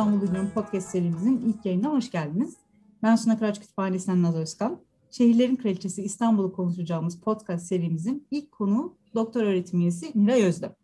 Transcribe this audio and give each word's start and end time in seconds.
İstanbul 0.00 0.20
Gücü'nün 0.20 0.50
podcast 0.50 0.88
serimizin 0.88 1.38
ilk 1.38 1.66
yayınına 1.66 1.90
hoş 1.90 2.10
geldiniz. 2.10 2.56
Ben 3.02 3.16
Suna 3.16 3.38
Kıraç 3.38 3.60
Kütüphanesi'nden 3.60 4.22
Naz 4.22 4.36
Özkan. 4.36 4.80
Şehirlerin 5.10 5.56
Kraliçesi 5.56 6.02
İstanbul'u 6.02 6.52
konuşacağımız 6.52 7.20
podcast 7.20 7.66
serimizin 7.66 8.26
ilk 8.30 8.52
konuğu 8.52 8.96
doktor 9.14 9.42
öğretim 9.42 9.80
üyesi 9.80 10.12
Nilay 10.14 10.42
Özlem. 10.42 10.74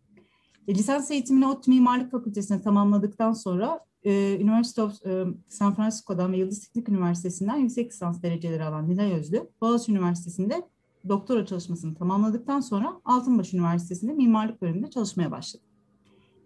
E, 0.69 0.75
lisans 0.75 1.11
eğitimini 1.11 1.47
ODTÜ 1.47 1.71
Mimarlık 1.71 2.11
Fakültesi'ne 2.11 2.63
tamamladıktan 2.63 3.33
sonra 3.33 3.81
e, 4.05 4.39
University 4.43 4.81
of 4.81 5.07
e, 5.07 5.25
San 5.49 5.75
Francisco'dan 5.75 6.33
ve 6.33 6.39
Yıldız 6.39 6.61
Teknik 6.61 6.89
Üniversitesi'nden 6.89 7.57
yüksek 7.57 7.93
lisans 7.93 8.23
dereceleri 8.23 8.65
alan 8.65 8.89
Nilay 8.89 9.13
Özlü, 9.13 9.51
Boğaziçi 9.61 9.93
Üniversitesi'nde 9.93 10.69
doktora 11.09 11.47
çalışmasını 11.47 11.95
tamamladıktan 11.95 12.61
sonra 12.61 13.01
Altınbaş 13.05 13.55
Üniversitesi'nde 13.55 14.13
mimarlık 14.13 14.63
bölümünde 14.63 14.91
çalışmaya 14.91 15.31
başladı. 15.31 15.63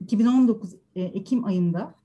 2019 0.00 0.74
e, 0.94 1.02
Ekim 1.02 1.44
ayında 1.44 1.99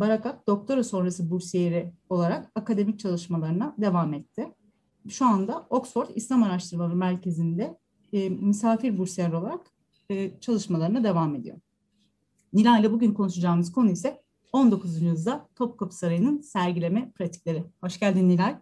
Barakat 0.00 0.46
doktora 0.46 0.84
sonrası 0.84 1.30
bursiyeri 1.30 1.92
olarak 2.08 2.52
akademik 2.54 2.98
çalışmalarına 2.98 3.74
devam 3.78 4.14
etti. 4.14 4.54
Şu 5.08 5.26
anda 5.26 5.66
Oxford 5.70 6.08
İslam 6.14 6.42
Araştırmaları 6.42 6.96
Merkezi'nde 6.96 7.78
e, 8.12 8.28
misafir 8.28 8.98
bursiyer 8.98 9.32
olarak 9.32 9.60
e, 10.10 10.40
çalışmalarına 10.40 11.04
devam 11.04 11.34
ediyor. 11.34 11.56
Nilay 12.52 12.80
ile 12.80 12.92
bugün 12.92 13.14
konuşacağımız 13.14 13.72
konu 13.72 13.90
ise 13.90 14.22
19. 14.52 15.02
yüzyılda 15.02 15.48
Topkapı 15.56 15.96
Sarayı'nın 15.96 16.40
sergileme 16.40 17.10
pratikleri. 17.10 17.64
Hoş 17.80 18.00
geldin 18.00 18.28
Nilay. 18.28 18.56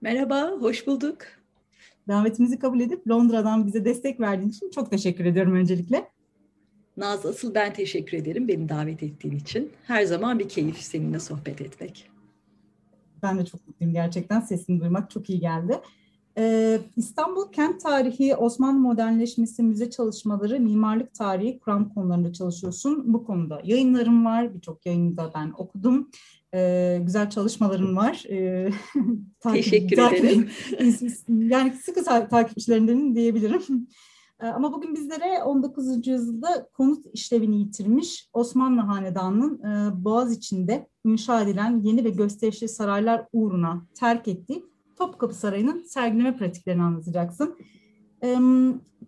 Merhaba, 0.00 0.50
hoş 0.60 0.86
bulduk. 0.86 1.18
Davetimizi 2.08 2.58
kabul 2.58 2.80
edip 2.80 3.08
Londra'dan 3.08 3.66
bize 3.66 3.84
destek 3.84 4.20
verdiğin 4.20 4.50
için 4.50 4.70
çok 4.70 4.90
teşekkür 4.90 5.24
ediyorum 5.24 5.54
öncelikle. 5.54 6.10
Naz 7.02 7.26
asıl 7.26 7.54
ben 7.54 7.72
teşekkür 7.72 8.16
ederim 8.16 8.48
beni 8.48 8.68
davet 8.68 9.02
ettiğin 9.02 9.36
için. 9.36 9.72
Her 9.86 10.04
zaman 10.04 10.38
bir 10.38 10.48
keyif 10.48 10.78
seninle 10.78 11.20
sohbet 11.20 11.60
etmek. 11.60 12.10
Ben 13.22 13.38
de 13.38 13.44
çok 13.44 13.68
mutluyum 13.68 13.94
gerçekten. 13.94 14.40
Sesini 14.40 14.80
duymak 14.80 15.10
çok 15.10 15.30
iyi 15.30 15.40
geldi. 15.40 15.80
Ee, 16.38 16.80
İstanbul 16.96 17.52
kent 17.52 17.80
tarihi, 17.80 18.36
Osmanlı 18.36 18.78
modernleşmesi, 18.80 19.62
müze 19.62 19.90
çalışmaları, 19.90 20.60
mimarlık 20.60 21.14
tarihi, 21.14 21.58
kuram 21.58 21.94
konularında 21.94 22.32
çalışıyorsun. 22.32 23.12
Bu 23.12 23.24
konuda 23.24 23.60
yayınlarım 23.64 24.24
var. 24.24 24.54
Birçok 24.54 24.86
yayını 24.86 25.16
da 25.16 25.30
ben 25.34 25.52
okudum. 25.56 26.10
Ee, 26.54 27.00
güzel 27.02 27.30
çalışmaların 27.30 27.96
var. 27.96 28.24
Ee, 28.30 28.70
takip, 29.40 29.64
Teşekkür 29.64 29.96
takip, 29.96 30.24
ederim. 30.24 30.50
yani 31.50 31.72
sıkı 31.72 32.04
takipçilerindenim 32.04 33.14
diyebilirim. 33.14 33.88
Ee, 34.42 34.46
ama 34.46 34.72
bugün 34.72 34.94
bizlere 34.94 35.42
19. 35.42 36.06
yüzyılda 36.06 36.68
konut 36.72 37.06
işlevini 37.12 37.58
yitirmiş 37.58 38.28
Osmanlı 38.32 38.80
Hanedanı'nın 38.80 39.62
e, 39.62 40.04
Boğaz 40.04 40.32
içinde 40.32 40.88
inşa 41.04 41.42
edilen 41.42 41.80
yeni 41.84 42.04
ve 42.04 42.10
gösterişli 42.10 42.68
saraylar 42.68 43.26
uğruna 43.32 43.82
terk 43.94 44.28
ettiği 44.28 44.64
Topkapı 44.96 45.34
Sarayı'nın 45.34 45.82
sergileme 45.82 46.36
pratiklerini 46.36 46.82
anlatacaksın. 46.82 47.56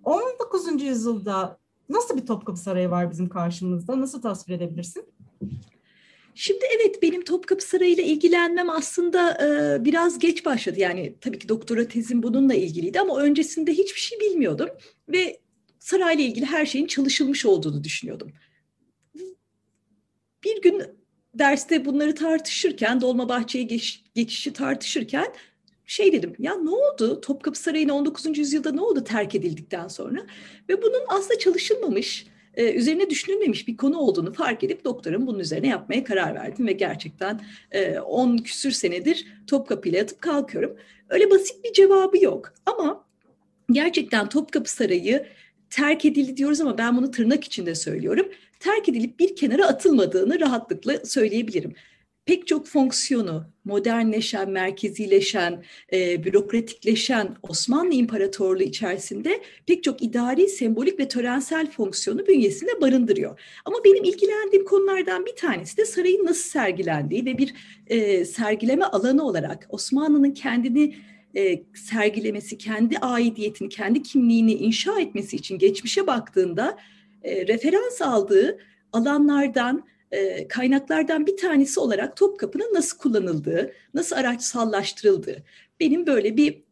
19. 0.04 0.82
yüzyılda 0.82 1.58
nasıl 1.88 2.16
bir 2.16 2.26
Topkapı 2.26 2.60
Sarayı 2.60 2.90
var 2.90 3.10
bizim 3.10 3.28
karşımızda? 3.28 4.00
Nasıl 4.00 4.22
tasvir 4.22 4.54
edebilirsin? 4.54 5.04
Şimdi 6.34 6.64
evet 6.76 7.02
benim 7.02 7.24
Topkapı 7.24 7.64
Sarayı 7.64 7.92
ile 7.92 8.04
ilgilenmem 8.04 8.70
aslında 8.70 9.38
e, 9.42 9.84
biraz 9.84 10.18
geç 10.18 10.44
başladı. 10.44 10.80
Yani 10.80 11.16
tabii 11.20 11.38
ki 11.38 11.48
doktora 11.48 11.88
tezim 11.88 12.22
bununla 12.22 12.54
ilgiliydi 12.54 13.00
ama 13.00 13.20
öncesinde 13.20 13.72
hiçbir 13.72 14.00
şey 14.00 14.20
bilmiyordum. 14.20 14.68
Ve 15.08 15.40
sarayla 15.78 16.24
ilgili 16.24 16.44
her 16.44 16.66
şeyin 16.66 16.86
çalışılmış 16.86 17.46
olduğunu 17.46 17.84
düşünüyordum. 17.84 18.32
Bir 20.44 20.62
gün 20.62 20.82
derste 21.34 21.84
bunları 21.84 22.14
tartışırken, 22.14 23.00
Dolmabahçe'ye 23.00 23.64
geç, 23.64 24.04
geçişi 24.14 24.52
tartışırken 24.52 25.34
şey 25.86 26.12
dedim 26.12 26.34
ya 26.38 26.54
ne 26.54 26.70
oldu 26.70 27.20
Topkapı 27.20 27.58
Sarayı'na 27.58 27.94
19. 27.94 28.38
yüzyılda 28.38 28.72
ne 28.72 28.80
oldu 28.80 29.04
terk 29.04 29.34
edildikten 29.34 29.88
sonra 29.88 30.26
ve 30.68 30.82
bunun 30.82 31.02
aslında 31.08 31.38
çalışılmamış 31.38 32.26
e, 32.56 32.72
üzerine 32.72 33.10
düşünülmemiş 33.10 33.68
bir 33.68 33.76
konu 33.76 33.98
olduğunu 33.98 34.32
fark 34.32 34.64
edip 34.64 34.84
doktorum 34.84 35.26
bunun 35.26 35.38
üzerine 35.38 35.68
yapmaya 35.68 36.04
karar 36.04 36.34
verdim 36.34 36.66
ve 36.66 36.72
gerçekten 36.72 37.40
10 38.06 38.36
e, 38.36 38.42
küsür 38.42 38.70
senedir 38.70 39.26
Topkapı 39.46 39.88
ile 39.88 39.98
yatıp 39.98 40.22
kalkıyorum. 40.22 40.76
Öyle 41.08 41.30
basit 41.30 41.64
bir 41.64 41.72
cevabı 41.72 42.24
yok 42.24 42.54
ama 42.66 43.04
gerçekten 43.70 44.28
Topkapı 44.28 44.70
Sarayı 44.70 45.26
terk 45.70 46.04
edildi 46.04 46.36
diyoruz 46.36 46.60
ama 46.60 46.78
ben 46.78 46.96
bunu 46.96 47.10
tırnak 47.10 47.44
içinde 47.44 47.74
söylüyorum. 47.74 48.28
Terk 48.60 48.88
edilip 48.88 49.18
bir 49.18 49.36
kenara 49.36 49.66
atılmadığını 49.66 50.40
rahatlıkla 50.40 51.04
söyleyebilirim 51.04 51.74
pek 52.26 52.46
çok 52.46 52.66
fonksiyonu 52.66 53.44
modernleşen, 53.64 54.50
merkezileşen, 54.50 55.64
e, 55.92 56.24
bürokratikleşen 56.24 57.36
Osmanlı 57.42 57.94
İmparatorluğu 57.94 58.62
içerisinde 58.62 59.40
pek 59.66 59.84
çok 59.84 60.02
idari, 60.02 60.48
sembolik 60.48 60.98
ve 60.98 61.08
törensel 61.08 61.70
fonksiyonu 61.70 62.26
bünyesinde 62.26 62.80
barındırıyor. 62.80 63.40
Ama 63.64 63.76
benim 63.84 64.04
ilgilendiğim 64.04 64.64
konulardan 64.64 65.26
bir 65.26 65.36
tanesi 65.36 65.76
de 65.76 65.84
sarayın 65.84 66.24
nasıl 66.24 66.50
sergilendiği 66.50 67.26
ve 67.26 67.38
bir 67.38 67.54
e, 67.86 68.24
sergileme 68.24 68.84
alanı 68.84 69.24
olarak 69.24 69.66
Osmanlı'nın 69.68 70.30
kendini 70.30 70.94
e, 71.36 71.62
sergilemesi, 71.74 72.58
kendi 72.58 72.98
aidiyetini, 72.98 73.68
kendi 73.68 74.02
kimliğini 74.02 74.52
inşa 74.52 75.00
etmesi 75.00 75.36
için 75.36 75.58
geçmişe 75.58 76.06
baktığında 76.06 76.78
e, 77.22 77.46
referans 77.46 78.02
aldığı 78.02 78.58
alanlardan 78.92 79.84
e, 80.14 80.48
kaynaklardan 80.48 81.26
bir 81.26 81.36
tanesi 81.36 81.80
olarak 81.80 82.16
Topkapı'nın 82.16 82.74
nasıl 82.74 82.98
kullanıldığı, 82.98 83.72
nasıl 83.94 84.16
araçsallaştırıldığı. 84.16 85.44
Benim 85.80 86.06
böyle 86.06 86.36
bir 86.36 86.64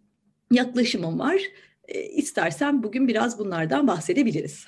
yaklaşımım 0.51 1.19
var. 1.19 1.43
E, 1.89 2.03
istersen 2.03 2.83
bugün 2.83 3.09
biraz 3.09 3.39
bunlardan 3.39 3.87
bahsedebiliriz. 3.87 4.67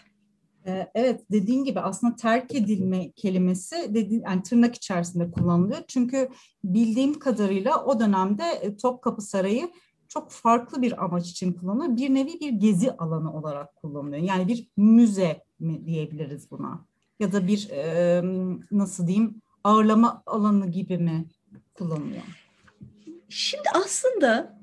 E, 0.67 0.91
evet 0.95 1.21
dediğin 1.31 1.65
gibi 1.65 1.81
aslında 1.81 2.17
terk 2.17 2.55
edilme 2.55 3.13
kelimesi 3.13 3.77
dediğin, 3.95 4.23
yani 4.23 4.43
tırnak 4.43 4.75
içerisinde 4.75 5.31
kullanılıyor. 5.31 5.81
Çünkü 5.89 6.29
bildiğim 6.65 7.19
kadarıyla 7.19 7.85
o 7.85 8.01
dönemde 8.01 8.77
Topkapı 8.83 9.23
Sarayı 9.23 9.71
çok 10.09 10.31
farklı 10.31 10.83
bir 10.83 11.05
amaç 11.05 11.31
için 11.31 11.53
kullanılıyor. 11.53 11.97
Bir 11.97 12.15
nevi 12.15 12.41
bir 12.41 12.51
gezi 12.51 12.93
alanı 12.93 13.37
olarak 13.37 13.77
kullanılıyor. 13.77 14.23
Yani 14.23 14.49
bir 14.49 14.69
müze 14.77 15.45
mi 15.59 15.87
diyebiliriz 15.87 16.51
buna? 16.51 16.94
Ya 17.21 17.33
da 17.33 17.47
bir 17.47 17.71
e, 17.71 18.23
nasıl 18.71 19.07
diyeyim 19.07 19.43
ağırlama 19.65 20.23
alanı 20.27 20.71
gibi 20.71 20.99
mi 20.99 21.27
kullanılıyor? 21.75 22.23
Şimdi 23.29 23.69
aslında 23.75 24.59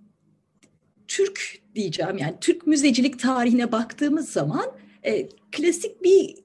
Türk 1.08 1.62
diyeceğim 1.76 2.18
yani 2.18 2.36
Türk 2.42 2.68
müzecilik 2.68 3.20
tarihine 3.20 3.72
baktığımız 3.72 4.30
zaman 4.30 4.72
e, 5.04 5.30
klasik 5.52 6.04
bir 6.04 6.36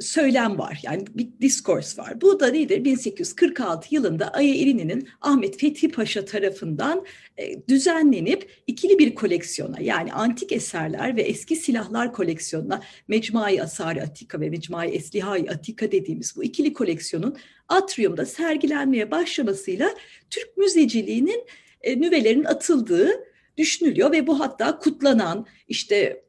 söylem 0.00 0.58
var. 0.58 0.80
Yani 0.82 1.04
bir 1.14 1.28
diskors 1.40 1.98
var. 1.98 2.20
Bu 2.20 2.40
da 2.40 2.46
nedir? 2.46 2.84
1846 2.84 3.94
yılında 3.94 4.28
Aya 4.28 4.54
İrini'nin 4.54 5.08
Ahmet 5.20 5.60
Fethi 5.60 5.88
Paşa 5.88 6.24
tarafından 6.24 7.04
e, 7.38 7.68
düzenlenip 7.68 8.50
ikili 8.66 8.98
bir 8.98 9.14
koleksiyona 9.14 9.80
yani 9.80 10.12
antik 10.12 10.52
eserler 10.52 11.16
ve 11.16 11.22
eski 11.22 11.56
silahlar 11.56 12.12
koleksiyonuna 12.12 12.82
Mecmuai 13.08 13.62
Asari 13.62 14.02
Atika 14.02 14.40
ve 14.40 14.50
Mecmuai 14.50 14.88
Eslihai 14.88 15.50
Atika 15.50 15.92
dediğimiz 15.92 16.36
bu 16.36 16.44
ikili 16.44 16.72
koleksiyonun 16.72 17.36
atriumda 17.68 18.26
sergilenmeye 18.26 19.10
başlamasıyla 19.10 19.90
Türk 20.30 20.56
müzeciliğinin 20.56 21.44
e, 21.82 22.00
nüvelerin 22.00 22.44
atıldığı 22.44 23.10
düşünülüyor 23.58 24.12
ve 24.12 24.26
bu 24.26 24.40
hatta 24.40 24.78
kutlanan 24.78 25.46
işte 25.68 26.22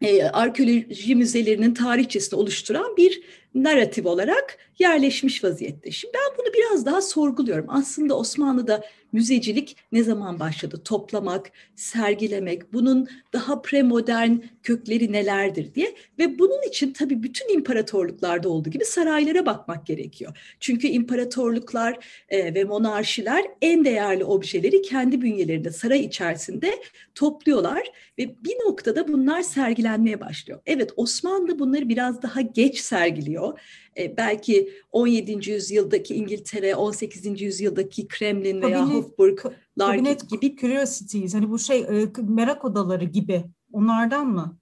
e, 0.00 0.24
arkeoloji 0.24 1.14
müzelerinin 1.14 1.74
tarihçesini 1.74 2.40
oluşturan 2.40 2.96
bir 2.96 3.22
narratif 3.54 4.06
olarak 4.06 4.58
yerleşmiş 4.78 5.44
vaziyette. 5.44 5.90
Şimdi 5.90 6.14
ben 6.14 6.38
bunu 6.38 6.54
biraz 6.54 6.86
daha 6.86 7.02
sorguluyorum. 7.02 7.66
Aslında 7.68 8.18
Osmanlı'da 8.18 8.84
müzecilik 9.16 9.76
ne 9.92 10.02
zaman 10.02 10.40
başladı? 10.40 10.82
Toplamak, 10.84 11.50
sergilemek, 11.74 12.72
bunun 12.72 13.08
daha 13.32 13.62
premodern 13.62 14.36
kökleri 14.62 15.12
nelerdir 15.12 15.74
diye. 15.74 15.94
Ve 16.18 16.38
bunun 16.38 16.68
için 16.68 16.92
tabii 16.92 17.22
bütün 17.22 17.54
imparatorluklarda 17.54 18.48
olduğu 18.48 18.70
gibi 18.70 18.84
saraylara 18.84 19.46
bakmak 19.46 19.86
gerekiyor. 19.86 20.38
Çünkü 20.60 20.86
imparatorluklar 20.86 21.98
e, 22.28 22.54
ve 22.54 22.64
monarşiler 22.64 23.44
en 23.62 23.84
değerli 23.84 24.24
objeleri 24.24 24.82
kendi 24.82 25.22
bünyelerinde, 25.22 25.70
saray 25.70 26.00
içerisinde 26.04 26.74
topluyorlar. 27.14 27.82
Ve 28.18 28.34
bir 28.44 28.54
noktada 28.66 29.08
bunlar 29.08 29.42
sergilenmeye 29.42 30.20
başlıyor. 30.20 30.60
Evet 30.66 30.90
Osmanlı 30.96 31.58
bunları 31.58 31.88
biraz 31.88 32.22
daha 32.22 32.40
geç 32.40 32.78
sergiliyor 32.78 33.60
e, 33.98 34.16
belki 34.16 34.72
17. 34.92 35.50
yüzyıldaki 35.50 36.14
İngiltere, 36.14 36.74
18. 36.74 37.42
yüzyıldaki 37.42 38.08
Kremlin 38.08 38.62
veya 38.62 38.78
Kabinet, 38.78 39.04
Hofburg'lar 39.04 39.94
gibi. 40.30 40.56
Curiosities, 40.56 41.34
hani 41.34 41.50
bu 41.50 41.58
şey 41.58 41.80
e, 41.80 42.08
merak 42.28 42.64
odaları 42.64 43.04
gibi 43.04 43.44
onlardan 43.72 44.26
mı? 44.26 44.58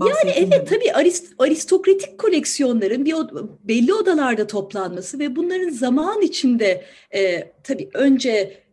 Yani 0.00 0.30
evet 0.36 0.68
tabii 0.68 0.92
arist, 0.92 1.34
aristokratik 1.38 2.18
koleksiyonların 2.18 3.04
bir 3.04 3.14
belli 3.64 3.94
odalarda 3.94 4.46
toplanması 4.46 5.18
ve 5.18 5.36
bunların 5.36 5.70
zaman 5.70 6.22
içinde 6.22 6.84
e, 7.14 7.52
tabii 7.62 7.90
önce 7.94 8.65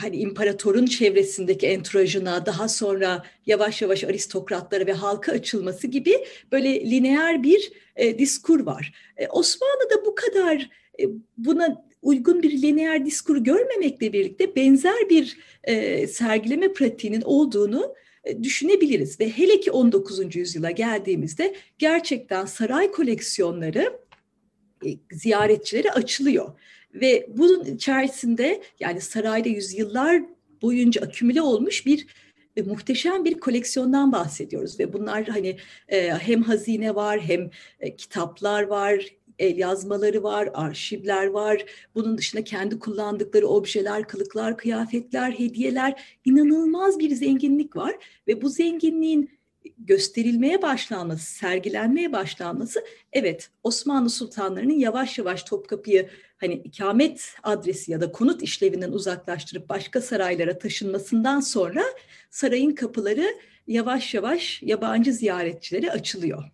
hani 0.00 0.16
imparatorun 0.16 0.86
çevresindeki 0.86 1.66
entrajına 1.66 2.46
daha 2.46 2.68
sonra 2.68 3.22
yavaş 3.46 3.82
yavaş 3.82 4.04
aristokratlara 4.04 4.86
ve 4.86 4.92
halka 4.92 5.32
açılması 5.32 5.86
gibi 5.86 6.24
böyle 6.52 6.90
lineer 6.90 7.42
bir 7.42 7.72
e, 7.96 8.18
diskur 8.18 8.60
var. 8.66 8.92
E, 9.16 9.28
Osmanlı'da 9.28 10.04
bu 10.06 10.14
kadar 10.14 10.70
e, 11.00 11.04
buna 11.38 11.84
uygun 12.02 12.42
bir 12.42 12.62
lineer 12.62 13.06
diskur 13.06 13.36
görmemekle 13.36 14.12
birlikte 14.12 14.56
benzer 14.56 15.10
bir 15.10 15.38
e, 15.64 16.06
sergileme 16.06 16.72
pratiğinin 16.72 17.22
olduğunu 17.22 17.94
e, 18.24 18.42
düşünebiliriz. 18.42 19.20
Ve 19.20 19.30
hele 19.30 19.60
ki 19.60 19.70
19. 19.70 20.36
yüzyıla 20.36 20.70
geldiğimizde 20.70 21.54
gerçekten 21.78 22.46
saray 22.46 22.90
koleksiyonları 22.90 24.00
e, 24.86 24.88
ziyaretçilere 25.12 25.90
açılıyor. 25.90 26.52
Ve 27.00 27.26
bunun 27.28 27.64
içerisinde 27.64 28.62
yani 28.80 29.00
sarayda 29.00 29.48
yüzyıllar 29.48 30.22
boyunca 30.62 31.02
akümüle 31.02 31.42
olmuş 31.42 31.86
bir 31.86 32.06
e, 32.56 32.62
muhteşem 32.62 33.24
bir 33.24 33.40
koleksiyondan 33.40 34.12
bahsediyoruz 34.12 34.80
ve 34.80 34.92
bunlar 34.92 35.24
hani 35.24 35.56
e, 35.88 36.10
hem 36.10 36.42
hazine 36.42 36.94
var 36.94 37.20
hem 37.20 37.50
e, 37.80 37.96
kitaplar 37.96 38.62
var 38.62 39.18
el 39.38 39.58
yazmaları 39.58 40.22
var, 40.22 40.50
arşivler 40.54 41.26
var. 41.26 41.64
Bunun 41.94 42.18
dışında 42.18 42.44
kendi 42.44 42.78
kullandıkları 42.78 43.46
objeler, 43.46 44.08
kılıklar, 44.08 44.56
kıyafetler, 44.56 45.32
hediyeler 45.32 46.02
inanılmaz 46.24 46.98
bir 46.98 47.10
zenginlik 47.14 47.76
var 47.76 47.94
ve 48.28 48.42
bu 48.42 48.48
zenginliğin 48.48 49.37
gösterilmeye 49.78 50.62
başlanması, 50.62 51.32
sergilenmeye 51.32 52.12
başlanması 52.12 52.84
evet 53.12 53.50
Osmanlı 53.62 54.10
sultanlarının 54.10 54.78
yavaş 54.78 55.18
yavaş 55.18 55.42
Topkapı'yı 55.42 56.08
hani 56.38 56.54
ikamet 56.54 57.34
adresi 57.42 57.92
ya 57.92 58.00
da 58.00 58.12
konut 58.12 58.42
işlevinden 58.42 58.92
uzaklaştırıp 58.92 59.68
başka 59.68 60.00
saraylara 60.00 60.58
taşınmasından 60.58 61.40
sonra 61.40 61.82
sarayın 62.30 62.74
kapıları 62.74 63.26
yavaş 63.66 64.14
yavaş 64.14 64.62
yabancı 64.62 65.12
ziyaretçilere 65.12 65.90
açılıyor. 65.90 66.44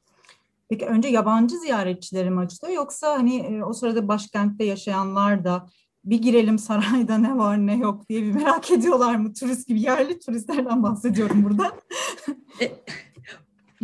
Peki 0.68 0.86
önce 0.86 1.08
yabancı 1.08 1.58
ziyaretçileri 1.58 2.30
mi 2.30 2.40
açılıyor 2.40 2.76
yoksa 2.76 3.12
hani 3.12 3.36
e, 3.36 3.64
o 3.64 3.72
sırada 3.72 4.08
başkentte 4.08 4.64
yaşayanlar 4.64 5.44
da 5.44 5.68
bir 6.04 6.22
girelim 6.22 6.58
sarayda 6.58 7.18
ne 7.18 7.36
var 7.36 7.66
ne 7.66 7.76
yok 7.76 8.08
diye 8.08 8.22
bir 8.22 8.32
merak 8.32 8.70
ediyorlar 8.70 9.14
mı? 9.14 9.34
Turist 9.34 9.68
gibi 9.68 9.80
yerli 9.80 10.18
turistlerden 10.18 10.82
bahsediyorum 10.82 11.44
burada. 11.44 11.72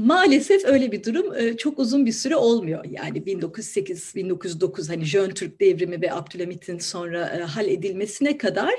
E, 0.01 0.07
maalesef 0.07 0.65
öyle 0.65 0.93
bir 0.93 1.05
durum 1.05 1.35
e, 1.35 1.57
çok 1.57 1.79
uzun 1.79 2.07
bir 2.07 2.13
süre 2.13 2.37
olmuyor. 2.37 2.85
Yani 2.91 3.19
1908-1909 3.19 4.89
hani 4.89 5.05
Jön 5.05 5.31
Türk 5.31 5.61
devrimi 5.61 6.03
ve 6.03 6.13
Abdülhamit'in 6.13 6.79
sonra 6.79 7.49
hal 7.57 7.69
edilmesine 7.69 8.39
kadar 8.39 8.75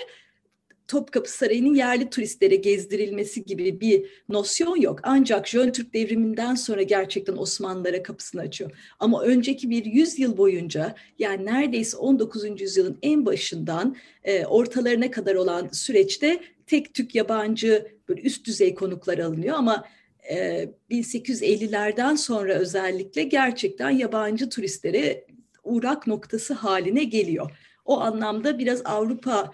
Topkapı 0.88 1.32
Sarayı'nın 1.32 1.76
yerli 1.76 2.10
turistlere 2.10 2.56
gezdirilmesi 2.56 3.46
gibi 3.46 3.82
bir 3.82 4.06
nosyon 4.30 4.82
yok. 4.82 5.00
Ancak 5.04 5.48
Jön 5.48 5.72
Türk 5.72 5.94
devriminden 5.94 6.56
sonra 6.56 6.82
gerçekten 6.82 7.38
Osmanlılara 7.38 8.04
kapısını 8.04 8.42
açıyor. 8.42 8.72
Ama 9.00 9.24
önceki 9.24 9.70
bir 9.70 9.86
yüzyıl 9.86 10.38
boyunca 10.38 10.96
yani 11.20 11.46
neredeyse 11.46 11.98
19. 11.98 12.62
yüzyılın 12.62 12.98
en 13.02 13.26
başından 13.26 13.96
e, 14.24 14.46
ortalarına 14.46 15.12
kadar 15.12 15.36
olan 15.36 15.70
süreçte 15.72 16.42
tek 16.68 16.94
tük 16.94 17.16
yabancı 17.16 17.88
böyle 18.10 18.22
üst 18.22 18.48
düzey 18.48 18.76
konuklar 18.76 19.18
alınıyor 19.18 19.56
ama 19.58 19.86
1850'lerden 20.92 22.14
e, 22.14 22.18
sonra 22.18 22.54
özellikle 22.54 23.24
gerçekten 23.24 23.90
yabancı 23.90 24.50
turistlere 24.50 25.26
uğrak 25.64 26.08
noktası 26.08 26.54
haline 26.54 27.04
geliyor 27.04 27.52
o 27.86 28.00
anlamda 28.00 28.60
biraz 28.60 28.82
Avrupa 28.86 29.52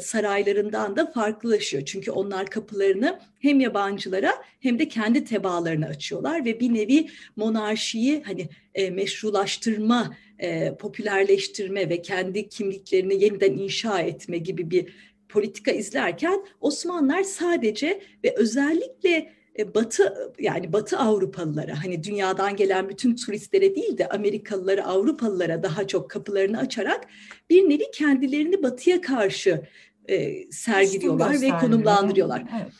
saraylarından 0.00 0.96
da 0.96 1.06
farklılaşıyor. 1.06 1.84
Çünkü 1.84 2.10
onlar 2.10 2.46
kapılarını 2.46 3.20
hem 3.40 3.60
yabancılara 3.60 4.34
hem 4.60 4.78
de 4.78 4.88
kendi 4.88 5.24
tebaalarına 5.24 5.86
açıyorlar 5.86 6.44
ve 6.44 6.60
bir 6.60 6.74
nevi 6.74 7.06
monarşiyi 7.36 8.22
hani 8.22 8.48
meşrulaştırma, 8.90 10.16
popülerleştirme 10.78 11.88
ve 11.88 12.02
kendi 12.02 12.48
kimliklerini 12.48 13.24
yeniden 13.24 13.52
inşa 13.52 14.00
etme 14.00 14.38
gibi 14.38 14.70
bir 14.70 14.86
politika 15.28 15.70
izlerken 15.70 16.44
Osmanlılar 16.60 17.22
sadece 17.22 18.00
ve 18.24 18.34
özellikle 18.36 19.37
Batı 19.74 20.32
yani 20.38 20.72
Batı 20.72 20.98
Avrupalılara 20.98 21.84
hani 21.84 22.04
dünyadan 22.04 22.56
gelen 22.56 22.88
bütün 22.88 23.16
turistlere 23.16 23.74
değil 23.74 23.98
de 23.98 24.08
Amerikalılara, 24.08 24.84
Avrupalılara 24.84 25.62
daha 25.62 25.86
çok 25.86 26.10
kapılarını 26.10 26.58
açarak 26.58 27.06
bir 27.50 27.68
nevi 27.68 27.90
kendilerini 27.94 28.62
Batı'ya 28.62 29.00
karşı 29.00 29.62
e, 30.08 30.50
sergiliyorlar 30.52 31.40
ve 31.40 31.48
konumlandırıyorlar. 31.48 32.44
Evet. 32.62 32.72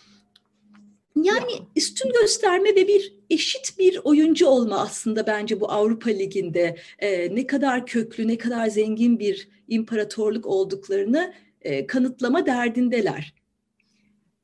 Yani 1.17 1.53
üstün 1.77 2.13
gösterme 2.13 2.69
ve 2.69 2.89
bir 2.89 3.15
eşit 3.31 3.79
bir 3.79 4.01
oyuncu 4.05 4.47
olma 4.47 4.79
aslında 4.79 5.27
bence 5.27 5.61
bu 5.61 5.71
Avrupa 5.73 6.11
Ligi'nde 6.11 6.77
e, 6.99 7.35
ne 7.35 7.47
kadar 7.47 7.87
köklü, 7.87 8.29
ne 8.29 8.39
kadar 8.39 8.67
zengin 8.67 9.19
bir 9.19 9.49
imparatorluk 9.69 10.47
olduklarını 10.47 11.35
e, 11.63 11.87
kanıtlama 11.87 12.47
derdindeler. 12.47 13.35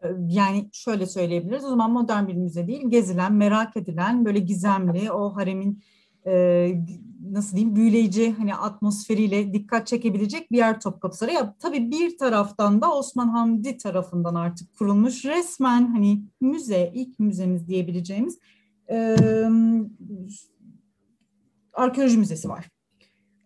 Ee, 0.04 0.08
yani 0.28 0.68
şöyle 0.72 1.06
söyleyebiliriz. 1.06 1.64
O 1.64 1.68
zaman 1.68 1.90
modern 1.92 2.26
bir 2.26 2.34
müze 2.34 2.66
değil, 2.66 2.90
gezilen, 2.90 3.32
merak 3.32 3.76
edilen, 3.76 4.24
böyle 4.24 4.38
gizemli, 4.38 5.12
o 5.12 5.36
haremin 5.36 5.82
e, 6.26 6.72
nasıl 7.30 7.56
diyeyim 7.56 7.76
büyüleyici 7.76 8.32
hani 8.32 8.54
atmosferiyle 8.54 9.52
dikkat 9.52 9.86
çekebilecek 9.86 10.52
bir 10.52 10.56
yer 10.56 10.80
Topkapı 10.80 11.16
Sarayı. 11.16 11.36
Ya, 11.36 11.54
tabii 11.58 11.90
bir 11.90 12.18
taraftan 12.18 12.82
da 12.82 12.94
Osman 12.94 13.28
Hamdi 13.28 13.76
tarafından 13.76 14.34
artık 14.34 14.74
kurulmuş 14.78 15.24
resmen 15.24 15.86
hani 15.86 16.22
müze, 16.40 16.92
ilk 16.94 17.18
müzemiz 17.18 17.68
diyebileceğimiz 17.68 18.38
e, 18.90 19.16
arkeoloji 21.72 22.18
müzesi 22.18 22.48
var. 22.48 22.73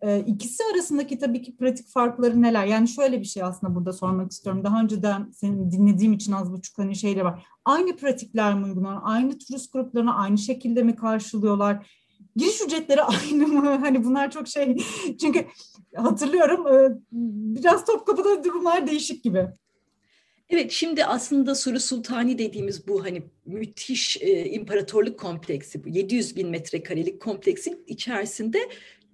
E, 0.01 0.19
ikisi 0.19 0.63
arasındaki 0.73 1.19
tabii 1.19 1.41
ki 1.41 1.57
pratik 1.57 1.87
farkları 1.87 2.41
neler? 2.41 2.65
Yani 2.65 2.87
şöyle 2.87 3.19
bir 3.19 3.25
şey 3.25 3.43
aslında 3.43 3.75
burada 3.75 3.93
sormak 3.93 4.31
istiyorum. 4.31 4.63
Daha 4.63 4.81
önceden 4.81 5.31
senin 5.31 5.71
dinlediğim 5.71 6.13
için 6.13 6.31
az 6.31 6.51
buçuk 6.51 6.77
hani 6.77 6.95
şeyler 6.95 7.21
var. 7.21 7.45
Aynı 7.65 7.97
pratikler 7.97 8.53
mi 8.53 8.65
uygulanıyor? 8.65 9.01
Aynı 9.03 9.37
turist 9.39 9.73
gruplarına 9.73 10.15
aynı 10.15 10.37
şekilde 10.37 10.83
mi 10.83 10.95
karşılıyorlar? 10.95 11.91
Giriş 12.35 12.61
ücretleri 12.61 13.01
aynı 13.31 13.47
mı? 13.47 13.77
Hani 13.79 14.03
bunlar 14.03 14.31
çok 14.31 14.47
şey. 14.47 14.77
Çünkü 15.21 15.45
hatırlıyorum 15.95 16.67
e, 16.67 16.97
biraz 17.61 17.85
Topkapı'da 17.85 18.43
durumlar 18.43 18.87
değişik 18.87 19.23
gibi. 19.23 19.47
Evet 20.49 20.71
şimdi 20.71 21.05
aslında 21.05 21.55
Suru 21.55 21.79
Sultani 21.79 22.37
dediğimiz 22.37 22.87
bu 22.87 23.03
hani 23.03 23.23
müthiş 23.45 24.17
e, 24.21 24.45
imparatorluk 24.45 25.19
kompleksi 25.19 25.83
bu 25.83 25.89
700 25.89 26.35
bin 26.35 26.49
metrekarelik 26.49 27.21
kompleksin 27.21 27.83
içerisinde 27.87 28.59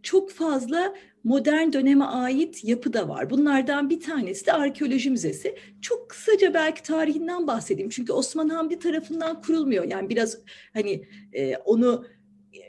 çok 0.05 0.31
fazla 0.31 0.95
modern 1.23 1.73
döneme 1.73 2.05
ait 2.05 2.63
yapı 2.63 2.93
da 2.93 3.09
var. 3.09 3.29
Bunlardan 3.29 3.89
bir 3.89 3.99
tanesi 3.99 4.45
de 4.45 4.53
arkeoloji 4.53 5.09
müzesi. 5.09 5.55
Çok 5.81 6.09
kısaca 6.09 6.53
belki 6.53 6.83
tarihinden 6.83 7.47
bahsedeyim. 7.47 7.89
Çünkü 7.89 8.13
Osman 8.13 8.49
Hamdi 8.49 8.79
tarafından 8.79 9.41
kurulmuyor. 9.41 9.83
Yani 9.83 10.09
biraz 10.09 10.37
hani 10.73 11.07
e, 11.33 11.55
onu 11.57 12.05
e, 12.53 12.59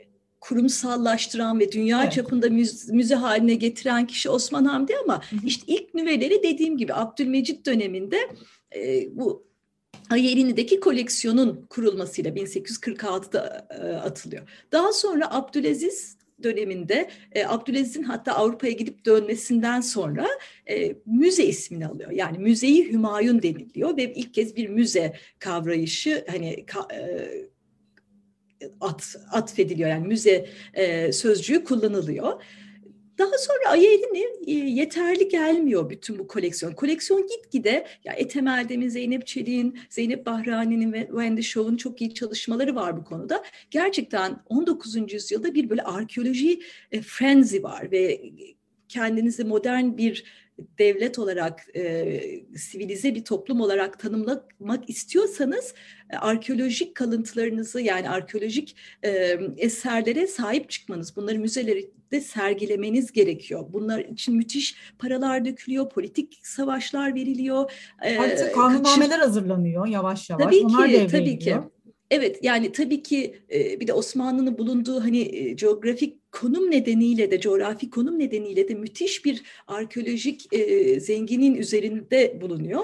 kurumsallaştıran 0.41 1.59
ve 1.59 1.71
dünya 1.71 2.03
evet. 2.03 2.13
çapında 2.13 2.49
müze, 2.49 2.93
müze 2.93 3.15
haline 3.15 3.55
getiren 3.55 4.07
kişi 4.07 4.29
Osman 4.29 4.65
Hamdi 4.65 4.93
ama 5.03 5.21
hı 5.31 5.35
hı. 5.35 5.39
işte 5.45 5.63
ilk 5.67 5.93
nüveleri 5.93 6.43
dediğim 6.43 6.77
gibi 6.77 6.93
Abdülmecit 6.93 7.65
döneminde 7.65 8.17
e, 8.75 9.07
bu 9.17 9.47
Ayerini'deki 10.09 10.79
koleksiyonun 10.79 11.65
kurulmasıyla 11.69 12.31
1846'da 12.31 13.67
e, 13.69 13.95
atılıyor. 13.95 14.49
Daha 14.71 14.93
sonra 14.93 15.35
Abdülaziz 15.35 16.16
döneminde 16.43 17.09
e, 17.31 17.45
Abdülaziz'in 17.45 18.03
hatta 18.03 18.33
Avrupa'ya 18.33 18.73
gidip 18.73 19.05
dönmesinden 19.05 19.81
sonra 19.81 20.27
e, 20.69 20.95
müze 21.05 21.43
ismini 21.43 21.87
alıyor. 21.87 22.11
Yani 22.11 22.37
müzeyi 22.37 22.91
Hümayun 22.91 23.41
deniliyor 23.41 23.97
ve 23.97 24.13
ilk 24.13 24.33
kez 24.33 24.55
bir 24.55 24.69
müze 24.69 25.13
kavrayışı 25.39 26.25
hani 26.29 26.65
ka, 26.65 26.87
e, 26.95 27.29
at, 28.81 29.15
atfediliyor. 29.31 29.89
Yani 29.89 30.07
müze 30.07 30.49
e, 30.73 31.11
sözcüğü 31.11 31.63
kullanılıyor. 31.63 32.43
Daha 33.17 33.37
sonra 33.37 33.69
Ayerin'i 33.69 34.25
e, 34.47 34.53
yeterli 34.53 35.27
gelmiyor 35.27 35.89
bütün 35.89 36.19
bu 36.19 36.27
koleksiyon. 36.27 36.71
Koleksiyon 36.71 37.27
gitgide 37.27 37.87
ya 38.05 38.13
Ethem 38.13 38.47
Eldem'in, 38.47 38.89
Zeynep 38.89 39.27
Çelik'in, 39.27 39.79
Zeynep 39.89 40.25
Bahrani'nin 40.25 40.93
ve 40.93 41.07
Wendy 41.07 41.41
Shaw'un 41.41 41.77
çok 41.77 42.01
iyi 42.01 42.13
çalışmaları 42.13 42.75
var 42.75 42.97
bu 42.97 43.03
konuda. 43.03 43.43
Gerçekten 43.71 44.39
19. 44.45 45.13
yüzyılda 45.13 45.53
bir 45.53 45.69
böyle 45.69 45.83
arkeoloji 45.83 46.59
e, 46.91 47.01
frenzy 47.01 47.63
var 47.63 47.91
ve 47.91 48.21
kendinizi 48.89 49.43
modern 49.43 49.97
bir 49.97 50.23
devlet 50.79 51.19
olarak 51.19 51.75
e, 51.75 52.21
sivilize 52.55 53.15
bir 53.15 53.23
toplum 53.23 53.61
olarak 53.61 53.99
tanımlamak 53.99 54.89
istiyorsanız 54.89 55.73
e, 56.09 56.17
arkeolojik 56.17 56.95
kalıntılarınızı 56.95 57.81
yani 57.81 58.09
arkeolojik 58.09 58.75
e, 59.03 59.39
eserlere 59.57 60.27
sahip 60.27 60.69
çıkmanız, 60.69 61.15
bunları 61.15 61.39
müzelerde 62.11 62.21
sergilemeniz 62.21 63.11
gerekiyor. 63.11 63.65
Bunlar 63.69 63.99
için 63.99 64.35
müthiş 64.35 64.75
paralar 64.99 65.45
dökülüyor, 65.45 65.89
politik 65.89 66.39
savaşlar 66.43 67.15
veriliyor. 67.15 67.71
Artık 68.19 68.55
kanunnameler 68.55 69.09
kaçır... 69.09 69.19
hazırlanıyor 69.19 69.87
yavaş 69.87 70.29
yavaş. 70.29 70.45
Tabii 70.45 70.65
Onlar 70.65 70.89
ki, 70.89 71.07
tabii 71.11 71.39
ki. 71.39 71.57
Evet 72.11 72.39
yani 72.43 72.71
tabii 72.71 73.03
ki 73.03 73.35
bir 73.51 73.87
de 73.87 73.93
Osmanlı'nın 73.93 74.57
bulunduğu 74.57 75.03
hani 75.03 75.53
coğrafik 75.57 76.31
konum 76.31 76.71
nedeniyle 76.71 77.31
de 77.31 77.39
coğrafi 77.39 77.89
konum 77.89 78.19
nedeniyle 78.19 78.69
de 78.69 78.73
müthiş 78.73 79.25
bir 79.25 79.43
arkeolojik 79.67 80.41
zenginin 80.97 81.55
üzerinde 81.55 82.41
bulunuyor 82.41 82.83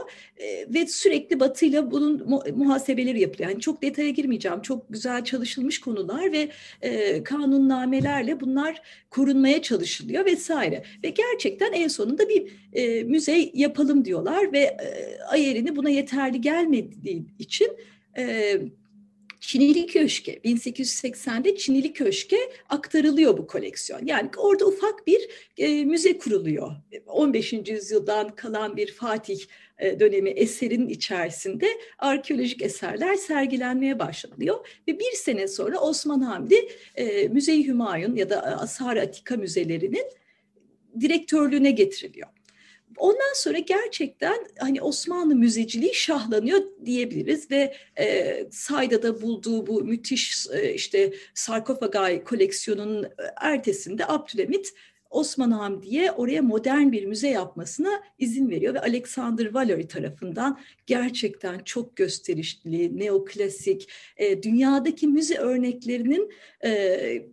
ve 0.67 0.87
sürekli 0.87 1.39
Batı'yla 1.39 1.91
bunun 1.91 2.29
mu, 2.29 2.43
muhasebeleri 2.55 3.21
yapılıyor. 3.21 3.49
Yani 3.49 3.61
çok 3.61 3.81
detaya 3.81 4.09
girmeyeceğim. 4.09 4.61
Çok 4.61 4.93
güzel 4.93 5.23
çalışılmış 5.23 5.79
konular 5.79 6.31
ve 6.31 6.49
kanunnamelerle 7.23 8.39
bunlar 8.39 8.81
korunmaya 9.09 9.61
çalışılıyor 9.61 10.25
vesaire. 10.25 10.83
Ve 11.03 11.09
gerçekten 11.09 11.73
en 11.73 11.87
sonunda 11.87 12.29
bir 12.29 12.51
müze 13.03 13.49
yapalım 13.53 14.05
diyorlar 14.05 14.53
ve 14.53 14.77
Ayer'ini 15.29 15.75
buna 15.75 15.89
yeterli 15.89 16.41
gelmediği 16.41 17.25
için 17.39 17.67
Çinili 19.45 19.85
Köşk'e 19.85 20.33
1880'de 20.33 21.55
Çinili 21.55 21.93
Köşk'e 21.93 22.37
aktarılıyor 22.69 23.37
bu 23.37 23.47
koleksiyon. 23.47 24.05
Yani 24.05 24.29
orada 24.37 24.65
ufak 24.65 25.07
bir 25.07 25.29
e, 25.57 25.85
müze 25.85 26.17
kuruluyor. 26.17 26.71
15. 27.07 27.53
yüzyıldan 27.53 28.35
kalan 28.35 28.77
bir 28.77 28.91
Fatih 28.91 29.39
e, 29.79 29.99
dönemi 29.99 30.29
eserinin 30.29 30.89
içerisinde 30.89 31.67
arkeolojik 31.99 32.61
eserler 32.61 33.15
sergilenmeye 33.15 33.99
başlanıyor 33.99 34.67
ve 34.87 34.99
bir 34.99 35.11
sene 35.11 35.47
sonra 35.47 35.79
Osman 35.79 36.21
Hamdi 36.21 36.69
e, 36.95 37.27
Müze-i 37.27 37.67
Hümayun 37.67 38.15
ya 38.15 38.29
da 38.29 38.59
Ashar 38.59 38.97
Atika 38.97 39.35
müzelerinin 39.35 40.05
direktörlüğüne 41.01 41.71
getiriliyor. 41.71 42.29
Ondan 42.97 43.33
sonra 43.35 43.57
gerçekten 43.59 44.47
hani 44.59 44.81
Osmanlı 44.81 45.35
müzeciliği 45.35 45.93
şahlanıyor 45.93 46.61
diyebiliriz 46.85 47.51
ve 47.51 47.75
e, 47.99 48.47
Sayda'da 48.51 49.21
bulduğu 49.21 49.67
bu 49.67 49.83
müthiş 49.83 50.47
e, 50.53 50.73
işte 50.73 51.13
sarkofagay 51.33 52.23
koleksiyonunun 52.23 53.07
ertesinde 53.41 54.07
Abdülhamit 54.07 54.73
Osman 55.13 55.51
Hamdi'ye 55.51 56.11
oraya 56.11 56.41
modern 56.41 56.91
bir 56.91 57.05
müze 57.05 57.29
yapmasına 57.29 58.03
izin 58.17 58.49
veriyor 58.49 58.73
ve 58.73 58.79
Alexander 58.79 59.53
Valery 59.53 59.87
tarafından 59.87 60.59
gerçekten 60.85 61.59
çok 61.59 61.95
gösterişli, 61.95 62.99
neoklasik, 62.99 63.89
e, 64.17 64.43
dünyadaki 64.43 65.07
müze 65.07 65.37
örneklerinin 65.37 66.31
e, 66.65 67.25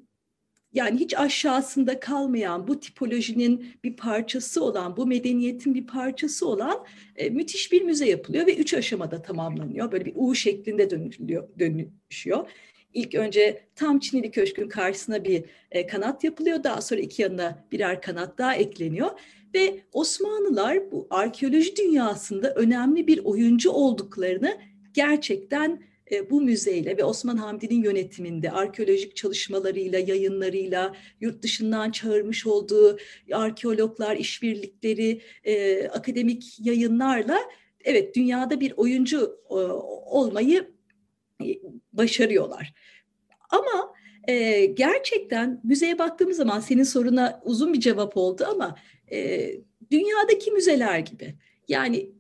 yani 0.72 1.00
hiç 1.00 1.14
aşağısında 1.18 2.00
kalmayan 2.00 2.68
bu 2.68 2.80
tipolojinin 2.80 3.66
bir 3.84 3.96
parçası 3.96 4.64
olan, 4.64 4.96
bu 4.96 5.06
medeniyetin 5.06 5.74
bir 5.74 5.86
parçası 5.86 6.48
olan 6.48 6.86
e, 7.16 7.30
müthiş 7.30 7.72
bir 7.72 7.82
müze 7.82 8.08
yapılıyor 8.08 8.46
ve 8.46 8.56
üç 8.56 8.74
aşamada 8.74 9.22
tamamlanıyor. 9.22 9.92
Böyle 9.92 10.04
bir 10.04 10.12
U 10.16 10.34
şeklinde 10.34 10.90
dönüşüyor. 10.90 11.48
dönüşüyor. 11.58 12.50
İlk 12.94 13.14
önce 13.14 13.60
tam 13.74 13.98
Çinili 13.98 14.30
Köşk'ün 14.30 14.68
karşısına 14.68 15.24
bir 15.24 15.44
e, 15.70 15.86
kanat 15.86 16.24
yapılıyor. 16.24 16.64
Daha 16.64 16.80
sonra 16.80 17.00
iki 17.00 17.22
yanına 17.22 17.64
birer 17.72 18.02
kanat 18.02 18.38
daha 18.38 18.54
ekleniyor. 18.54 19.10
Ve 19.54 19.80
Osmanlılar 19.92 20.92
bu 20.92 21.06
arkeoloji 21.10 21.76
dünyasında 21.76 22.54
önemli 22.54 23.06
bir 23.06 23.18
oyuncu 23.18 23.70
olduklarını 23.70 24.58
gerçekten 24.94 25.82
bu 26.30 26.40
müzeyle 26.40 26.96
ve 26.96 27.04
Osman 27.04 27.36
Hamdi'nin 27.36 27.82
yönetiminde 27.82 28.50
arkeolojik 28.50 29.16
çalışmalarıyla, 29.16 29.98
yayınlarıyla, 29.98 30.96
yurt 31.20 31.42
dışından 31.42 31.90
çağırmış 31.90 32.46
olduğu 32.46 32.98
arkeologlar, 33.32 34.16
işbirlikleri, 34.16 35.22
e, 35.44 35.84
akademik 35.88 36.56
yayınlarla 36.60 37.38
evet 37.84 38.16
dünyada 38.16 38.60
bir 38.60 38.72
oyuncu 38.76 39.40
e, 39.50 39.54
olmayı 39.54 40.70
e, 41.44 41.46
başarıyorlar. 41.92 42.74
Ama 43.50 43.94
e, 44.28 44.66
gerçekten 44.66 45.60
müzeye 45.64 45.98
baktığımız 45.98 46.36
zaman 46.36 46.60
senin 46.60 46.82
soruna 46.82 47.40
uzun 47.44 47.72
bir 47.72 47.80
cevap 47.80 48.16
oldu 48.16 48.46
ama 48.50 48.76
e, 49.12 49.50
dünyadaki 49.90 50.50
müzeler 50.50 50.98
gibi 50.98 51.34
yani 51.68 52.12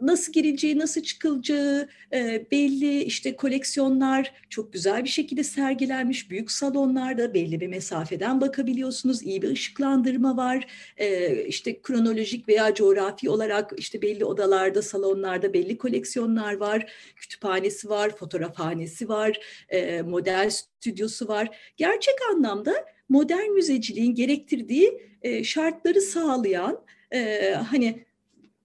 nasıl 0.00 0.32
girileceği, 0.32 0.78
nasıl 0.78 1.00
çıkılacağı 1.00 1.88
e, 2.12 2.46
belli 2.50 3.02
işte 3.02 3.36
koleksiyonlar 3.36 4.32
çok 4.48 4.72
güzel 4.72 5.04
bir 5.04 5.08
şekilde 5.08 5.44
sergilenmiş. 5.44 6.30
Büyük 6.30 6.50
salonlarda 6.50 7.34
belli 7.34 7.60
bir 7.60 7.66
mesafeden 7.66 8.40
bakabiliyorsunuz. 8.40 9.22
İyi 9.22 9.42
bir 9.42 9.50
ışıklandırma 9.50 10.36
var. 10.36 10.66
E, 10.96 11.34
işte 11.44 11.82
kronolojik 11.82 12.48
veya 12.48 12.74
coğrafi 12.74 13.30
olarak 13.30 13.72
işte 13.76 14.02
belli 14.02 14.24
odalarda, 14.24 14.82
salonlarda 14.82 15.52
belli 15.52 15.78
koleksiyonlar 15.78 16.56
var. 16.56 16.92
Kütüphanesi 17.16 17.88
var, 17.88 18.16
fotoğrafhanesi 18.16 19.08
var, 19.08 19.40
e, 19.68 20.02
model 20.02 20.50
stüdyosu 20.50 21.28
var. 21.28 21.58
Gerçek 21.76 22.14
anlamda 22.32 22.74
modern 23.08 23.50
müzeciliğin 23.50 24.14
gerektirdiği 24.14 25.02
e, 25.22 25.44
şartları 25.44 26.00
sağlayan 26.00 26.80
e, 27.12 27.50
hani 27.70 28.04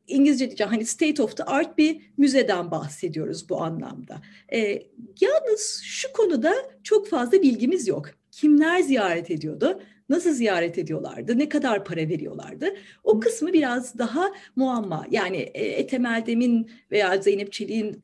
İngilizce 0.07 0.47
diyeceğim 0.47 0.71
hani 0.71 0.85
state 0.85 1.23
of 1.23 1.37
the 1.37 1.43
art 1.43 1.77
bir 1.77 2.01
müzeden 2.17 2.71
bahsediyoruz 2.71 3.49
bu 3.49 3.61
anlamda. 3.61 4.21
E, 4.53 4.83
yalnız 5.21 5.81
şu 5.83 6.13
konuda 6.13 6.53
çok 6.83 7.07
fazla 7.07 7.41
bilgimiz 7.41 7.87
yok. 7.87 8.09
Kimler 8.31 8.81
ziyaret 8.81 9.31
ediyordu? 9.31 9.81
Nasıl 10.09 10.31
ziyaret 10.31 10.77
ediyorlardı? 10.77 11.39
Ne 11.39 11.49
kadar 11.49 11.85
para 11.85 12.09
veriyorlardı? 12.09 12.75
O 13.03 13.19
kısmı 13.19 13.53
biraz 13.53 13.97
daha 13.97 14.31
muamma. 14.55 15.05
Yani 15.11 15.37
e, 15.37 15.65
Ethem 15.65 16.05
Eldem'in 16.05 16.71
veya 16.91 17.17
Zeynep 17.17 17.53
Çelik'in 17.53 18.03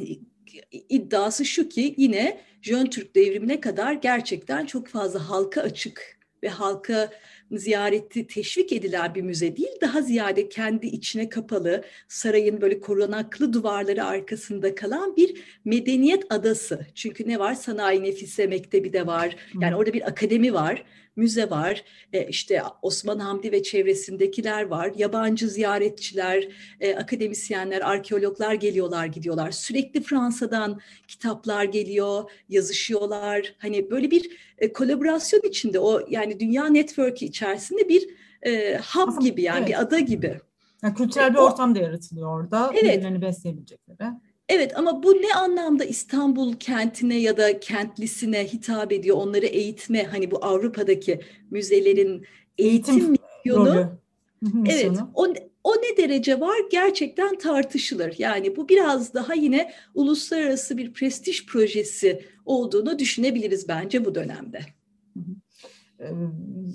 e, 0.00 0.04
iddiası 0.88 1.44
şu 1.44 1.68
ki 1.68 1.94
yine 1.96 2.40
Jön 2.62 2.86
Türk 2.86 3.16
devrimine 3.16 3.60
kadar 3.60 3.92
gerçekten 3.92 4.66
çok 4.66 4.88
fazla 4.88 5.30
halka 5.30 5.60
açık 5.60 6.18
ve 6.42 6.48
halka 6.48 7.10
ziyareti 7.52 8.26
teşvik 8.26 8.72
edilen 8.72 9.14
bir 9.14 9.22
müze 9.22 9.56
değil, 9.56 9.80
daha 9.80 10.02
ziyade 10.02 10.48
kendi 10.48 10.86
içine 10.86 11.28
kapalı, 11.28 11.84
sarayın 12.08 12.60
böyle 12.60 12.80
korunaklı 12.80 13.52
duvarları 13.52 14.04
arkasında 14.04 14.74
kalan 14.74 15.16
bir 15.16 15.42
medeniyet 15.64 16.24
adası. 16.30 16.86
Çünkü 16.94 17.28
ne 17.28 17.38
var? 17.38 17.54
Sanayi 17.54 18.02
Nefise 18.02 18.46
Mektebi 18.46 18.92
de 18.92 19.06
var. 19.06 19.36
Yani 19.60 19.76
orada 19.76 19.92
bir 19.92 20.08
akademi 20.08 20.54
var 20.54 20.84
müze 21.20 21.50
var, 21.50 21.84
e, 22.12 22.26
işte 22.26 22.62
Osman 22.82 23.18
Hamdi 23.18 23.52
ve 23.52 23.62
çevresindekiler 23.62 24.66
var, 24.66 24.92
yabancı 24.96 25.48
ziyaretçiler, 25.48 26.48
e, 26.80 26.94
akademisyenler, 26.96 27.80
arkeologlar 27.80 28.54
geliyorlar 28.54 29.06
gidiyorlar. 29.06 29.50
Sürekli 29.50 30.02
Fransa'dan 30.02 30.80
kitaplar 31.08 31.64
geliyor, 31.64 32.30
yazışıyorlar. 32.48 33.54
Hani 33.58 33.90
böyle 33.90 34.10
bir 34.10 34.30
e, 34.58 34.72
kolaborasyon 34.72 35.40
içinde 35.44 35.78
o 35.78 36.00
yani 36.08 36.40
dünya 36.40 36.66
network'i 36.66 37.26
içerisinde 37.26 37.88
bir 37.88 38.08
e, 38.42 38.78
hub 38.78 39.22
gibi 39.22 39.42
yani 39.42 39.58
evet. 39.58 39.68
bir 39.68 39.80
ada 39.80 39.98
gibi. 39.98 40.40
Yani 40.82 40.94
kültürel 40.94 41.32
bir 41.32 41.38
ortam 41.38 41.74
da 41.74 41.78
yaratılıyor 41.78 42.40
orada. 42.40 42.70
Evet. 42.72 42.94
Birbirlerini 42.94 43.22
besleyebilecekleri. 43.22 43.98
Evet 44.50 44.78
ama 44.78 45.02
bu 45.02 45.12
ne 45.12 45.34
anlamda 45.34 45.84
İstanbul 45.84 46.54
kentine 46.54 47.16
ya 47.20 47.36
da 47.36 47.60
kentlisine 47.60 48.44
hitap 48.44 48.92
ediyor? 48.92 49.16
Onları 49.16 49.46
eğitme 49.46 50.04
hani 50.04 50.30
bu 50.30 50.44
Avrupa'daki 50.44 51.20
müzelerin 51.50 52.24
eğitim, 52.58 52.94
eğitim 52.94 53.16
misyonu. 53.44 53.98
evet 54.66 54.98
o, 55.14 55.26
o 55.64 55.74
ne 55.74 55.96
derece 55.96 56.40
var 56.40 56.56
gerçekten 56.70 57.38
tartışılır. 57.38 58.14
Yani 58.18 58.56
bu 58.56 58.68
biraz 58.68 59.14
daha 59.14 59.34
yine 59.34 59.72
uluslararası 59.94 60.78
bir 60.78 60.92
prestij 60.92 61.46
projesi 61.46 62.24
olduğunu 62.44 62.98
düşünebiliriz 62.98 63.68
bence 63.68 64.04
bu 64.04 64.14
dönemde. 64.14 64.60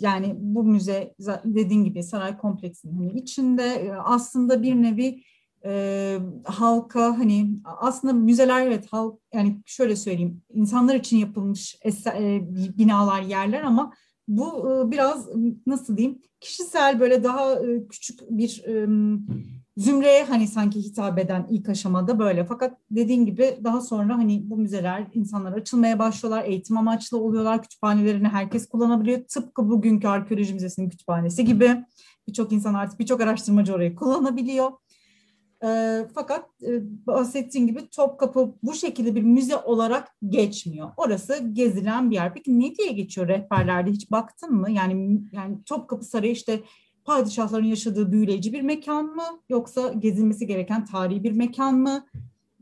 Yani 0.01 0.35
bu 0.37 0.63
müze 0.63 1.13
dediğin 1.45 1.83
gibi 1.83 2.03
saray 2.03 2.37
kompleksinin 2.37 2.93
hani 2.93 3.19
içinde 3.19 3.93
aslında 4.03 4.63
bir 4.63 4.75
nevi 4.75 5.23
e, 5.65 6.17
halka 6.43 7.19
hani 7.19 7.59
aslında 7.65 8.13
müzeler 8.13 8.67
evet 8.67 8.87
halk 8.91 9.19
yani 9.33 9.61
şöyle 9.65 9.95
söyleyeyim 9.95 10.41
insanlar 10.53 10.95
için 10.95 11.17
yapılmış 11.17 11.77
eser, 11.81 12.13
e, 12.21 12.47
binalar 12.77 13.21
yerler 13.21 13.61
ama 13.61 13.93
bu 14.27 14.71
e, 14.71 14.91
biraz 14.91 15.27
nasıl 15.67 15.97
diyeyim 15.97 16.21
kişisel 16.39 16.99
böyle 16.99 17.23
daha 17.23 17.53
e, 17.53 17.87
küçük 17.87 18.19
bir 18.29 18.63
e, 18.67 18.87
zümreye 19.77 20.23
hani 20.23 20.47
sanki 20.47 20.79
hitap 20.83 21.19
eden 21.19 21.47
ilk 21.49 21.69
aşamada 21.69 22.19
böyle. 22.19 22.45
Fakat 22.45 22.77
dediğin 22.91 23.25
gibi 23.25 23.59
daha 23.63 23.81
sonra 23.81 24.17
hani 24.17 24.49
bu 24.49 24.57
müzeler 24.57 25.07
insanlar 25.13 25.51
açılmaya 25.51 25.99
başlıyorlar. 25.99 26.43
Eğitim 26.45 26.77
amaçlı 26.77 27.17
oluyorlar. 27.17 27.61
Kütüphanelerini 27.61 28.27
herkes 28.27 28.67
kullanabiliyor. 28.67 29.19
Tıpkı 29.23 29.69
bugünkü 29.69 30.07
arkeoloji 30.07 30.53
müzesinin 30.53 30.89
kütüphanesi 30.89 31.45
gibi. 31.45 31.83
Birçok 32.27 32.51
insan 32.51 32.73
artık 32.73 32.99
birçok 32.99 33.21
araştırmacı 33.21 33.73
orayı 33.73 33.95
kullanabiliyor. 33.95 34.71
E, 35.63 36.01
fakat 36.15 36.49
e, 36.63 36.81
bahsettiğim 37.07 37.67
gibi 37.67 37.89
Topkapı 37.89 38.55
bu 38.63 38.73
şekilde 38.73 39.15
bir 39.15 39.21
müze 39.21 39.57
olarak 39.57 40.07
geçmiyor. 40.29 40.89
Orası 40.97 41.49
gezilen 41.53 42.11
bir 42.11 42.15
yer. 42.15 42.33
Peki 42.33 42.59
ne 42.59 42.75
diye 42.75 42.91
geçiyor 42.91 43.27
rehberlerde 43.27 43.91
hiç 43.91 44.11
baktın 44.11 44.53
mı? 44.53 44.71
Yani 44.71 45.21
yani 45.31 45.63
Topkapı 45.65 46.05
Sarayı 46.05 46.31
işte 46.31 46.59
padişahların 47.05 47.65
yaşadığı 47.65 48.11
büyüleyici 48.11 48.53
bir 48.53 48.61
mekan 48.61 49.05
mı 49.05 49.23
yoksa 49.49 49.93
gezilmesi 49.93 50.47
gereken 50.47 50.85
tarihi 50.85 51.23
bir 51.23 51.31
mekan 51.31 51.75
mı? 51.75 52.05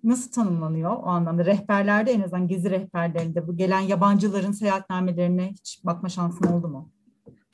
Nasıl 0.03 0.31
tanımlanıyor 0.31 0.91
o 0.91 1.05
anlamda? 1.05 1.45
Rehberlerde 1.45 2.11
en 2.11 2.21
azından 2.21 2.47
gezi 2.47 2.69
rehberlerinde 2.69 3.47
bu 3.47 3.57
gelen 3.57 3.79
yabancıların 3.79 4.51
seyahatnamelerine 4.51 5.51
hiç 5.51 5.81
bakma 5.83 6.09
şansın 6.09 6.45
oldu 6.45 6.67
mu? 6.67 6.92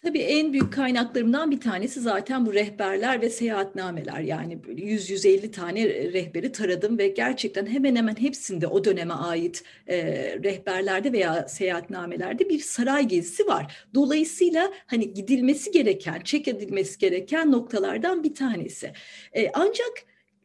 Tabii 0.03 0.20
en 0.20 0.53
büyük 0.53 0.74
kaynaklarımdan 0.74 1.51
bir 1.51 1.60
tanesi 1.60 2.01
zaten 2.01 2.46
bu 2.46 2.53
rehberler 2.53 3.22
ve 3.22 3.29
seyahatnameler. 3.29 4.20
Yani 4.20 4.63
böyle 4.63 4.82
100-150 4.82 5.51
tane 5.51 5.88
rehberi 5.89 6.51
taradım 6.51 6.98
ve 6.98 7.08
gerçekten 7.08 7.65
hemen 7.65 7.96
hemen 7.96 8.15
hepsinde 8.15 8.68
o 8.68 8.84
döneme 8.84 9.13
ait 9.13 9.63
e, 9.88 9.98
rehberlerde 10.44 11.13
veya 11.13 11.48
seyahatnamelerde 11.48 12.50
bir 12.50 12.60
saray 12.60 13.08
gezisi 13.08 13.48
var. 13.48 13.75
Dolayısıyla 13.94 14.72
hani 14.86 15.13
gidilmesi 15.13 15.72
gereken, 15.72 16.22
çek 16.22 16.48
edilmesi 16.48 16.98
gereken 16.98 17.51
noktalardan 17.51 18.24
bir 18.24 18.36
tanesi. 18.36 18.94
E, 19.34 19.51
ancak 19.53 19.94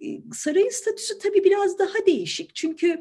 e, 0.01 0.07
sarayın 0.33 0.71
statüsü 0.71 1.19
tabii 1.19 1.45
biraz 1.45 1.79
daha 1.79 2.07
değişik. 2.07 2.55
Çünkü 2.55 3.01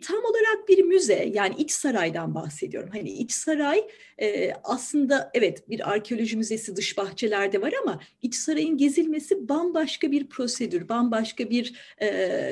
tam 0.00 0.18
olarak 0.18 0.68
bir 0.68 0.84
müze 0.84 1.30
yani 1.34 1.54
iç 1.58 1.70
saraydan 1.70 2.34
bahsediyorum. 2.34 2.90
Hani 2.92 3.10
iç 3.10 3.32
saray 3.32 3.88
e, 4.18 4.52
aslında 4.64 5.30
evet 5.34 5.68
bir 5.68 5.90
arkeoloji 5.90 6.36
müzesi 6.36 6.76
dış 6.76 6.98
bahçelerde 6.98 7.60
var 7.60 7.72
ama 7.82 8.00
iç 8.22 8.34
sarayın 8.34 8.76
gezilmesi 8.76 9.48
bambaşka 9.48 10.12
bir 10.12 10.28
prosedür, 10.28 10.88
bambaşka 10.88 11.50
bir 11.50 11.94
e, 11.98 12.10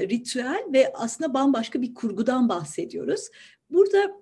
ritüel 0.08 0.64
ve 0.73 0.92
aslında 0.94 1.35
bambaşka 1.35 1.82
bir 1.82 1.94
kurgudan 1.94 2.49
bahsediyoruz. 2.49 3.28
Burada 3.70 4.12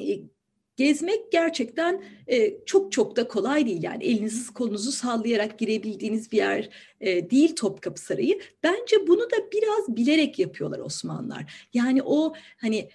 e, 0.00 0.37
gezmek 0.78 1.32
gerçekten 1.32 2.02
e, 2.26 2.64
çok 2.66 2.92
çok 2.92 3.16
da 3.16 3.28
kolay 3.28 3.66
değil. 3.66 3.82
Yani 3.82 4.04
elinizi 4.04 4.52
kolunuzu 4.52 4.92
sallayarak 4.92 5.58
girebildiğiniz 5.58 6.32
bir 6.32 6.36
yer 6.36 6.68
e, 7.00 7.30
değil 7.30 7.56
Topkapı 7.56 8.00
Sarayı. 8.00 8.40
Bence 8.62 9.06
bunu 9.06 9.20
da 9.20 9.36
biraz 9.52 9.96
bilerek 9.96 10.38
yapıyorlar 10.38 10.78
Osmanlılar. 10.78 11.68
Yani 11.74 12.02
o 12.02 12.32
hani 12.56 12.88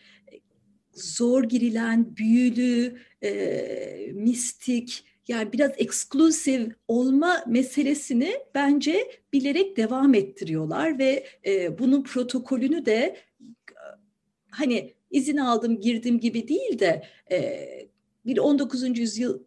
zor 0.93 1.43
girilen, 1.43 2.17
büyülü, 2.17 2.97
e, 3.23 4.11
mistik, 4.13 5.05
yani 5.27 5.53
biraz 5.53 5.71
eksklusif 5.77 6.73
olma 6.87 7.43
meselesini 7.47 8.33
bence 8.55 9.21
bilerek 9.33 9.77
devam 9.77 10.13
ettiriyorlar 10.13 10.99
ve 10.99 11.27
e, 11.45 11.79
bunun 11.79 12.03
protokolünü 12.03 12.85
de 12.85 13.17
hani 14.49 14.93
izin 15.13 15.37
aldım 15.37 15.79
girdim 15.79 16.19
gibi 16.19 16.47
değil 16.47 16.79
de 16.79 17.03
e, 17.31 17.67
bir 18.25 18.37
19. 18.37 18.99
yüzyıl, 18.99 19.39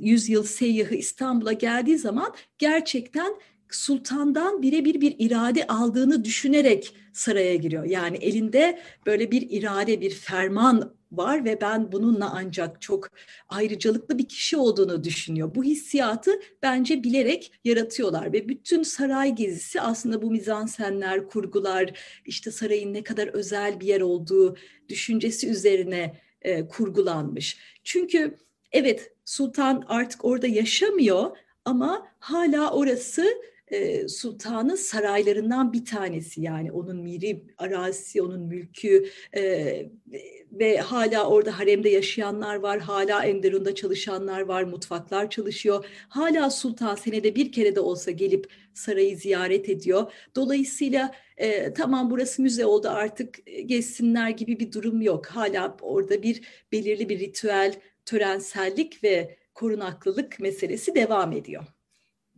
yüzyıl 0.00 0.42
seyyahı 0.42 0.94
İstanbul'a 0.94 1.52
geldiği 1.52 1.98
zaman 1.98 2.34
gerçekten 2.58 3.34
sultandan 3.70 4.62
birebir 4.62 5.00
bir 5.00 5.14
irade 5.18 5.66
aldığını 5.66 6.24
düşünerek 6.24 6.94
saraya 7.12 7.56
giriyor. 7.56 7.84
Yani 7.84 8.16
elinde 8.16 8.78
böyle 9.06 9.30
bir 9.30 9.50
irade, 9.50 10.00
bir 10.00 10.10
ferman 10.10 10.94
var 11.12 11.44
ve 11.44 11.60
ben 11.60 11.92
bununla 11.92 12.32
ancak 12.34 12.82
çok 12.82 13.08
ayrıcalıklı 13.48 14.18
bir 14.18 14.28
kişi 14.28 14.56
olduğunu 14.56 15.04
düşünüyor. 15.04 15.54
Bu 15.54 15.64
hissiyatı 15.64 16.30
bence 16.62 17.02
bilerek 17.02 17.52
yaratıyorlar 17.64 18.32
ve 18.32 18.48
bütün 18.48 18.82
saray 18.82 19.34
gezisi 19.34 19.80
aslında 19.80 20.22
bu 20.22 20.30
mizansenler, 20.30 21.28
kurgular, 21.28 21.90
işte 22.24 22.50
sarayın 22.50 22.94
ne 22.94 23.02
kadar 23.02 23.28
özel 23.28 23.80
bir 23.80 23.86
yer 23.86 24.00
olduğu 24.00 24.56
düşüncesi 24.88 25.48
üzerine 25.48 26.20
e, 26.42 26.66
kurgulanmış. 26.68 27.58
Çünkü 27.84 28.36
evet 28.72 29.12
sultan 29.24 29.84
artık 29.88 30.24
orada 30.24 30.46
yaşamıyor 30.46 31.36
ama 31.64 32.06
hala 32.18 32.72
orası 32.72 33.26
sultanın 34.08 34.76
saraylarından 34.76 35.72
bir 35.72 35.84
tanesi 35.84 36.40
yani 36.40 36.72
onun 36.72 36.96
miri 36.96 37.44
arazisi, 37.58 38.22
onun 38.22 38.40
mülkü 38.40 39.08
e, 39.36 39.42
ve 40.52 40.78
hala 40.78 41.28
orada 41.28 41.58
haremde 41.58 41.88
yaşayanlar 41.88 42.56
var, 42.56 42.80
hala 42.80 43.24
Enderun'da 43.24 43.74
çalışanlar 43.74 44.40
var, 44.40 44.62
mutfaklar 44.62 45.30
çalışıyor. 45.30 45.84
Hala 46.08 46.50
sultan 46.50 46.94
senede 46.94 47.34
bir 47.34 47.52
kere 47.52 47.74
de 47.76 47.80
olsa 47.80 48.10
gelip 48.10 48.52
sarayı 48.74 49.16
ziyaret 49.16 49.68
ediyor. 49.68 50.12
Dolayısıyla 50.36 51.14
e, 51.36 51.74
tamam 51.74 52.10
burası 52.10 52.42
müze 52.42 52.66
oldu 52.66 52.88
artık 52.88 53.38
gezsinler 53.66 54.30
gibi 54.30 54.60
bir 54.60 54.72
durum 54.72 55.02
yok. 55.02 55.26
Hala 55.26 55.76
orada 55.80 56.22
bir 56.22 56.42
belirli 56.72 57.08
bir 57.08 57.18
ritüel, 57.18 57.74
törensellik 58.04 59.04
ve 59.04 59.36
korunaklılık 59.54 60.40
meselesi 60.40 60.94
devam 60.94 61.32
ediyor 61.32 61.64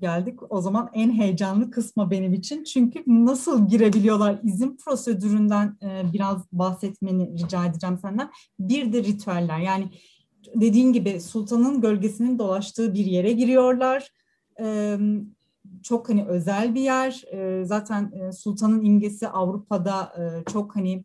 geldik. 0.05 0.39
O 0.51 0.61
zaman 0.61 0.91
en 0.95 1.13
heyecanlı 1.13 1.71
kısma 1.71 2.11
benim 2.11 2.33
için. 2.33 2.65
Çünkü 2.65 3.03
nasıl 3.07 3.69
girebiliyorlar 3.69 4.41
izin 4.43 4.77
prosedüründen 4.77 5.79
e, 5.83 6.13
biraz 6.13 6.53
bahsetmeni 6.53 7.39
rica 7.39 7.67
edeceğim 7.67 7.99
senden. 7.99 8.31
Bir 8.59 8.93
de 8.93 9.05
ritüeller 9.05 9.59
yani 9.59 9.91
dediğin 10.55 10.93
gibi 10.93 11.21
sultanın 11.21 11.81
gölgesinin 11.81 12.39
dolaştığı 12.39 12.95
bir 12.95 13.07
yere 13.07 13.33
giriyorlar. 13.33 14.11
E, 14.61 14.97
çok 15.83 16.09
hani 16.09 16.25
özel 16.25 16.75
bir 16.75 16.81
yer. 16.81 17.25
E, 17.33 17.65
zaten 17.65 18.13
e, 18.13 18.33
sultanın 18.33 18.85
imgesi 18.85 19.29
Avrupa'da 19.29 20.13
e, 20.19 20.53
çok 20.53 20.77
hani 20.77 21.05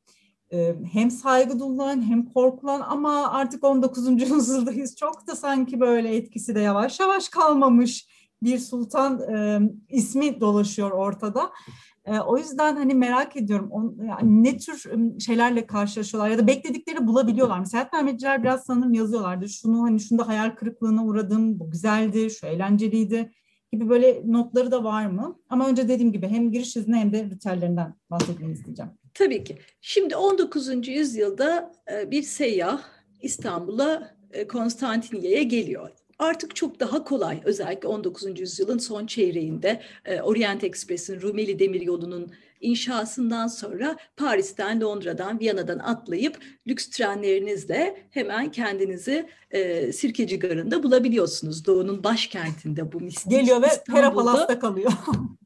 e, 0.54 0.76
hem 0.92 1.12
saygı 1.12 1.60
duyulan 1.60 2.10
hem 2.10 2.26
korkulan 2.26 2.82
ama 2.82 3.32
artık 3.32 3.64
19. 3.64 4.22
yüzyıldayız. 4.22 4.96
Çok 4.96 5.28
da 5.28 5.36
sanki 5.36 5.80
böyle 5.80 6.16
etkisi 6.16 6.56
de 6.56 6.60
yavaş 6.60 7.00
yavaş 7.00 7.30
kalmamış 7.30 8.09
bir 8.44 8.60
sultan 8.60 9.34
e, 9.34 9.60
ismi 9.90 10.40
dolaşıyor 10.40 10.92
ortada. 10.92 11.52
E, 12.06 12.20
o 12.20 12.38
yüzden 12.38 12.76
hani 12.76 12.94
merak 12.94 13.38
ediyorum 13.38 13.72
on, 13.72 13.98
yani 14.08 14.44
ne 14.44 14.58
tür 14.58 14.84
şeylerle 15.20 15.68
karşılaşıyorlar 15.68 16.30
ya 16.30 16.38
da 16.38 16.48
bekledikleri 16.48 17.08
bulabiliyorlar 17.08 17.60
mı? 17.60 17.68
Seyahatnameciler 17.68 18.44
biraz 18.44 18.64
sanırım 18.64 18.94
yazıyorlardı. 18.94 19.50
Şunu 19.50 19.84
hani 19.84 20.00
şunda 20.00 20.28
hayal 20.28 20.50
kırıklığına 20.50 21.06
uğradım, 21.06 21.60
bu 21.60 21.72
güzeldi, 21.72 22.30
şu 22.30 22.48
eğlenceliydi 22.48 23.32
gibi 23.72 23.90
böyle 23.90 24.22
notları 24.26 24.72
da 24.72 24.84
var 24.84 25.06
mı? 25.06 25.40
Ama 25.50 25.68
önce 25.68 25.88
dediğim 25.88 26.12
gibi 26.12 26.28
hem 26.28 26.52
giriş 26.52 26.76
izni 26.76 26.96
hem 26.96 27.14
de 27.14 27.24
ritüellerinden 27.24 27.94
bahsetmeni 28.12 28.54
isteyeceğim. 28.54 28.92
Tabii 29.14 29.44
ki. 29.44 29.58
Şimdi 29.82 30.16
19. 30.16 30.88
yüzyılda 30.88 31.72
bir 32.08 32.24
seyyah 32.24 32.82
İstanbul'a 33.22 34.16
Konstantiniyye'ye 34.50 35.44
geliyor 35.44 35.90
artık 36.20 36.56
çok 36.56 36.80
daha 36.80 37.04
kolay 37.04 37.42
özellikle 37.46 37.88
19. 37.88 38.40
yüzyılın 38.40 38.78
son 38.78 39.06
çeyreğinde 39.06 39.82
e, 40.06 40.22
Orient 40.22 40.64
Express'in 40.64 41.22
Rumeli 41.22 41.60
Demiryolu'nun 41.60 42.32
inşasından 42.62 43.48
sonra 43.48 43.98
Paris'ten, 44.18 44.82
Londra'dan, 44.82 45.40
Viyana'dan 45.40 45.80
atlayıp 45.80 46.38
lüks 46.68 46.90
trenlerinizle 46.90 48.04
hemen 48.12 48.52
kendinizi 48.52 49.30
e, 49.52 49.94
Sirkeci 49.94 50.40
Garı'nda 50.40 50.84
bulabiliyorsunuz. 50.84 51.66
Doğu'nun 51.66 52.04
başkentinde 52.04 52.92
bu 52.92 53.00
mistik 53.00 53.32
Geliyor 53.32 53.62
ve 53.62 53.68
Pera 53.94 54.14
Palas'ta 54.14 54.60
kalıyor. 54.60 54.92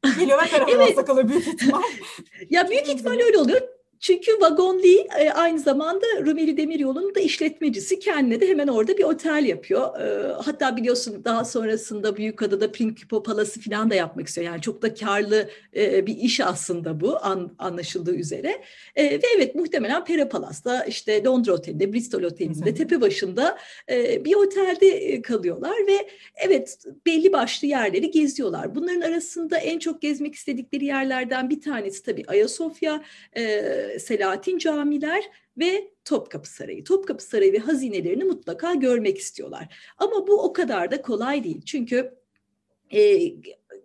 Geliyor 0.19 0.43
ve 0.43 0.49
Pera 0.49 0.65
Palas'ta 0.65 1.05
kalıyor 1.05 1.29
büyük 1.29 1.47
ihtimal. 1.47 1.81
ya 2.49 2.69
büyük 2.69 2.89
ihtimal 2.89 3.19
öyle 3.19 3.37
oluyor. 3.37 3.61
Çünkü 4.03 4.31
Vagonli 4.41 5.07
e, 5.19 5.29
aynı 5.29 5.59
zamanda 5.59 6.05
Rumeli 6.25 6.57
Demiryolu'nun 6.57 7.15
da 7.15 7.19
işletmecisi. 7.19 7.99
Kendine 7.99 8.41
de 8.41 8.47
hemen 8.47 8.67
orada 8.67 8.97
bir 8.97 9.03
otel 9.03 9.45
yapıyor. 9.45 9.99
E, 9.99 10.33
hatta 10.33 10.77
biliyorsun 10.77 11.23
daha 11.25 11.45
sonrasında 11.45 12.17
Büyükada'da 12.17 12.71
Principo 12.71 13.23
Palası 13.23 13.61
falan 13.61 13.89
da 13.89 13.95
yapmak 13.95 14.27
istiyor. 14.27 14.47
Yani 14.47 14.61
çok 14.61 14.81
da 14.81 14.93
karlı 14.93 15.49
e, 15.75 16.07
bir 16.07 16.17
iş 16.17 16.39
aslında 16.39 16.99
bu 17.01 17.25
an, 17.25 17.55
anlaşıldığı 17.57 18.15
üzere. 18.15 18.61
Ve 18.97 19.21
evet 19.35 19.55
muhtemelen 19.55 20.05
Pera 20.05 20.29
Palas'ta 20.29 20.83
işte 20.83 21.23
Londra 21.23 21.53
Oteli'nde, 21.53 21.93
Bristol 21.93 22.23
Oteli'nde, 22.23 22.73
tepe 22.73 23.01
başında 23.01 23.57
bir 24.25 24.35
otelde 24.35 25.21
kalıyorlar 25.21 25.87
ve 25.87 26.07
evet 26.35 26.77
belli 27.05 27.33
başlı 27.33 27.67
yerleri 27.67 28.11
geziyorlar. 28.11 28.75
Bunların 28.75 29.01
arasında 29.01 29.57
en 29.57 29.79
çok 29.79 30.01
gezmek 30.01 30.35
istedikleri 30.35 30.85
yerlerden 30.85 31.49
bir 31.49 31.61
tanesi 31.61 32.03
tabii 32.03 32.23
Ayasofya, 32.27 33.03
Selahattin 33.99 34.57
camiler 34.57 35.23
ve 35.57 35.91
Topkapı 36.05 36.49
Sarayı. 36.49 36.83
Topkapı 36.83 37.23
Sarayı 37.23 37.53
ve 37.53 37.57
hazinelerini 37.57 38.23
mutlaka 38.23 38.73
görmek 38.73 39.17
istiyorlar. 39.17 39.77
Ama 39.97 40.27
bu 40.27 40.43
o 40.43 40.53
kadar 40.53 40.91
da 40.91 41.01
kolay 41.01 41.43
değil. 41.43 41.61
Çünkü 41.65 42.13
e, 42.93 43.19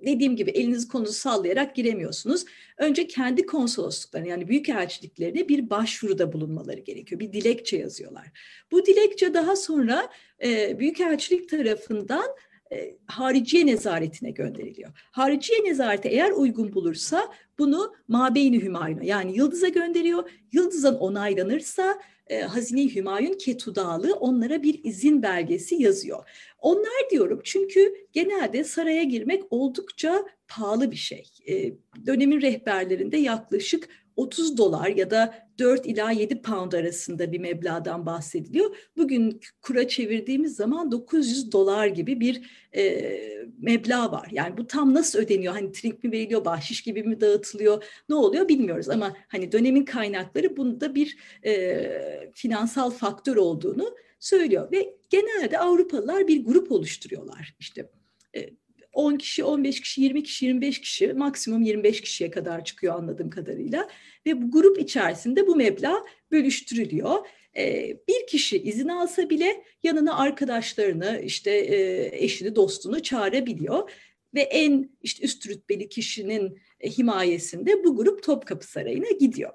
dediğim 0.06 0.36
gibi 0.36 0.50
elinizi 0.50 0.88
kolunuzu 0.88 1.12
sallayarak 1.12 1.76
giremiyorsunuz. 1.76 2.44
Önce 2.78 3.06
kendi 3.06 3.46
konsolosluklarına 3.46 4.28
yani 4.28 4.48
büyükelçiliklerine 4.48 5.48
bir 5.48 5.70
başvuruda 5.70 6.32
bulunmaları 6.32 6.80
gerekiyor. 6.80 7.20
Bir 7.20 7.32
dilekçe 7.32 7.76
yazıyorlar. 7.76 8.26
Bu 8.70 8.86
dilekçe 8.86 9.34
daha 9.34 9.56
sonra 9.56 10.08
e, 10.44 10.78
büyükelçilik 10.78 11.48
tarafından 11.48 12.26
e, 12.72 12.96
hariciye 13.06 13.66
nezaretine 13.66 14.30
gönderiliyor. 14.30 14.90
Hariciye 15.10 15.64
nezareti 15.64 16.08
eğer 16.08 16.30
uygun 16.30 16.72
bulursa 16.72 17.32
bunu 17.58 17.94
Mabeyni 18.08 18.62
Hümayun'a 18.62 19.04
yani 19.04 19.36
Yıldız'a 19.36 19.68
gönderiyor. 19.68 20.30
Yıldız'ın 20.52 20.94
onaylanırsa 20.94 21.98
e, 22.26 22.40
Hazine-i 22.40 22.94
Hümayun 22.94 23.32
Ketudalı 23.32 24.14
onlara 24.14 24.62
bir 24.62 24.80
izin 24.84 25.22
belgesi 25.22 25.74
yazıyor. 25.74 26.28
Onlar 26.58 27.10
diyorum 27.10 27.40
çünkü 27.44 27.94
genelde 28.12 28.64
saraya 28.64 29.02
girmek 29.02 29.42
oldukça 29.50 30.24
pahalı 30.48 30.90
bir 30.90 30.96
şey. 30.96 31.24
E, 31.48 31.72
dönemin 32.06 32.40
rehberlerinde 32.40 33.16
yaklaşık 33.16 33.88
30 34.18 34.58
dolar 34.58 34.88
ya 34.88 35.10
da 35.10 35.48
4 35.58 35.86
ila 35.86 36.10
7 36.10 36.42
pound 36.42 36.72
arasında 36.72 37.32
bir 37.32 37.38
meblağdan 37.38 38.06
bahsediliyor. 38.06 38.76
Bugün 38.96 39.40
kura 39.62 39.88
çevirdiğimiz 39.88 40.56
zaman 40.56 40.90
900 40.90 41.52
dolar 41.52 41.86
gibi 41.86 42.20
bir 42.20 42.42
e, 42.76 43.10
meblağ 43.58 44.12
var. 44.12 44.28
Yani 44.32 44.56
bu 44.56 44.66
tam 44.66 44.94
nasıl 44.94 45.18
ödeniyor? 45.18 45.52
Hani 45.54 45.72
trink 45.72 46.04
mi 46.04 46.12
veriliyor, 46.12 46.44
bahşiş 46.44 46.82
gibi 46.82 47.02
mi 47.02 47.20
dağıtılıyor? 47.20 47.84
Ne 48.08 48.14
oluyor 48.14 48.48
bilmiyoruz 48.48 48.88
ama 48.88 49.16
hani 49.28 49.52
dönemin 49.52 49.84
kaynakları 49.84 50.56
bunda 50.56 50.94
bir 50.94 51.18
e, 51.44 52.30
finansal 52.34 52.90
faktör 52.90 53.36
olduğunu 53.36 53.94
söylüyor 54.20 54.72
ve 54.72 54.94
genelde 55.10 55.58
Avrupalılar 55.58 56.28
bir 56.28 56.44
grup 56.44 56.72
oluşturuyorlar. 56.72 57.56
İşte 57.60 57.90
e, 58.36 58.50
10 58.98 59.16
kişi, 59.16 59.44
15 59.44 59.80
kişi, 59.80 60.02
20 60.02 60.22
kişi, 60.22 60.46
25 60.46 60.80
kişi, 60.80 61.12
maksimum 61.12 61.62
25 61.62 62.00
kişiye 62.00 62.30
kadar 62.30 62.64
çıkıyor 62.64 62.94
anladığım 62.94 63.30
kadarıyla. 63.30 63.88
Ve 64.26 64.42
bu 64.42 64.50
grup 64.50 64.78
içerisinde 64.78 65.46
bu 65.46 65.56
meblağ 65.56 66.04
bölüştürülüyor. 66.30 67.26
Ee, 67.56 67.96
bir 68.08 68.26
kişi 68.26 68.58
izin 68.62 68.88
alsa 68.88 69.30
bile 69.30 69.64
yanına 69.82 70.18
arkadaşlarını, 70.18 71.20
işte 71.24 71.50
e, 71.50 72.08
eşini, 72.24 72.56
dostunu 72.56 73.02
çağırabiliyor. 73.02 73.90
Ve 74.34 74.40
en 74.40 74.90
işte 75.02 75.24
üst 75.24 75.48
rütbeli 75.48 75.88
kişinin 75.88 76.58
e, 76.80 76.90
himayesinde 76.90 77.84
bu 77.84 77.96
grup 77.96 78.22
Topkapı 78.22 78.66
Sarayı'na 78.66 79.10
gidiyor. 79.10 79.52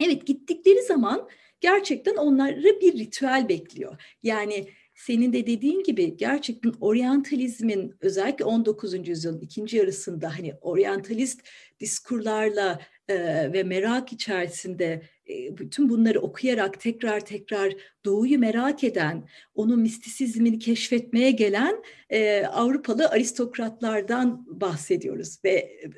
Evet 0.00 0.26
gittikleri 0.26 0.82
zaman 0.82 1.28
gerçekten 1.60 2.16
onları 2.16 2.80
bir 2.80 2.98
ritüel 2.98 3.48
bekliyor. 3.48 4.02
Yani 4.22 4.68
senin 5.06 5.32
de 5.32 5.46
dediğin 5.46 5.82
gibi 5.82 6.16
gerçekten 6.16 6.72
oryantalizmin 6.80 7.94
özellikle 8.00 8.44
19. 8.44 9.08
yüzyılın 9.08 9.40
ikinci 9.40 9.76
yarısında 9.76 10.38
hani 10.38 10.54
oryantalist 10.60 11.40
diskurlarla 11.80 12.80
e, 13.08 13.16
ve 13.52 13.62
merak 13.62 14.12
içerisinde 14.12 15.02
e, 15.28 15.58
bütün 15.58 15.88
bunları 15.88 16.20
okuyarak 16.20 16.80
tekrar 16.80 17.20
tekrar 17.20 17.74
doğuyu 18.04 18.38
merak 18.38 18.84
eden, 18.84 19.28
onun 19.54 19.80
mistisizmini 19.80 20.58
keşfetmeye 20.58 21.30
gelen 21.30 21.82
e, 22.10 22.44
Avrupalı 22.44 23.08
aristokratlardan 23.08 24.60
bahsediyoruz 24.60 25.38
ve 25.44 25.50
e, 25.50 25.90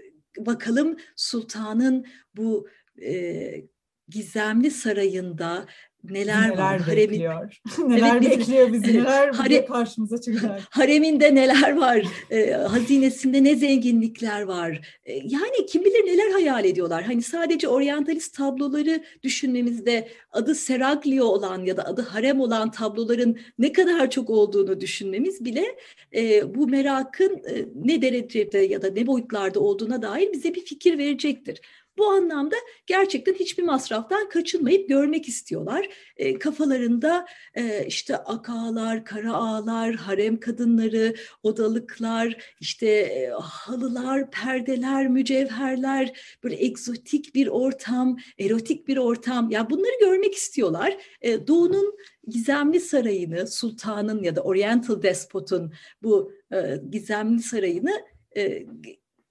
bakalım 0.46 0.96
sultanın 1.16 2.06
bu 2.36 2.68
e, 3.02 3.64
gizemli 4.08 4.70
sarayında 4.70 5.66
neler, 6.04 6.50
neler 6.50 6.58
var. 6.58 6.86
Bekliyor. 6.86 7.60
neler 7.88 8.16
evet, 8.16 8.30
bekliyor 8.30 8.72
bizi, 8.72 8.98
neler 8.98 9.34
hare, 9.34 9.64
karşımıza 9.64 10.20
çıkacak. 10.20 10.60
Hareminde 10.70 11.34
neler 11.34 11.76
var, 11.76 12.02
e, 12.30 12.50
hazinesinde 12.50 13.44
ne 13.44 13.54
zenginlikler 13.56 14.42
var. 14.42 14.98
E, 15.04 15.12
yani 15.14 15.66
kim 15.68 15.84
bilir 15.84 16.06
neler 16.06 16.30
hayal 16.32 16.64
ediyorlar. 16.64 17.02
Hani 17.02 17.22
sadece 17.22 17.68
oryantalist 17.68 18.36
tabloları 18.36 19.04
düşünmemizde 19.22 20.08
adı 20.32 20.54
Seraglio 20.54 21.24
olan 21.24 21.64
ya 21.64 21.76
da 21.76 21.84
adı 21.84 22.02
harem 22.02 22.40
olan 22.40 22.70
tabloların 22.70 23.38
ne 23.58 23.72
kadar 23.72 24.10
çok 24.10 24.30
olduğunu 24.30 24.80
düşünmemiz 24.80 25.44
bile 25.44 25.64
e, 26.14 26.54
bu 26.54 26.68
merakın 26.68 27.42
e, 27.48 27.64
ne 27.84 28.02
derecede 28.02 28.58
ya 28.58 28.82
da 28.82 28.90
ne 28.90 29.06
boyutlarda 29.06 29.60
olduğuna 29.60 30.02
dair 30.02 30.32
bize 30.32 30.54
bir 30.54 30.64
fikir 30.64 30.98
verecektir. 30.98 31.60
Bu 31.98 32.06
anlamda 32.10 32.56
gerçekten 32.86 33.34
hiçbir 33.34 33.62
masraftan 33.62 34.28
kaçınmayıp 34.28 34.88
görmek 34.88 35.28
istiyorlar. 35.28 35.88
E, 36.16 36.38
kafalarında 36.38 37.26
e, 37.54 37.86
işte 37.86 38.16
akağlar, 38.16 39.04
kara 39.04 39.34
ağlar, 39.34 39.94
harem 39.94 40.40
kadınları, 40.40 41.14
odalıklar, 41.42 42.36
işte 42.60 42.86
e, 42.86 43.30
halılar, 43.40 44.30
perdeler, 44.30 45.08
mücevherler, 45.08 46.36
böyle 46.44 46.64
egzotik 46.64 47.34
bir 47.34 47.46
ortam, 47.46 48.16
erotik 48.38 48.88
bir 48.88 48.96
ortam. 48.96 49.50
Ya 49.50 49.58
yani 49.58 49.70
bunları 49.70 50.00
görmek 50.00 50.34
istiyorlar. 50.34 50.96
E, 51.20 51.46
Doğu'nun 51.46 51.96
gizemli 52.28 52.80
sarayını, 52.80 53.46
sultanın 53.46 54.22
ya 54.22 54.36
da 54.36 54.42
Oriental 54.42 55.02
despotun 55.02 55.72
bu 56.02 56.32
e, 56.52 56.76
gizemli 56.90 57.42
sarayını 57.42 58.02
e, 58.36 58.66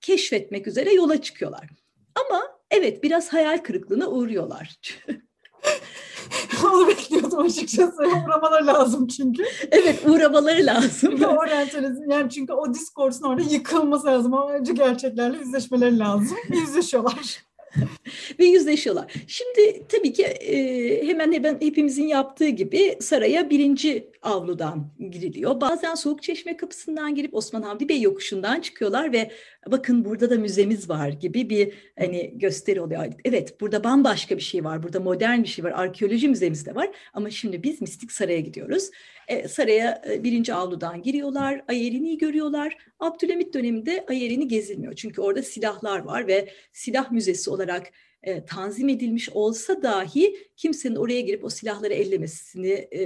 keşfetmek 0.01 0.67
üzere 0.67 0.93
yola 0.93 1.21
çıkıyorlar. 1.21 1.69
Ama 2.15 2.50
evet 2.71 3.03
biraz 3.03 3.33
hayal 3.33 3.57
kırıklığına 3.57 4.07
uğruyorlar. 4.07 4.79
Onu 6.65 6.87
bekliyordum 6.87 7.39
açıkçası. 7.39 8.03
Uğramaları 8.03 8.67
lazım 8.67 9.07
çünkü. 9.07 9.43
Evet 9.71 9.99
uğramaları 10.07 10.65
lazım. 10.65 10.91
Çünkü 11.11 11.25
oryantalizm 11.25 12.11
yani 12.11 12.29
çünkü 12.29 12.53
o 12.53 12.73
diskursun 12.73 13.25
orada 13.25 13.41
yıkılması 13.41 14.07
lazım. 14.07 14.33
Ama 14.33 14.51
önce 14.51 14.73
gerçeklerle 14.73 15.37
yüzleşmeleri 15.37 15.99
lazım. 15.99 16.37
Yüzleşiyorlar. 16.49 17.43
ve 18.39 18.45
yüzleşiyorlar. 18.45 19.13
Şimdi 19.27 19.87
tabii 19.89 20.13
ki 20.13 20.23
e, 20.23 21.07
hemen 21.07 21.31
hemen 21.31 21.57
hepimizin 21.61 22.07
yaptığı 22.07 22.47
gibi 22.47 22.97
saraya 22.99 23.49
birinci 23.49 24.11
avludan 24.21 24.91
giriliyor. 25.11 25.61
Bazen 25.61 25.95
Soğuk 25.95 26.23
Çeşme 26.23 26.57
kapısından 26.57 27.15
girip 27.15 27.33
Osman 27.33 27.61
Hamdi 27.61 27.89
Bey 27.89 28.01
yokuşundan 28.01 28.61
çıkıyorlar 28.61 29.13
ve 29.13 29.31
bakın 29.67 30.05
burada 30.05 30.29
da 30.29 30.35
müzemiz 30.35 30.89
var 30.89 31.09
gibi 31.09 31.49
bir 31.49 31.73
hani 31.99 32.31
gösteri 32.35 32.81
oluyor. 32.81 33.05
Evet 33.25 33.61
burada 33.61 33.83
bambaşka 33.83 34.37
bir 34.37 34.41
şey 34.41 34.63
var. 34.63 34.83
Burada 34.83 34.99
modern 34.99 35.43
bir 35.43 35.47
şey 35.47 35.65
var. 35.65 35.71
Arkeoloji 35.71 36.27
müzemiz 36.27 36.65
de 36.65 36.75
var. 36.75 36.89
Ama 37.13 37.29
şimdi 37.29 37.63
biz 37.63 37.81
Mistik 37.81 38.11
Saray'a 38.11 38.39
gidiyoruz. 38.39 38.89
E, 39.31 39.47
saraya 39.47 40.01
e, 40.09 40.23
birinci 40.23 40.53
avludan 40.53 41.01
giriyorlar. 41.01 41.61
Ayerini'yi 41.67 42.17
görüyorlar. 42.17 42.77
Abdülhamit 42.99 43.53
döneminde 43.53 44.05
Ayerini 44.09 44.47
gezilmiyor. 44.47 44.93
Çünkü 44.95 45.21
orada 45.21 45.43
silahlar 45.43 45.99
var 45.99 46.27
ve 46.27 46.49
silah 46.73 47.11
müzesi 47.11 47.49
olarak 47.49 47.91
e, 48.23 48.45
tanzim 48.45 48.89
edilmiş 48.89 49.29
olsa 49.29 49.83
dahi 49.83 50.35
kimsenin 50.61 50.95
oraya 50.95 51.21
girip 51.21 51.43
o 51.43 51.49
silahları 51.49 51.93
ellemesini 51.93 52.71
e, 52.71 53.01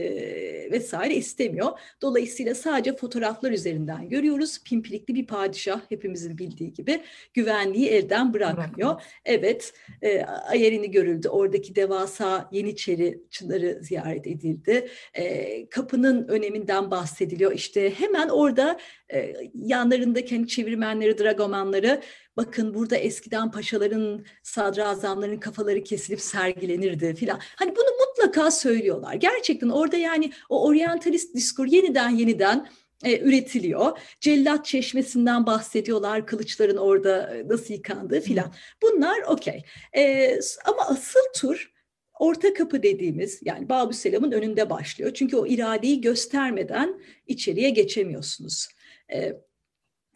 vesaire 0.72 1.16
istemiyor. 1.16 1.80
Dolayısıyla 2.02 2.56
sadece 2.56 2.96
fotoğraflar 2.96 3.52
üzerinden 3.52 4.10
görüyoruz. 4.10 4.64
Pimpirikli 4.64 5.16
bir 5.16 5.28
padişah 5.28 5.82
hepimizin 5.90 6.38
bildiği 6.38 6.74
gibi 6.74 7.02
güvenliği 7.34 7.88
elden 7.88 8.34
bırakmıyor. 8.34 8.90
Bırakma. 8.90 9.02
Evet, 9.26 9.74
e, 10.02 10.22
Ayerin'i 10.24 10.92
görüldü. 10.92 11.30
Oradaki 11.30 11.76
devasa 11.76 12.50
Yeniçeri 12.52 13.20
çınarı 13.32 13.80
ziyaret 13.82 14.28
edildi. 14.28 14.90
E, 15.14 15.70
kapının 15.70 16.28
öneminden 16.28 16.92
bahsediliyor. 16.92 17.52
İşte 17.52 17.90
hemen 18.00 18.30
orada 18.30 18.80
e, 19.14 19.34
yanlarındaki 19.56 20.36
hani 20.36 20.48
çevirmenleri, 20.48 21.18
dragomanları 21.18 22.02
bakın 22.38 22.74
burada 22.74 22.96
eskiden 22.96 23.52
paşaların, 23.52 24.26
sadrazamların 24.44 25.40
kafaları 25.40 25.84
kesilip 25.84 26.22
sergilenirdi 26.22 27.16
filan. 27.16 27.40
Hani 27.56 27.76
bunu 27.76 28.08
mutlaka 28.08 28.52
söylüyorlar. 28.52 29.14
Gerçekten 29.14 29.70
orada 29.70 29.98
yani 29.98 30.32
o 30.50 30.68
oryantalist 30.68 31.36
diskur 31.36 31.66
yeniden 31.66 32.10
yeniden 32.10 32.68
e, 33.04 33.20
üretiliyor. 33.20 34.00
Cellat 34.20 34.66
çeşmesinden 34.66 35.46
bahsediyorlar, 35.46 36.28
kılıçların 36.28 36.78
orada 36.78 37.36
e, 37.36 37.48
nasıl 37.48 37.74
yıkandığı 37.74 38.22
filan. 38.22 38.54
Bunlar 38.82 39.22
okey. 39.28 39.64
E, 39.98 40.32
ama 40.66 40.88
asıl 40.88 41.20
tur 41.36 41.72
orta 42.20 42.54
kapı 42.54 42.84
dediğimiz 42.84 43.40
yani 43.44 43.70
Babü 43.70 43.94
Selam'ın 43.94 44.32
önünde 44.32 44.70
başlıyor. 44.70 45.12
Çünkü 45.14 45.38
o 45.38 45.48
iradeyi 45.48 46.02
göstermeden 46.02 47.02
içeriye 47.28 47.70
geçemiyorsunuz. 47.70 48.68
E, 49.14 49.34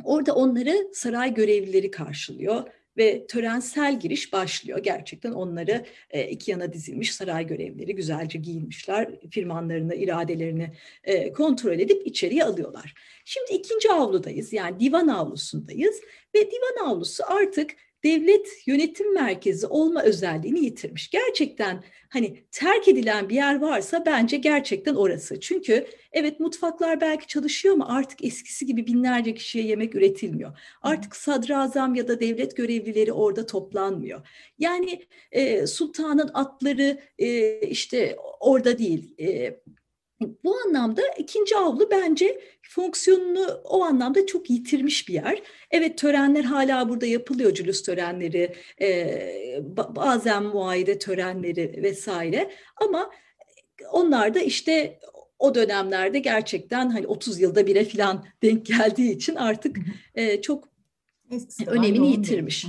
orada 0.04 0.36
onları 0.36 0.89
saray 0.94 1.34
görevlileri 1.34 1.92
karşılıyor 1.92 2.63
ve 2.97 3.28
törensel 3.28 3.99
giriş 3.99 4.34
başlıyor. 4.34 4.80
Gerçekten 4.80 5.32
onları 5.32 5.86
e, 6.10 6.30
iki 6.30 6.52
yana 6.52 6.73
dizilmiş 6.73 7.15
saray 7.15 7.47
görevlileri 7.47 7.95
güzelce 7.95 8.39
giyinmişler. 8.39 9.10
Firmanlarını, 9.32 9.95
iradelerini 9.95 10.73
e, 11.04 11.34
kontrol 11.34 11.80
edip 11.80 12.08
içeriye 12.08 12.43
alıyorlar. 12.43 12.93
Şimdi 13.25 13.54
ikinci 13.54 13.91
avludayız 13.91 14.54
yani 14.54 14.80
divan 14.80 15.08
avlusundayız 15.08 16.02
ve 16.36 16.39
divan 16.52 16.86
avlusu 16.88 17.23
artık 17.28 17.71
devlet 18.03 18.47
yönetim 18.65 19.13
merkezi 19.13 19.67
olma 19.67 20.03
özelliğini 20.03 20.65
yitirmiş. 20.65 21.09
Gerçekten 21.09 21.83
hani 22.09 22.43
terk 22.51 22.88
edilen 22.88 23.29
bir 23.29 23.35
yer 23.35 23.62
varsa 23.62 24.03
bence 24.05 24.38
gerçekten 24.38 24.95
orası. 24.95 25.39
Çünkü 25.39 25.88
evet 26.12 26.39
mutfaklar 26.39 27.01
belki 27.01 27.27
çalışıyor 27.27 27.75
ama 27.75 27.88
artık 27.88 28.23
eskisi 28.23 28.65
gibi 28.65 28.88
binlerce 28.88 29.33
kişiye 29.33 29.65
yemek 29.65 29.95
üretilmiyor. 29.95 30.59
Artık 30.81 31.15
sadrazam 31.15 31.95
ya 31.95 32.07
da 32.07 32.19
devlet 32.19 32.57
görevlileri 32.57 33.13
orada 33.13 33.45
toplanmıyor. 33.45 34.27
Yani 34.59 35.05
e, 35.31 35.67
sultanın 35.67 36.29
atları 36.33 36.99
e, 37.19 37.59
işte 37.59 38.15
orada 38.39 38.77
değil. 38.77 39.15
E, 39.19 39.59
Bu 40.43 40.55
anlamda 40.65 41.01
ikinci 41.17 41.55
avlu 41.58 41.91
bence 41.91 42.41
fonksiyonunu 42.62 43.62
o 43.63 43.84
anlamda 43.84 44.25
çok 44.25 44.49
yitirmiş 44.49 45.08
bir 45.08 45.13
yer. 45.13 45.41
Evet 45.71 45.97
törenler 45.97 46.43
hala 46.43 46.89
burada 46.89 47.05
yapılıyor, 47.05 47.53
cülüs 47.53 47.84
törenleri, 47.84 48.55
e, 48.82 49.60
bazen 49.95 50.43
muayede 50.43 50.99
törenleri 50.99 51.84
vesaire. 51.84 52.51
Ama 52.75 53.12
onlar 53.91 54.34
da 54.34 54.39
işte 54.39 54.99
o 55.39 55.55
dönemlerde 55.55 56.19
gerçekten 56.19 56.89
hani 56.89 57.08
30 57.08 57.39
yılda 57.39 57.67
bire 57.67 57.86
falan 57.86 58.25
denk 58.43 58.65
geldiği 58.65 59.12
için 59.12 59.36
artık 59.36 59.77
e, 60.15 60.41
çok 60.41 60.69
Eskisi 61.32 61.65
önemini 61.69 62.12
yitirmiş. 62.12 62.65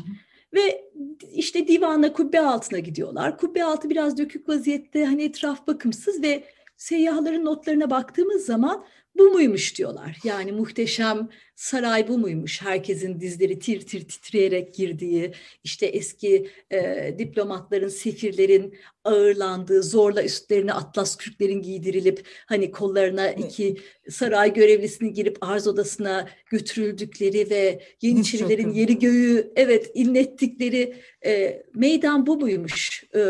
Ve 0.55 0.91
işte 1.33 1.69
divana 1.69 2.13
kubbe 2.13 2.41
altına 2.41 2.79
gidiyorlar. 2.79 3.39
Kubbe 3.39 3.65
altı 3.65 3.91
biraz 3.91 4.19
dökük 4.19 4.49
vaziyette 4.49 5.05
hani 5.05 5.23
etraf 5.23 5.67
bakımsız 5.67 6.23
ve 6.23 6.45
seyyahların 6.81 7.45
notlarına 7.45 7.91
baktığımız 7.91 8.47
zaman 8.47 8.85
bu 9.19 9.31
muymuş 9.31 9.79
diyorlar. 9.79 10.19
Yani 10.25 10.53
muhteşem 10.53 11.29
saray 11.55 12.09
bu 12.09 12.19
muymuş? 12.19 12.63
Herkesin 12.63 13.21
dizleri 13.21 13.59
tir 13.59 13.81
tir 13.81 14.09
titreyerek 14.09 14.75
girdiği, 14.75 15.33
işte 15.65 15.87
eski 15.87 16.51
e, 16.73 17.15
diplomatların, 17.19 17.89
sefirlerin 17.89 18.75
ağırlandığı, 19.05 19.83
zorla 19.83 20.25
üstlerine 20.25 20.73
atlas 20.73 21.17
kürklerin 21.17 21.63
giydirilip 21.63 22.27
hani 22.47 22.71
kollarına 22.71 23.31
iki 23.31 23.77
saray 24.11 24.53
görevlisini 24.53 25.13
girip 25.13 25.39
arz 25.41 25.67
odasına 25.67 26.29
götürüldükleri 26.51 27.51
ve 27.51 27.83
Yeniçerilerin 28.03 28.73
yeri 28.73 28.99
göğü 28.99 29.53
evet 29.57 29.91
inlettikleri 29.95 30.97
e, 31.27 31.63
meydan 31.75 32.27
bu 32.27 32.37
muymuş, 32.37 33.05
e, 33.15 33.21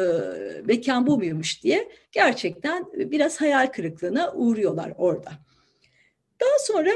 mekan 0.64 1.06
bu 1.06 1.16
muymuş 1.16 1.62
diye 1.62 1.88
gerçekten 2.12 2.84
biraz 2.94 3.40
hayal 3.40 3.66
kırıklığına 3.66 4.32
uğruyorlar 4.34 4.92
orada. 4.96 5.49
Daha 6.40 6.58
sonra 6.58 6.90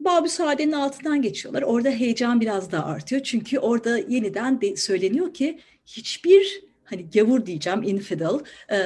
Babü 0.00 0.28
Sade'nin 0.28 0.72
altından 0.72 1.22
geçiyorlar. 1.22 1.62
Orada 1.62 1.90
heyecan 1.90 2.40
biraz 2.40 2.72
daha 2.72 2.84
artıyor. 2.84 3.22
Çünkü 3.22 3.58
orada 3.58 3.98
yeniden 3.98 4.60
de 4.60 4.76
söyleniyor 4.76 5.34
ki 5.34 5.58
hiçbir 5.86 6.62
hani 6.84 7.10
gavur 7.10 7.46
diyeceğim 7.46 7.82
infidel 7.82 8.38
e, 8.72 8.78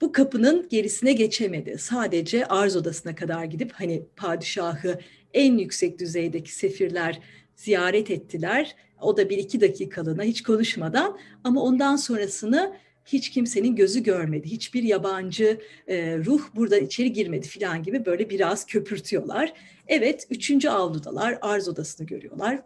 bu 0.00 0.12
kapının 0.12 0.68
gerisine 0.68 1.12
geçemedi. 1.12 1.78
Sadece 1.78 2.46
arz 2.46 2.76
odasına 2.76 3.14
kadar 3.14 3.44
gidip 3.44 3.72
hani 3.72 4.02
padişahı 4.16 4.98
en 5.34 5.58
yüksek 5.58 5.98
düzeydeki 5.98 6.54
sefirler 6.54 7.20
ziyaret 7.56 8.10
ettiler. 8.10 8.76
O 9.00 9.16
da 9.16 9.30
bir 9.30 9.38
iki 9.38 9.60
dakikalığına 9.60 10.22
hiç 10.22 10.42
konuşmadan 10.42 11.18
ama 11.44 11.62
ondan 11.62 11.96
sonrasını 11.96 12.76
hiç 13.06 13.30
kimsenin 13.30 13.76
gözü 13.76 14.02
görmedi. 14.02 14.50
Hiçbir 14.50 14.82
yabancı 14.82 15.60
e, 15.88 16.18
ruh 16.18 16.42
burada 16.54 16.78
içeri 16.78 17.12
girmedi 17.12 17.48
falan 17.48 17.82
gibi 17.82 18.06
böyle 18.06 18.30
biraz 18.30 18.66
köpürtüyorlar. 18.66 19.52
Evet 19.88 20.26
üçüncü 20.30 20.68
avludalar 20.68 21.38
arz 21.40 21.68
odasını 21.68 22.06
görüyorlar. 22.06 22.62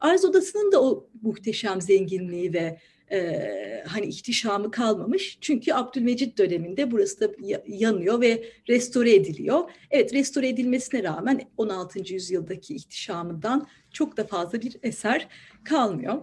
Arz 0.00 0.24
odasının 0.24 0.72
da 0.72 0.82
o 0.82 1.08
muhteşem 1.22 1.80
zenginliği 1.80 2.52
ve 2.52 2.78
e, 3.12 3.84
hani 3.86 4.06
ihtişamı 4.06 4.70
kalmamış. 4.70 5.38
Çünkü 5.40 5.72
Abdülmecit 5.72 6.38
döneminde 6.38 6.90
burası 6.90 7.20
da 7.20 7.28
yanıyor 7.66 8.20
ve 8.20 8.44
restore 8.68 9.14
ediliyor. 9.14 9.70
Evet 9.90 10.14
restore 10.14 10.48
edilmesine 10.48 11.02
rağmen 11.02 11.40
16. 11.56 12.12
yüzyıldaki 12.12 12.74
ihtişamından 12.74 13.66
çok 13.92 14.16
da 14.16 14.24
fazla 14.24 14.62
bir 14.62 14.76
eser 14.82 15.28
kalmıyor. 15.64 16.22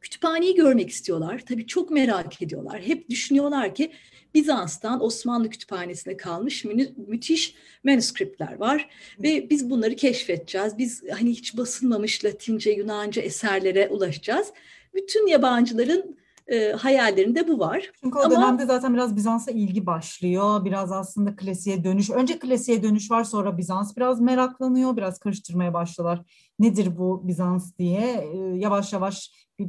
Kütüphaneyi 0.00 0.54
görmek 0.54 0.90
istiyorlar. 0.90 1.42
Tabii 1.48 1.66
çok 1.66 1.90
merak 1.90 2.42
ediyorlar. 2.42 2.80
Hep 2.82 3.10
düşünüyorlar 3.10 3.74
ki 3.74 3.92
Bizans'tan 4.34 5.04
Osmanlı 5.04 5.50
kütüphanesine 5.50 6.16
kalmış 6.16 6.64
mü 6.64 6.86
müthiş 7.08 7.54
manuskriptler 7.84 8.60
var 8.60 8.88
ve 9.22 9.50
biz 9.50 9.70
bunları 9.70 9.96
keşfedeceğiz. 9.96 10.78
Biz 10.78 11.02
hani 11.10 11.30
hiç 11.30 11.56
basılmamış 11.56 12.24
Latince, 12.24 12.70
Yunanca 12.70 13.22
eserlere 13.22 13.88
ulaşacağız. 13.88 14.48
Bütün 14.94 15.26
yabancıların 15.26 16.16
e, 16.46 16.72
hayallerinde 16.72 17.48
bu 17.48 17.58
var. 17.58 17.92
Çünkü 18.00 18.18
o 18.18 18.22
Ama, 18.22 18.36
dönemde 18.36 18.66
zaten 18.66 18.94
biraz 18.94 19.16
Bizans'a 19.16 19.50
ilgi 19.50 19.86
başlıyor. 19.86 20.64
Biraz 20.64 20.92
aslında 20.92 21.36
klasiğe 21.36 21.84
dönüş. 21.84 22.10
Önce 22.10 22.38
klasiğe 22.38 22.82
dönüş 22.82 23.10
var 23.10 23.24
sonra 23.24 23.58
Bizans 23.58 23.96
biraz 23.96 24.20
meraklanıyor. 24.20 24.96
Biraz 24.96 25.18
karıştırmaya 25.18 25.74
başlıyorlar. 25.74 26.22
Nedir 26.58 26.98
bu 26.98 27.28
Bizans 27.28 27.78
diye. 27.78 28.30
E, 28.34 28.36
yavaş 28.56 28.92
yavaş 28.92 29.30
bir 29.58 29.68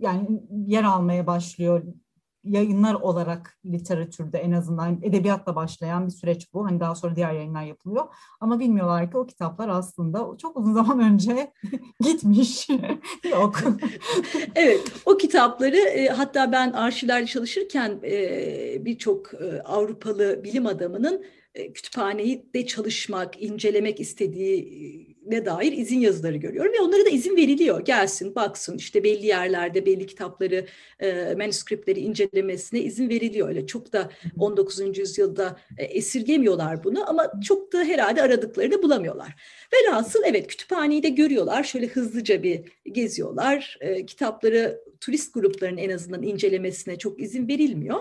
yani 0.00 0.42
yer 0.50 0.84
almaya 0.84 1.26
başlıyor 1.26 1.82
yayınlar 2.46 2.94
olarak 2.94 3.58
literatürde 3.64 4.38
en 4.38 4.52
azından 4.52 4.98
edebiyatla 5.02 5.56
başlayan 5.56 6.06
bir 6.06 6.12
süreç 6.12 6.52
bu. 6.52 6.66
Hani 6.66 6.80
daha 6.80 6.94
sonra 6.94 7.16
diğer 7.16 7.32
yayınlar 7.32 7.62
yapılıyor. 7.62 8.04
Ama 8.40 8.60
bilmiyorlar 8.60 9.10
ki 9.10 9.16
o 9.16 9.26
kitaplar 9.26 9.68
aslında 9.68 10.28
çok 10.38 10.56
uzun 10.56 10.74
zaman 10.74 11.00
önce 11.00 11.52
gitmiş. 12.00 12.68
Yok. 13.30 13.60
evet, 14.54 14.92
o 15.06 15.16
kitapları 15.16 15.76
e, 15.76 16.08
hatta 16.08 16.52
ben 16.52 16.72
arşivlerde 16.72 17.26
çalışırken 17.26 17.98
e, 18.04 18.84
birçok 18.84 19.34
e, 19.34 19.62
Avrupalı 19.62 20.44
bilim 20.44 20.66
adamının 20.66 21.24
kütüphaneyi 21.74 22.50
de 22.54 22.66
çalışmak, 22.66 23.42
incelemek 23.42 24.00
istediğine 25.26 25.46
dair 25.46 25.72
izin 25.72 26.00
yazıları 26.00 26.36
görüyorum 26.36 26.72
ve 26.72 26.80
onlara 26.80 27.04
da 27.04 27.08
izin 27.08 27.36
veriliyor. 27.36 27.84
Gelsin, 27.84 28.34
baksın 28.34 28.78
işte 28.78 29.04
belli 29.04 29.26
yerlerde 29.26 29.86
belli 29.86 30.06
kitapları, 30.06 30.66
e, 31.00 31.34
manuskriptleri 31.38 32.00
incelemesine 32.00 32.80
izin 32.80 33.08
veriliyor. 33.08 33.48
Öyle 33.48 33.66
çok 33.66 33.92
da 33.92 34.10
19. 34.38 34.98
yüzyılda 34.98 35.56
e, 35.78 35.84
esirgemiyorlar 35.84 36.84
bunu 36.84 37.10
ama 37.10 37.32
çok 37.44 37.72
da 37.72 37.78
herhalde 37.84 38.22
aradıklarını 38.22 38.82
bulamıyorlar. 38.82 39.34
Velhasıl 39.72 40.22
evet 40.24 40.46
kütüphaneyi 40.46 41.02
de 41.02 41.08
görüyorlar. 41.08 41.64
Şöyle 41.64 41.86
hızlıca 41.86 42.42
bir 42.42 42.60
geziyorlar. 42.92 43.78
E, 43.80 44.06
kitapları 44.06 44.80
turist 45.00 45.34
gruplarının 45.34 45.78
en 45.78 45.90
azından 45.90 46.22
incelemesine 46.22 46.98
çok 46.98 47.20
izin 47.20 47.48
verilmiyor. 47.48 48.00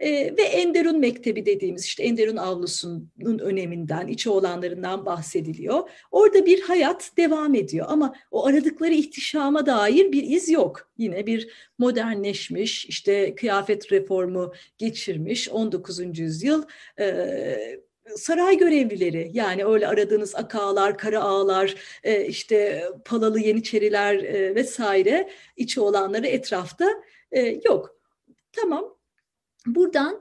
Ve 0.00 0.42
Enderun 0.42 0.98
Mektebi 0.98 1.46
dediğimiz 1.46 1.84
işte 1.84 2.02
Enderun 2.02 2.36
avlusunun 2.36 3.38
öneminden, 3.38 4.06
içi 4.06 4.30
olanlarından 4.30 5.06
bahsediliyor. 5.06 5.90
Orada 6.10 6.46
bir 6.46 6.62
hayat 6.62 7.10
devam 7.16 7.54
ediyor 7.54 7.86
ama 7.88 8.14
o 8.30 8.46
aradıkları 8.46 8.94
ihtişama 8.94 9.66
dair 9.66 10.12
bir 10.12 10.22
iz 10.22 10.48
yok. 10.48 10.90
Yine 10.98 11.26
bir 11.26 11.48
modernleşmiş, 11.78 12.86
işte 12.86 13.34
kıyafet 13.34 13.92
reformu 13.92 14.52
geçirmiş 14.78 15.48
19. 15.48 16.18
yüzyıl 16.18 16.62
e, 17.00 17.84
saray 18.16 18.58
görevlileri 18.58 19.30
yani 19.32 19.64
öyle 19.64 19.88
aradığınız 19.88 20.34
akalar, 20.34 20.98
kara 20.98 21.20
ağlar, 21.20 21.74
e, 22.04 22.26
işte 22.26 22.84
palalı 23.04 23.40
yeniçeriler 23.40 24.14
e, 24.14 24.54
vesaire 24.54 25.30
içi 25.56 25.80
olanları 25.80 26.26
etrafta 26.26 26.90
e, 27.32 27.60
yok. 27.64 27.96
Tamam 28.52 28.93
Buradan 29.66 30.20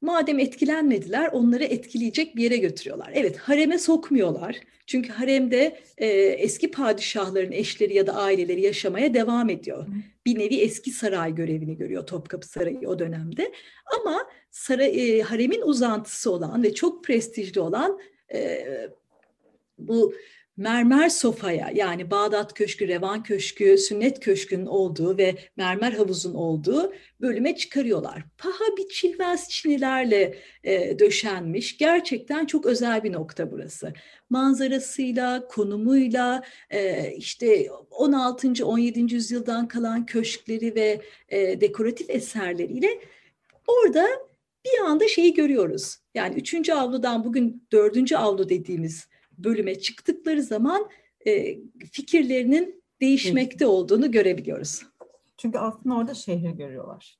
madem 0.00 0.38
etkilenmediler 0.38 1.28
onları 1.32 1.64
etkileyecek 1.64 2.36
bir 2.36 2.42
yere 2.42 2.56
götürüyorlar. 2.56 3.10
Evet 3.14 3.36
hareme 3.36 3.78
sokmuyorlar. 3.78 4.56
Çünkü 4.86 5.12
haremde 5.12 5.80
e, 5.98 6.06
eski 6.16 6.70
padişahların 6.70 7.52
eşleri 7.52 7.94
ya 7.94 8.06
da 8.06 8.14
aileleri 8.14 8.60
yaşamaya 8.60 9.14
devam 9.14 9.50
ediyor. 9.50 9.86
Bir 10.26 10.38
nevi 10.38 10.56
eski 10.60 10.90
saray 10.90 11.34
görevini 11.34 11.76
görüyor 11.76 12.06
Topkapı 12.06 12.48
Sarayı 12.48 12.88
o 12.88 12.98
dönemde. 12.98 13.52
Ama 14.00 14.30
saray, 14.50 15.18
e, 15.18 15.22
haremin 15.22 15.62
uzantısı 15.62 16.32
olan 16.32 16.62
ve 16.62 16.74
çok 16.74 17.04
prestijli 17.04 17.60
olan 17.60 18.00
e, 18.34 18.66
bu 19.78 20.14
mermer 20.56 21.08
sofaya 21.08 21.70
yani 21.74 22.10
Bağdat 22.10 22.54
Köşkü, 22.54 22.88
Revan 22.88 23.22
Köşkü, 23.22 23.78
Sünnet 23.78 24.20
Köşkü'nün 24.20 24.66
olduğu 24.66 25.18
ve 25.18 25.34
mermer 25.56 25.92
havuzun 25.92 26.34
olduğu 26.34 26.92
bölüme 27.20 27.56
çıkarıyorlar. 27.56 28.22
Paha 28.38 28.76
biçilmez 28.76 29.48
çinilerle 29.48 30.38
e, 30.64 30.98
döşenmiş 30.98 31.78
gerçekten 31.78 32.46
çok 32.46 32.66
özel 32.66 33.04
bir 33.04 33.12
nokta 33.12 33.50
burası. 33.50 33.92
Manzarasıyla, 34.30 35.46
konumuyla 35.48 36.42
e, 36.70 37.12
işte 37.16 37.68
16. 37.90 38.66
17. 38.66 39.14
yüzyıldan 39.14 39.68
kalan 39.68 40.06
köşkleri 40.06 40.74
ve 40.74 41.00
e, 41.28 41.60
dekoratif 41.60 42.10
eserleriyle 42.10 42.88
orada 43.66 44.06
bir 44.64 44.84
anda 44.84 45.08
şeyi 45.08 45.34
görüyoruz. 45.34 45.96
Yani 46.14 46.34
üçüncü 46.34 46.72
avludan 46.72 47.24
bugün 47.24 47.66
dördüncü 47.72 48.16
avlu 48.16 48.48
dediğimiz 48.48 49.08
bölüme 49.38 49.78
çıktıkları 49.78 50.42
zaman 50.42 50.88
e, 51.26 51.58
fikirlerinin 51.92 52.82
değişmekte 53.00 53.66
olduğunu 53.66 54.10
görebiliyoruz. 54.10 54.82
Çünkü 55.36 55.58
aslında 55.58 55.96
orada 55.96 56.14
şehri 56.14 56.56
görüyorlar. 56.56 57.18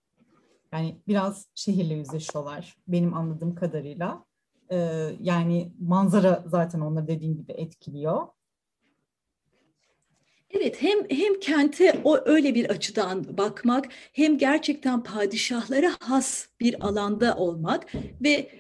Yani 0.73 0.97
biraz 1.09 1.49
şehirle 1.55 1.95
yüzleşiyorlar 1.95 2.77
benim 2.89 3.15
anladığım 3.15 3.55
kadarıyla. 3.55 4.25
Ee, 4.71 4.77
yani 5.21 5.73
manzara 5.79 6.45
zaten 6.47 6.81
onları 6.81 7.09
dediğim 7.09 7.37
gibi 7.37 7.53
etkiliyor. 7.53 8.27
Evet 10.51 10.83
hem 10.83 10.99
hem 11.11 11.41
kente 11.41 12.01
o 12.05 12.19
öyle 12.25 12.55
bir 12.55 12.71
açıdan 12.71 13.39
bakmak 13.39 13.89
hem 14.13 14.39
gerçekten 14.39 15.03
padişahlara 15.03 15.91
has 16.01 16.49
bir 16.61 16.87
alanda 16.87 17.37
olmak 17.37 17.93
ve 18.23 18.51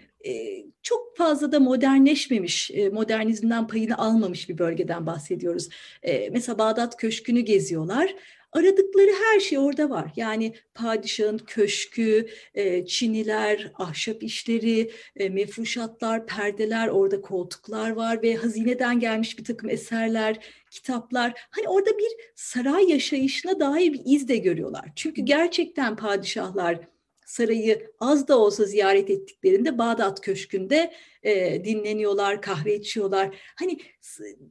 çok 0.82 1.16
fazla 1.16 1.52
da 1.52 1.60
modernleşmemiş, 1.60 2.70
e, 2.70 2.88
modernizmden 2.88 3.66
payını 3.66 3.98
almamış 3.98 4.48
bir 4.48 4.58
bölgeden 4.58 5.06
bahsediyoruz. 5.06 5.68
E, 6.02 6.30
mesela 6.30 6.58
Bağdat 6.58 6.96
Köşkü'nü 6.96 7.40
geziyorlar. 7.40 8.14
Aradıkları 8.52 9.10
her 9.24 9.40
şey 9.40 9.58
orada 9.58 9.90
var. 9.90 10.12
Yani 10.16 10.54
padişahın 10.74 11.38
köşkü, 11.38 12.28
e, 12.54 12.86
çiniler, 12.86 13.72
ahşap 13.74 14.22
işleri, 14.22 14.90
e, 15.16 15.28
mefruşatlar, 15.28 16.26
perdeler, 16.26 16.88
orada 16.88 17.20
koltuklar 17.20 17.90
var 17.90 18.22
ve 18.22 18.34
hazineden 18.34 19.00
gelmiş 19.00 19.38
bir 19.38 19.44
takım 19.44 19.70
eserler, 19.70 20.38
kitaplar. 20.70 21.32
Hani 21.50 21.68
orada 21.68 21.98
bir 21.98 22.12
saray 22.34 22.90
yaşayışına 22.90 23.60
dair 23.60 23.92
bir 23.92 24.02
iz 24.04 24.28
de 24.28 24.36
görüyorlar. 24.36 24.92
Çünkü 24.96 25.22
gerçekten 25.22 25.96
padişahlar 25.96 26.80
sarayı 27.26 27.90
az 28.00 28.28
da 28.28 28.38
olsa 28.38 28.64
ziyaret 28.64 29.10
ettiklerinde 29.10 29.78
Bağdat 29.78 30.20
Köşkü'nde 30.20 30.92
e, 31.22 31.64
dinleniyorlar, 31.64 32.42
kahve 32.42 32.76
içiyorlar. 32.76 33.36
Hani 33.56 33.78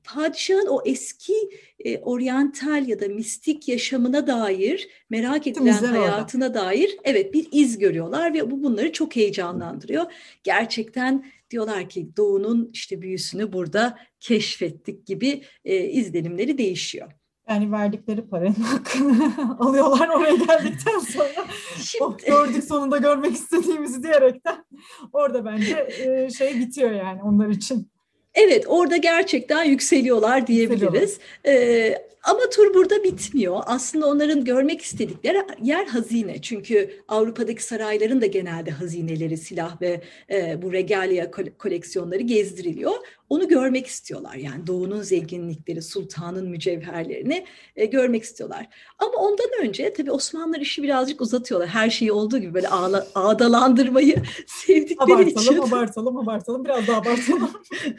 padişahın 0.04 0.68
o 0.68 0.82
eski 0.86 1.34
e, 1.80 1.98
oryantal 1.98 2.88
ya 2.88 3.00
da 3.00 3.08
mistik 3.08 3.68
yaşamına 3.68 4.28
dair, 4.28 4.88
merak 5.10 5.48
edilen 5.48 5.74
hayatına 5.74 6.46
orada. 6.46 6.60
dair 6.60 6.98
evet 7.04 7.34
bir 7.34 7.48
iz 7.52 7.78
görüyorlar 7.78 8.34
ve 8.34 8.52
bu 8.52 8.64
bunları 8.64 8.92
çok 8.92 9.16
heyecanlandırıyor. 9.16 10.06
Gerçekten 10.44 11.26
diyorlar 11.50 11.90
ki 11.90 12.10
doğunun 12.18 12.70
işte 12.74 13.02
büyüsünü 13.02 13.54
burada 13.54 13.98
keşfettik 14.20 15.08
gibi 15.08 15.42
e, 15.66 15.84
izlenimleri 15.84 16.58
değişiyor. 16.58 17.12
Yani 17.50 17.72
verdikleri 17.72 18.28
paranın 18.28 18.54
hakkını 18.54 19.34
alıyorlar 19.60 20.10
oraya 20.10 20.36
geldikten 20.36 21.00
sonra. 21.00 21.46
Şimdi... 21.78 22.04
Oh, 22.04 22.18
gördük 22.28 22.64
sonunda 22.64 22.98
görmek 22.98 23.34
istediğimizi 23.34 24.04
diyerekten 24.04 24.66
orada 25.14 25.46
bence 25.46 25.88
e, 26.06 26.30
şey 26.30 26.60
bitiyor 26.60 26.92
yani 26.92 27.24
onlar 27.24 27.50
için. 27.50 27.90
Evet 28.34 28.66
orada 28.68 28.98
gerçekten 28.98 29.64
yükseliyorlar 29.64 30.48
diyebiliriz. 30.48 31.20
Yükseliyorlar. 31.44 31.92
Ee, 31.92 32.08
ama 32.26 32.40
tur 32.50 32.74
burada 32.74 33.04
bitmiyor. 33.04 33.64
Aslında 33.66 34.08
onların 34.08 34.46
görmek 34.46 34.82
istedikleri 34.82 35.38
yer 35.62 35.86
hazine. 35.86 36.42
Çünkü 36.42 36.90
Avrupa'daki 37.08 37.64
sarayların 37.64 38.22
da 38.22 38.26
genelde 38.26 38.72
hazineleri, 38.72 39.38
silah 39.38 39.82
ve 39.82 40.02
e, 40.32 40.62
bu 40.62 40.74
regalia 40.74 41.32
koleksiyonları 41.58 42.22
gezdiriliyor. 42.22 42.94
Onu 43.30 43.48
görmek 43.48 43.88
istiyorlar. 43.88 44.36
Yani 44.36 44.68
doğunun 44.68 45.02
zenginlikleri, 45.02 45.82
sultanın 45.82 46.50
mücevherlerini 46.50 47.46
e, 47.76 47.86
görmek 47.86 48.24
istiyorlar. 48.24 48.68
Ama 49.00 49.14
ondan 49.14 49.50
önce 49.62 49.94
tabii 49.94 50.12
Osmanlılar 50.12 50.60
işi 50.60 50.84
birazcık 50.84 51.22
uzatıyorlar. 51.22 51.70
Her 51.70 51.90
şeyi 51.90 52.12
olduğu 52.12 52.38
gibi 52.38 52.54
böyle 52.54 52.68
ağla, 52.68 53.08
ağdalandırmayı 53.16 54.16
sevdikleri 54.48 55.14
abartalım, 55.14 55.28
için. 55.28 55.58
Abartalım, 55.58 55.68
abartalım, 55.68 56.18
abartalım. 56.18 56.66
Biraz 56.66 56.88
daha 56.88 56.98
abartalım. 57.02 57.50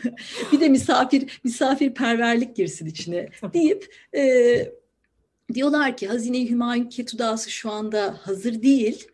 bir 0.52 0.60
de 0.60 0.68
misafir 0.68 1.40
misafirperverlik 1.44 2.56
girsin 2.56 2.86
içine 2.86 3.28
deyip 3.54 3.94
e, 4.16 4.72
diyorlar 5.54 5.96
ki 5.96 6.08
Hazine-i 6.08 6.50
Hümayun 6.50 6.88
Ketudası 6.88 7.50
şu 7.50 7.70
anda 7.70 8.18
hazır 8.22 8.62
değil. 8.62 9.08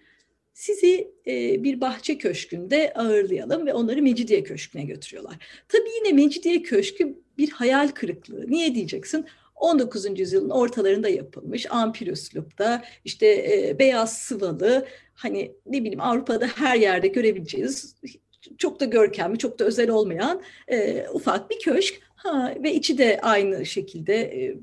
Sizi 0.54 1.14
e, 1.26 1.64
bir 1.64 1.80
bahçe 1.80 2.18
köşkünde 2.18 2.92
ağırlayalım 2.94 3.66
ve 3.66 3.74
onları 3.74 4.02
Mecidiye 4.02 4.42
Köşkü'ne 4.42 4.84
götürüyorlar. 4.84 5.36
Tabii 5.68 5.90
yine 5.96 6.12
Mecidiye 6.12 6.62
Köşkü 6.62 7.18
bir 7.38 7.50
hayal 7.50 7.88
kırıklığı. 7.88 8.50
Niye 8.50 8.74
diyeceksin? 8.74 9.26
19. 9.54 10.18
yüzyılın 10.18 10.50
ortalarında 10.50 11.08
yapılmış 11.08 11.66
ampir 11.70 12.06
üslupta 12.06 12.84
işte 13.04 13.26
e, 13.26 13.78
beyaz 13.78 14.18
sıvalı 14.18 14.86
hani 15.14 15.52
ne 15.66 15.80
bileyim 15.80 16.00
Avrupa'da 16.00 16.46
her 16.46 16.76
yerde 16.76 17.08
görebileceğiz 17.08 17.96
çok 18.58 18.80
da 18.80 18.84
görkemli 18.84 19.38
çok 19.38 19.58
da 19.58 19.64
özel 19.64 19.90
olmayan 19.90 20.42
e, 20.68 21.06
ufak 21.12 21.50
bir 21.50 21.58
köşk 21.58 22.02
ha, 22.14 22.54
ve 22.62 22.74
içi 22.74 22.98
de 22.98 23.20
aynı 23.22 23.66
şekilde 23.66 24.14
e, 24.14 24.56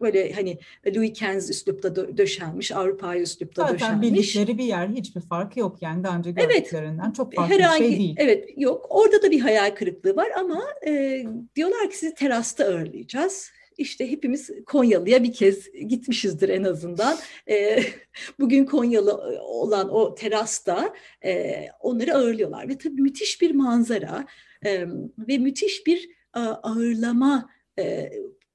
böyle 0.00 0.32
hani 0.32 0.58
Louis 0.96 1.10
XV 1.10 1.50
üslupta 1.50 1.96
döşenmiş, 1.96 2.72
Avrupa 2.72 3.16
üslupta 3.16 3.62
Zaten 3.62 3.74
döşenmiş. 3.74 4.06
Zaten 4.06 4.16
bildikleri 4.16 4.58
bir 4.58 4.64
yer 4.64 4.88
hiçbir 4.88 5.20
farkı 5.20 5.60
yok 5.60 5.82
yani 5.82 6.04
daha 6.04 6.18
önce 6.18 6.30
gördüklerinden 6.30 7.04
evet, 7.04 7.14
çok 7.16 7.34
farklı 7.34 7.54
herhangi, 7.54 7.84
bir 7.84 7.88
şey 7.88 7.98
değil. 7.98 8.14
Evet 8.18 8.48
yok 8.56 8.86
orada 8.88 9.22
da 9.22 9.30
bir 9.30 9.40
hayal 9.40 9.70
kırıklığı 9.70 10.16
var 10.16 10.28
ama 10.38 10.62
e, 10.86 11.24
diyorlar 11.56 11.90
ki 11.90 11.98
sizi 11.98 12.14
terasta 12.14 12.64
ağırlayacağız. 12.64 13.50
İşte 13.78 14.10
hepimiz 14.10 14.50
Konyalı'ya 14.66 15.24
bir 15.24 15.32
kez 15.32 15.72
gitmişizdir 15.72 16.48
en 16.48 16.62
azından. 16.62 17.18
E, 17.48 17.82
bugün 18.40 18.64
Konyalı 18.64 19.40
olan 19.42 19.94
o 19.94 20.14
terasta 20.14 20.94
e, 21.24 21.66
onları 21.80 22.14
ağırlıyorlar 22.14 22.68
ve 22.68 22.78
tabii 22.78 23.02
müthiş 23.02 23.40
bir 23.40 23.54
manzara 23.54 24.26
e, 24.66 24.86
ve 25.18 25.38
müthiş 25.38 25.86
bir 25.86 26.08
ağırlama 26.32 27.50
e, 27.78 28.12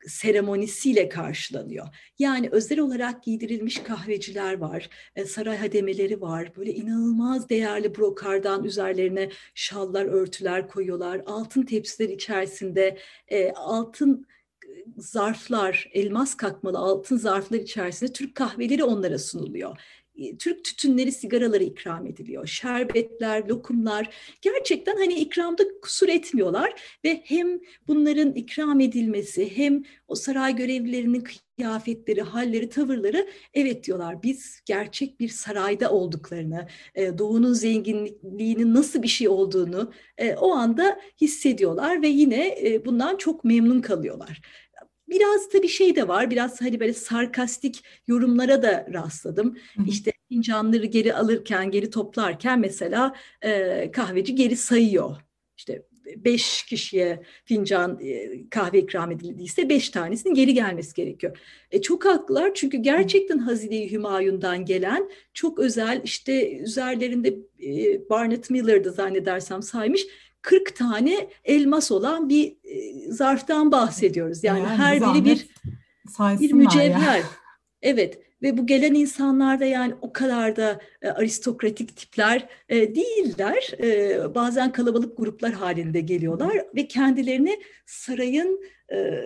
seremonisiyle 0.08 1.10
karşılanıyor. 1.10 1.88
Yani 2.20 2.50
özel 2.52 2.80
olarak 2.80 3.24
giydirilmiş 3.24 3.84
kahveciler 3.84 4.58
var, 4.58 4.90
e, 5.16 5.26
saray 5.26 5.58
hademeleri 5.58 6.22
var. 6.22 6.56
Böyle 6.58 6.74
inanılmaz 6.74 7.50
değerli 7.50 7.98
brokardan 7.98 8.64
üzerlerine 8.64 9.30
şallar, 9.56 10.06
örtüler 10.06 10.68
koyuyorlar. 10.68 11.22
Altın 11.26 11.64
tepsiler 11.64 12.10
içerisinde 12.10 12.98
e, 13.28 13.52
altın 13.52 14.28
e, 14.66 14.70
zarflar, 14.98 15.90
elmas 15.94 16.36
kakmalı 16.38 16.78
altın 16.78 17.18
zarflar 17.18 17.60
içerisinde 17.60 18.14
Türk 18.14 18.36
kahveleri 18.36 18.84
onlara 18.84 19.20
sunuluyor. 19.20 19.78
Türk 20.40 20.66
tütünleri, 20.66 21.12
sigaraları 21.12 21.64
ikram 21.64 22.08
ediliyor. 22.08 22.48
Şerbetler, 22.48 23.48
lokumlar 23.48 24.16
gerçekten 24.42 24.96
hani 24.96 25.14
ikramda 25.14 25.64
kusur 25.82 26.10
etmiyorlar 26.10 26.74
ve 27.06 27.22
hem 27.26 27.60
bunların 27.88 28.34
ikram 28.34 28.80
edilmesi 28.80 29.58
hem 29.58 29.84
o 30.08 30.16
saray 30.16 30.56
görevlilerinin 30.56 31.24
kıyafetleri, 31.58 32.22
halleri, 32.22 32.70
tavırları 32.70 33.28
evet 33.54 33.84
diyorlar 33.84 34.24
biz 34.24 34.62
gerçek 34.66 35.20
bir 35.20 35.30
sarayda 35.30 35.92
olduklarını, 35.92 36.68
doğunun 37.18 37.54
zenginliğinin 37.54 38.74
nasıl 38.74 39.02
bir 39.04 39.08
şey 39.08 39.28
olduğunu 39.28 39.92
o 40.38 40.52
anda 40.52 41.00
hissediyorlar 41.22 42.02
ve 42.02 42.08
yine 42.08 42.58
bundan 42.86 43.18
çok 43.18 43.44
memnun 43.44 43.82
kalıyorlar. 43.82 44.42
Biraz 45.10 45.50
tabii 45.50 45.68
şey 45.68 45.96
de 45.96 46.08
var, 46.08 46.32
biraz 46.32 46.62
hani 46.62 46.80
böyle 46.80 46.94
sarkastik 46.94 47.84
yorumlara 48.08 48.64
da 48.64 48.88
rastladım. 48.94 49.58
İşte 49.88 50.12
fincanları 50.30 50.86
geri 50.86 51.14
alırken, 51.14 51.72
geri 51.72 51.90
toplarken 51.90 52.60
mesela 52.60 53.16
e, 53.42 53.92
kahveci 53.92 54.36
geri 54.36 54.56
sayıyor. 54.56 55.16
İşte 55.58 55.86
beş 56.16 56.64
kişiye 56.64 57.24
fincan 57.46 58.00
e, 58.02 58.50
kahve 58.50 58.80
ikram 58.80 59.12
edildiyse 59.12 59.70
beş 59.70 59.90
tanesinin 59.90 60.34
geri 60.34 60.54
gelmesi 60.54 60.94
gerekiyor. 60.94 61.38
E, 61.72 61.82
çok 61.82 62.06
haklılar 62.06 62.54
çünkü 62.54 62.78
gerçekten 62.78 63.38
Hazine-i 63.38 63.92
Hümayun'dan 63.92 64.66
gelen 64.66 65.10
çok 65.34 65.60
özel 65.60 66.02
işte 66.04 66.58
üzerlerinde 66.58 67.36
e, 67.64 68.10
Barnett 68.10 68.50
Miller'dı 68.50 68.92
zannedersem 68.92 69.62
saymış 69.62 70.08
40 70.46 70.76
tane 70.76 71.28
elmas 71.44 71.92
olan 71.92 72.30
bir 72.30 72.56
e, 72.64 73.12
zarftan 73.12 73.72
bahsediyoruz. 73.72 74.44
Yani, 74.44 74.60
yani 74.60 74.68
her 74.68 75.02
biri 75.02 75.26
bir 75.26 75.48
bir 76.40 76.54
mücevher. 76.54 77.18
Ya. 77.18 77.24
Evet 77.82 78.20
ve 78.42 78.58
bu 78.58 78.68
gelen 78.68 78.94
insanlar 78.94 79.60
da 79.60 79.66
yani 79.66 79.94
o 80.02 80.14
kadar 80.14 80.56
da 80.56 80.80
e, 81.02 81.10
aristokratik 81.10 81.98
tipler 81.98 82.48
e, 82.70 82.96
değiller. 82.96 83.72
E, 83.84 84.36
bazen 84.36 84.72
kalabalık 84.72 85.18
gruplar 85.18 85.52
halinde 85.52 86.02
geliyorlar 86.02 86.66
ve 86.76 86.88
kendilerini 86.88 87.60
sarayın 87.86 88.62
e, 88.94 89.22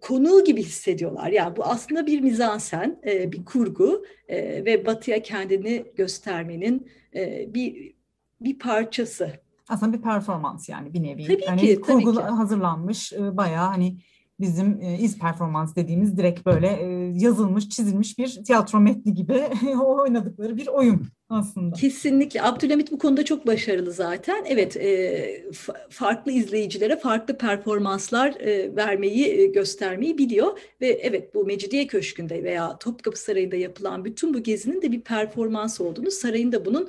konuğu 0.00 0.44
gibi 0.44 0.62
hissediyorlar. 0.62 1.30
Yani 1.30 1.56
bu 1.56 1.64
aslında 1.64 2.06
bir 2.06 2.20
mizansen, 2.20 3.00
e, 3.06 3.32
bir 3.32 3.44
kurgu 3.44 4.06
e, 4.28 4.64
ve 4.64 4.86
batıya 4.86 5.22
kendini 5.22 5.84
göstermenin 5.96 6.90
e, 7.14 7.54
bir 7.54 7.94
bir 8.40 8.58
parçası 8.58 9.32
aslında 9.72 9.92
bir 9.92 10.02
performans 10.02 10.68
yani 10.68 10.94
bir 10.94 11.02
nevi. 11.02 11.26
Tabii 11.26 11.44
yani 11.46 11.60
ki, 11.60 11.80
kurgu 11.80 12.14
tabii 12.14 12.26
ki. 12.26 12.32
hazırlanmış 12.32 13.12
e, 13.12 13.36
bayağı 13.36 13.66
hani 13.66 13.96
bizim 14.42 14.82
e, 14.82 14.98
iz 14.98 15.18
performans 15.18 15.76
dediğimiz 15.76 16.16
direkt 16.16 16.46
böyle 16.46 16.66
e, 16.66 17.12
yazılmış, 17.14 17.68
çizilmiş 17.68 18.18
bir 18.18 18.44
tiyatro 18.44 18.80
metni 18.80 19.14
gibi 19.14 19.42
oynadıkları 19.84 20.56
bir 20.56 20.66
oyun 20.66 21.06
aslında. 21.28 21.76
Kesinlikle. 21.76 22.42
Abdülhamit 22.42 22.92
bu 22.92 22.98
konuda 22.98 23.24
çok 23.24 23.46
başarılı 23.46 23.92
zaten. 23.92 24.44
Evet, 24.48 24.76
e, 24.76 25.50
farklı 25.90 26.32
izleyicilere 26.32 26.96
farklı 26.96 27.38
performanslar 27.38 28.30
e, 28.40 28.76
vermeyi, 28.76 29.26
e, 29.26 29.46
göstermeyi 29.46 30.18
biliyor. 30.18 30.58
Ve 30.80 30.88
evet 30.88 31.34
bu 31.34 31.44
Mecidiye 31.44 31.86
Köşkü'nde 31.86 32.44
veya 32.44 32.78
Topkapı 32.78 33.20
Sarayı'nda 33.20 33.56
yapılan 33.56 34.04
bütün 34.04 34.34
bu 34.34 34.42
gezinin 34.42 34.82
de 34.82 34.92
bir 34.92 35.00
performans 35.00 35.80
olduğunu, 35.80 36.10
sarayın 36.10 36.52
da 36.52 36.66
bunun 36.66 36.88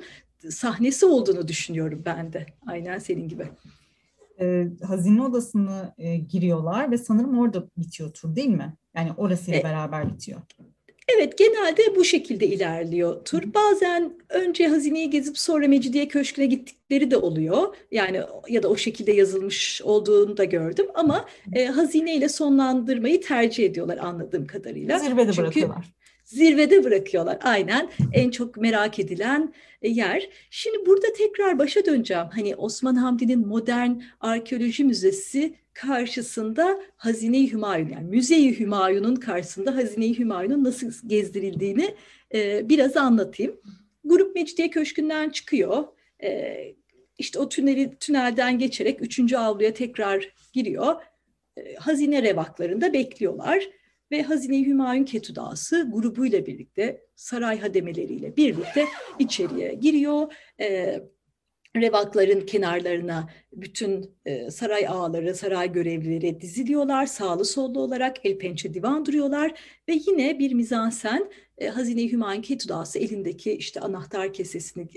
sahnesi 0.50 1.06
olduğunu 1.06 1.48
düşünüyorum 1.48 2.02
ben 2.04 2.32
de. 2.32 2.46
Aynen 2.66 2.98
senin 2.98 3.28
gibi. 3.28 3.48
E, 4.40 4.66
hazine 4.82 5.22
odasını 5.22 5.94
e, 5.98 6.16
giriyorlar 6.16 6.90
ve 6.90 6.98
sanırım 6.98 7.38
orada 7.38 7.64
bitiyor 7.76 8.12
tur 8.12 8.36
değil 8.36 8.48
mi? 8.48 8.76
Yani 8.96 9.12
orasıyla 9.16 9.60
e, 9.60 9.64
beraber 9.64 10.12
bitiyor. 10.12 10.40
Evet 11.16 11.38
genelde 11.38 11.96
bu 11.96 12.04
şekilde 12.04 12.46
ilerliyor 12.46 13.24
tur. 13.24 13.42
Bazen 13.54 14.12
önce 14.28 14.68
hazineyi 14.68 15.10
gezip 15.10 15.38
sonra 15.38 15.68
Mecidiye 15.68 16.08
Köşkü'ne 16.08 16.46
gittikleri 16.46 17.10
de 17.10 17.16
oluyor. 17.16 17.76
Yani 17.90 18.20
ya 18.48 18.62
da 18.62 18.68
o 18.68 18.76
şekilde 18.76 19.12
yazılmış 19.12 19.82
olduğunu 19.82 20.36
da 20.36 20.44
gördüm 20.44 20.86
ama 20.94 21.26
e, 21.52 21.66
hazineyle 21.66 22.28
sonlandırmayı 22.28 23.20
tercih 23.20 23.64
ediyorlar 23.64 23.98
anladığım 23.98 24.46
kadarıyla. 24.46 24.98
Zirvede 24.98 25.32
Çünkü, 25.32 25.42
bırakıyorlar. 25.42 25.94
Zirvede 26.24 26.84
bırakıyorlar 26.84 27.38
aynen 27.42 27.90
en 28.12 28.30
çok 28.30 28.56
merak 28.56 28.98
edilen 28.98 29.54
e, 29.82 29.88
yer. 29.88 30.28
Şimdi 30.50 30.86
burada 30.86 31.12
tekrar 31.12 31.58
başa 31.58 31.86
döneceğim. 31.86 32.26
Hani 32.32 32.56
Osman 32.56 32.94
Hamdi'nin 32.94 33.46
modern 33.46 33.90
arkeoloji 34.20 34.84
müzesi 34.84 35.54
karşısında 35.72 36.80
Hazine-i 36.96 37.52
Hümayun 37.52 37.88
yani 37.88 38.08
Müze-i 38.10 38.60
Hümayun'un 38.60 39.16
karşısında 39.16 39.76
Hazine-i 39.76 40.18
Hümayun'un 40.18 40.64
nasıl 40.64 40.92
gezdirildiğini 41.06 41.94
e, 42.34 42.68
biraz 42.68 42.96
anlatayım. 42.96 43.60
Grup 44.04 44.34
Mecidiye 44.34 44.70
Köşkü'nden 44.70 45.30
çıkıyor. 45.30 45.84
E, 46.22 46.56
işte 47.18 47.38
o 47.38 47.48
tüneli 47.48 47.96
tünelden 48.00 48.58
geçerek 48.58 49.02
üçüncü 49.02 49.36
avluya 49.36 49.74
tekrar 49.74 50.32
giriyor. 50.52 50.94
E, 51.56 51.74
hazine 51.74 52.22
revaklarında 52.22 52.92
bekliyorlar 52.92 53.68
ve 54.10 54.22
Hazine-i 54.22 54.66
Hümayun 54.66 55.04
Ketudası 55.04 55.90
grubuyla 55.92 56.46
birlikte 56.46 57.06
saray 57.14 57.60
hademeleriyle 57.60 58.36
birlikte 58.36 58.86
içeriye 59.18 59.74
giriyor. 59.74 60.32
E, 60.60 61.00
revakların 61.76 62.40
kenarlarına 62.40 63.30
bütün 63.52 64.10
e, 64.26 64.50
saray 64.50 64.88
ağaları, 64.88 65.34
saray 65.34 65.72
görevlileri 65.72 66.40
diziliyorlar. 66.40 67.06
Sağlı 67.06 67.44
sollu 67.44 67.80
olarak 67.80 68.26
el 68.26 68.38
pençe 68.38 68.74
divan 68.74 69.06
duruyorlar 69.06 69.52
ve 69.88 69.92
yine 70.06 70.38
bir 70.38 70.52
mizansen 70.52 71.30
e, 71.58 71.68
Hazine-i 71.68 72.12
Hümayun 72.12 72.42
Ketudası 72.42 72.98
elindeki 72.98 73.52
işte 73.52 73.80
anahtar 73.80 74.32
kesesini 74.32 74.88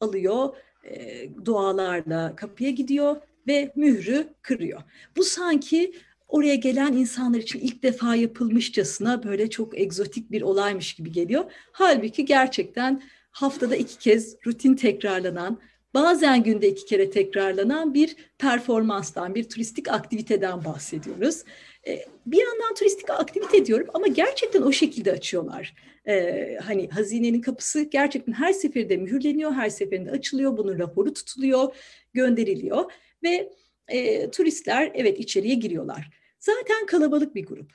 alıyor. 0.00 0.56
E, 0.84 1.28
dualarla 1.44 2.36
kapıya 2.36 2.70
gidiyor 2.70 3.16
ve 3.48 3.72
mührü 3.76 4.28
kırıyor. 4.42 4.82
Bu 5.16 5.24
sanki 5.24 5.92
oraya 6.34 6.54
gelen 6.54 6.92
insanlar 6.92 7.38
için 7.38 7.60
ilk 7.60 7.82
defa 7.82 8.14
yapılmışçasına 8.14 9.22
böyle 9.22 9.50
çok 9.50 9.80
egzotik 9.80 10.30
bir 10.30 10.42
olaymış 10.42 10.94
gibi 10.94 11.12
geliyor. 11.12 11.44
Halbuki 11.72 12.24
gerçekten 12.24 13.02
haftada 13.30 13.76
iki 13.76 13.98
kez 13.98 14.36
rutin 14.46 14.74
tekrarlanan, 14.74 15.60
bazen 15.94 16.42
günde 16.42 16.68
iki 16.68 16.84
kere 16.84 17.10
tekrarlanan 17.10 17.94
bir 17.94 18.16
performanstan, 18.38 19.34
bir 19.34 19.44
turistik 19.44 19.88
aktiviteden 19.88 20.64
bahsediyoruz. 20.64 21.42
Ee, 21.86 22.04
bir 22.26 22.38
yandan 22.38 22.74
turistik 22.74 23.10
aktivite 23.10 23.66
diyorum 23.66 23.86
ama 23.94 24.06
gerçekten 24.06 24.62
o 24.62 24.72
şekilde 24.72 25.12
açıyorlar. 25.12 25.74
Ee, 26.08 26.58
hani 26.62 26.88
hazinenin 26.88 27.40
kapısı 27.40 27.82
gerçekten 27.82 28.32
her 28.32 28.52
seferinde 28.52 28.96
mühürleniyor, 28.96 29.52
her 29.52 29.68
seferinde 29.68 30.10
açılıyor, 30.10 30.56
bunun 30.56 30.78
raporu 30.78 31.14
tutuluyor, 31.14 31.74
gönderiliyor 32.12 32.92
ve 33.22 33.52
e, 33.88 34.30
turistler 34.30 34.92
evet 34.94 35.20
içeriye 35.20 35.54
giriyorlar. 35.54 36.23
Zaten 36.44 36.86
kalabalık 36.86 37.34
bir 37.34 37.46
grup. 37.46 37.72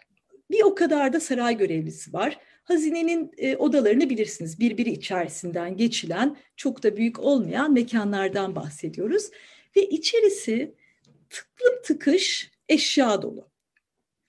Bir 0.51 0.63
o 0.63 0.75
kadar 0.75 1.13
da 1.13 1.19
saray 1.19 1.57
görevlisi 1.57 2.13
var. 2.13 2.39
Hazinenin 2.63 3.31
e, 3.37 3.55
odalarını 3.55 4.09
bilirsiniz. 4.09 4.59
Birbiri 4.59 4.89
içerisinden 4.89 5.77
geçilen, 5.77 6.37
çok 6.55 6.83
da 6.83 6.97
büyük 6.97 7.19
olmayan 7.19 7.73
mekanlardan 7.73 8.55
bahsediyoruz. 8.55 9.29
Ve 9.75 9.81
içerisi 9.89 10.75
tıklım 11.29 11.81
tıkış 11.83 12.51
eşya 12.69 13.21
dolu. 13.21 13.48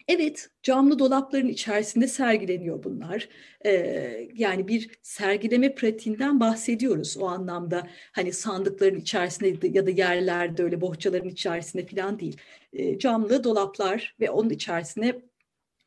Evet, 0.08 0.48
camlı 0.62 0.98
dolapların 0.98 1.48
içerisinde 1.48 2.06
sergileniyor 2.06 2.84
bunlar. 2.84 3.28
Ee, 3.66 4.28
yani 4.34 4.68
bir 4.68 4.90
sergileme 5.02 5.74
pratiğinden 5.74 6.40
bahsediyoruz 6.40 7.16
o 7.16 7.26
anlamda. 7.26 7.86
Hani 8.12 8.32
sandıkların 8.32 9.00
içerisinde 9.00 9.68
ya 9.78 9.86
da 9.86 9.90
yerlerde 9.90 10.62
öyle 10.62 10.80
bohçaların 10.80 11.28
içerisinde 11.28 11.86
falan 11.86 12.20
değil. 12.20 12.36
Ee, 12.72 12.98
camlı 12.98 13.44
dolaplar 13.44 14.16
ve 14.20 14.30
onun 14.30 14.50
içerisine 14.50 15.22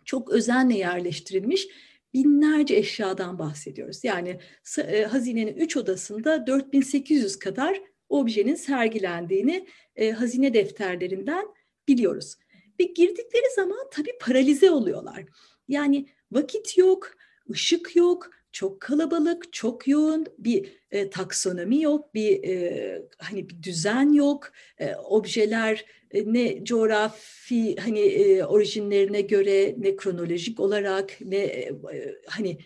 çok 0.06 0.30
özenle 0.30 0.78
yerleştirilmiş 0.78 1.68
binlerce 2.14 2.76
eşyadan 2.76 3.40
bahsediyoruz. 3.40 4.04
Yani 4.04 4.40
e, 4.78 5.04
hazinenin 5.04 5.56
üç 5.56 5.78
odasında 5.78 6.48
4800 6.48 7.40
kadar 7.40 7.82
objenin 8.10 8.56
sergilendiğini 8.56 9.68
e, 9.96 10.12
hazine 10.12 10.54
defterlerinden 10.54 11.46
biliyoruz. 11.88 12.36
Ve 12.80 12.84
girdikleri 12.84 13.54
zaman 13.56 13.88
tabii 13.92 14.18
paralize 14.22 14.72
oluyorlar. 14.72 15.24
Yani 15.68 16.06
vakit 16.32 16.78
yok, 16.78 17.12
ışık 17.52 17.96
yok, 17.96 18.30
çok 18.52 18.82
kalabalık, 18.82 19.54
çok 19.54 19.88
yoğun 19.88 20.26
bir 20.38 20.70
e, 20.92 21.10
taksonomi 21.10 21.82
yok, 21.82 22.14
bir 22.14 22.44
e, 22.44 23.02
hani 23.18 23.50
bir 23.50 23.64
düzen 23.64 24.14
yok. 24.14 24.52
E, 24.80 24.96
objeler 24.96 25.86
e, 26.12 26.34
ne 26.34 26.64
coğrafi 26.64 27.76
hani 27.76 28.00
e, 28.00 28.44
orijinlerine 28.44 29.22
göre, 29.22 29.76
ne 29.78 29.96
kronolojik 29.96 30.60
olarak, 30.60 31.18
ne 31.22 31.38
e, 31.38 31.72
e 31.94 32.16
hani 32.28 32.58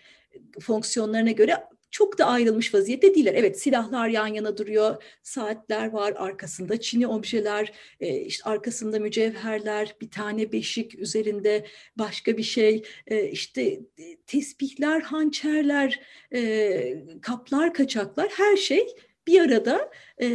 fonksiyonlarına 0.59 1.31
göre 1.31 1.53
çok 1.91 2.17
da 2.17 2.25
ayrılmış 2.25 2.73
vaziyette 2.73 3.15
değiller. 3.15 3.33
Evet 3.35 3.61
silahlar 3.61 4.07
yan 4.07 4.27
yana 4.27 4.57
duruyor, 4.57 5.03
saatler 5.23 5.91
var, 5.91 6.13
arkasında 6.17 6.79
çini 6.79 7.07
objeler, 7.07 7.73
e, 7.99 8.21
işte 8.21 8.49
arkasında 8.49 8.99
mücevherler, 8.99 9.95
bir 10.01 10.11
tane 10.11 10.51
beşik 10.51 10.99
üzerinde 10.99 11.65
başka 11.95 12.37
bir 12.37 12.43
şey, 12.43 12.83
e, 13.07 13.29
işte 13.29 13.61
e, 13.97 14.17
tesbihler, 14.27 15.01
hançerler, 15.01 15.99
e, 16.33 17.03
kaplar, 17.21 17.73
kaçaklar 17.73 18.29
her 18.29 18.57
şey 18.57 18.87
bir 19.27 19.41
arada 19.41 19.91
e, 20.21 20.27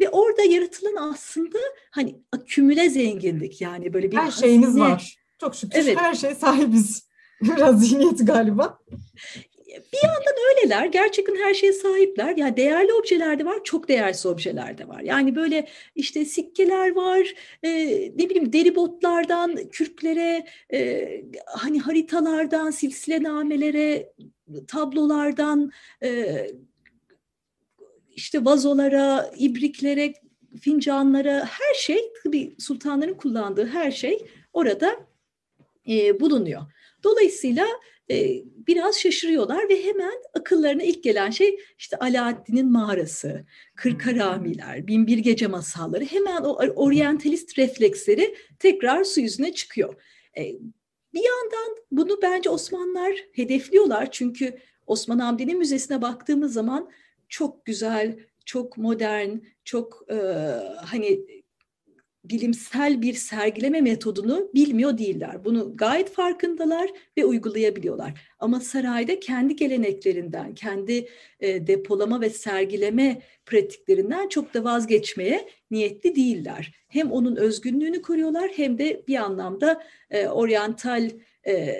ve 0.00 0.08
orada 0.08 0.42
yaratılan 0.42 1.10
aslında 1.12 1.58
hani 1.90 2.16
akümüle 2.32 2.90
zenginlik 2.90 3.60
yani 3.60 3.92
böyle 3.92 4.12
bir 4.12 4.16
her 4.16 4.30
şeyimiz 4.30 4.68
hazine. 4.68 4.82
var. 4.82 5.16
Çok 5.40 5.54
şükür 5.54 5.78
evet. 5.78 5.96
her 5.96 6.14
şey 6.14 6.34
sahibiz. 6.34 7.08
Biraz 7.42 7.80
zihniyet 7.80 8.26
galiba 8.26 8.78
bir 9.92 10.08
yandan 10.08 10.34
öyleler. 10.50 10.86
Gerçekten 10.86 11.36
her 11.36 11.54
şeye 11.54 11.72
sahipler. 11.72 12.36
Yani 12.36 12.56
değerli 12.56 12.92
objeler 12.92 13.38
de 13.38 13.44
var, 13.44 13.64
çok 13.64 13.88
değersiz 13.88 14.26
objeler 14.26 14.78
de 14.78 14.88
var. 14.88 15.00
Yani 15.00 15.36
böyle 15.36 15.68
işte 15.94 16.24
sikkeler 16.24 16.94
var, 16.94 17.34
e, 17.62 17.70
ne 18.16 18.30
bileyim 18.30 18.52
deri 18.52 18.76
botlardan 18.76 19.56
kürklere, 19.56 20.46
e, 20.72 21.08
hani 21.46 21.80
haritalardan 21.80 22.70
silsilenamelere, 22.70 24.12
tablolardan, 24.68 25.70
e, 26.02 26.46
işte 28.16 28.44
vazolara, 28.44 29.30
ibriklere, 29.38 30.12
fincanlara, 30.60 31.46
her 31.46 31.74
şey, 31.74 32.12
tabii 32.24 32.56
sultanların 32.58 33.14
kullandığı 33.14 33.66
her 33.66 33.90
şey 33.90 34.26
orada 34.52 34.96
e, 35.88 36.20
bulunuyor. 36.20 36.62
Dolayısıyla 37.04 37.66
biraz 38.66 38.98
şaşırıyorlar 38.98 39.68
ve 39.68 39.84
hemen 39.84 40.14
akıllarına 40.34 40.82
ilk 40.82 41.02
gelen 41.02 41.30
şey 41.30 41.58
işte 41.78 41.96
Alaaddin'in 41.96 42.72
mağarası, 42.72 43.44
Kırkaramiler, 43.74 44.86
Binbir 44.86 45.18
Gece 45.18 45.46
masalları. 45.46 46.04
Hemen 46.04 46.42
o 46.42 46.56
oryantalist 46.76 47.58
refleksleri 47.58 48.34
tekrar 48.58 49.04
su 49.04 49.20
yüzüne 49.20 49.54
çıkıyor. 49.54 49.94
E, 50.38 50.42
bir 51.14 51.22
yandan 51.24 51.76
bunu 51.90 52.18
bence 52.22 52.50
Osmanlılar 52.50 53.14
hedefliyorlar. 53.32 54.10
Çünkü 54.10 54.58
Osman 54.86 55.18
Hamdi'nin 55.18 55.58
müzesine 55.58 56.02
baktığımız 56.02 56.52
zaman 56.52 56.90
çok 57.28 57.64
güzel, 57.64 58.18
çok 58.44 58.76
modern, 58.78 59.36
çok 59.64 60.04
e, 60.10 60.16
hani 60.76 61.26
bilimsel 62.24 63.02
bir 63.02 63.14
sergileme 63.14 63.80
metodunu 63.80 64.50
bilmiyor 64.54 64.98
değiller. 64.98 65.44
Bunu 65.44 65.76
gayet 65.76 66.12
farkındalar 66.12 66.90
ve 67.18 67.24
uygulayabiliyorlar. 67.24 68.20
Ama 68.38 68.60
sarayda 68.60 69.20
kendi 69.20 69.56
geleneklerinden, 69.56 70.54
kendi 70.54 71.08
e, 71.40 71.66
depolama 71.66 72.20
ve 72.20 72.30
sergileme 72.30 73.22
pratiklerinden 73.46 74.28
çok 74.28 74.54
da 74.54 74.64
vazgeçmeye 74.64 75.48
niyetli 75.70 76.16
değiller. 76.16 76.72
Hem 76.88 77.12
onun 77.12 77.36
özgünlüğünü 77.36 78.02
koruyorlar 78.02 78.50
hem 78.56 78.78
de 78.78 79.02
bir 79.08 79.16
anlamda 79.16 79.82
e, 80.10 80.28
oryantal 80.28 81.10
e, 81.46 81.76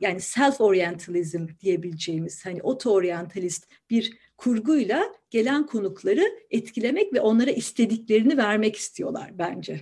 yani 0.00 0.20
self-orientalism 0.20 1.48
diyebileceğimiz 1.60 2.46
hani 2.46 2.60
oto-orientalist 2.62 3.62
bir 3.90 4.18
kurguyla 4.40 5.04
gelen 5.30 5.66
konukları 5.66 6.22
etkilemek 6.50 7.12
ve 7.12 7.20
onlara 7.20 7.50
istediklerini 7.50 8.36
vermek 8.36 8.76
istiyorlar 8.76 9.30
bence. 9.38 9.80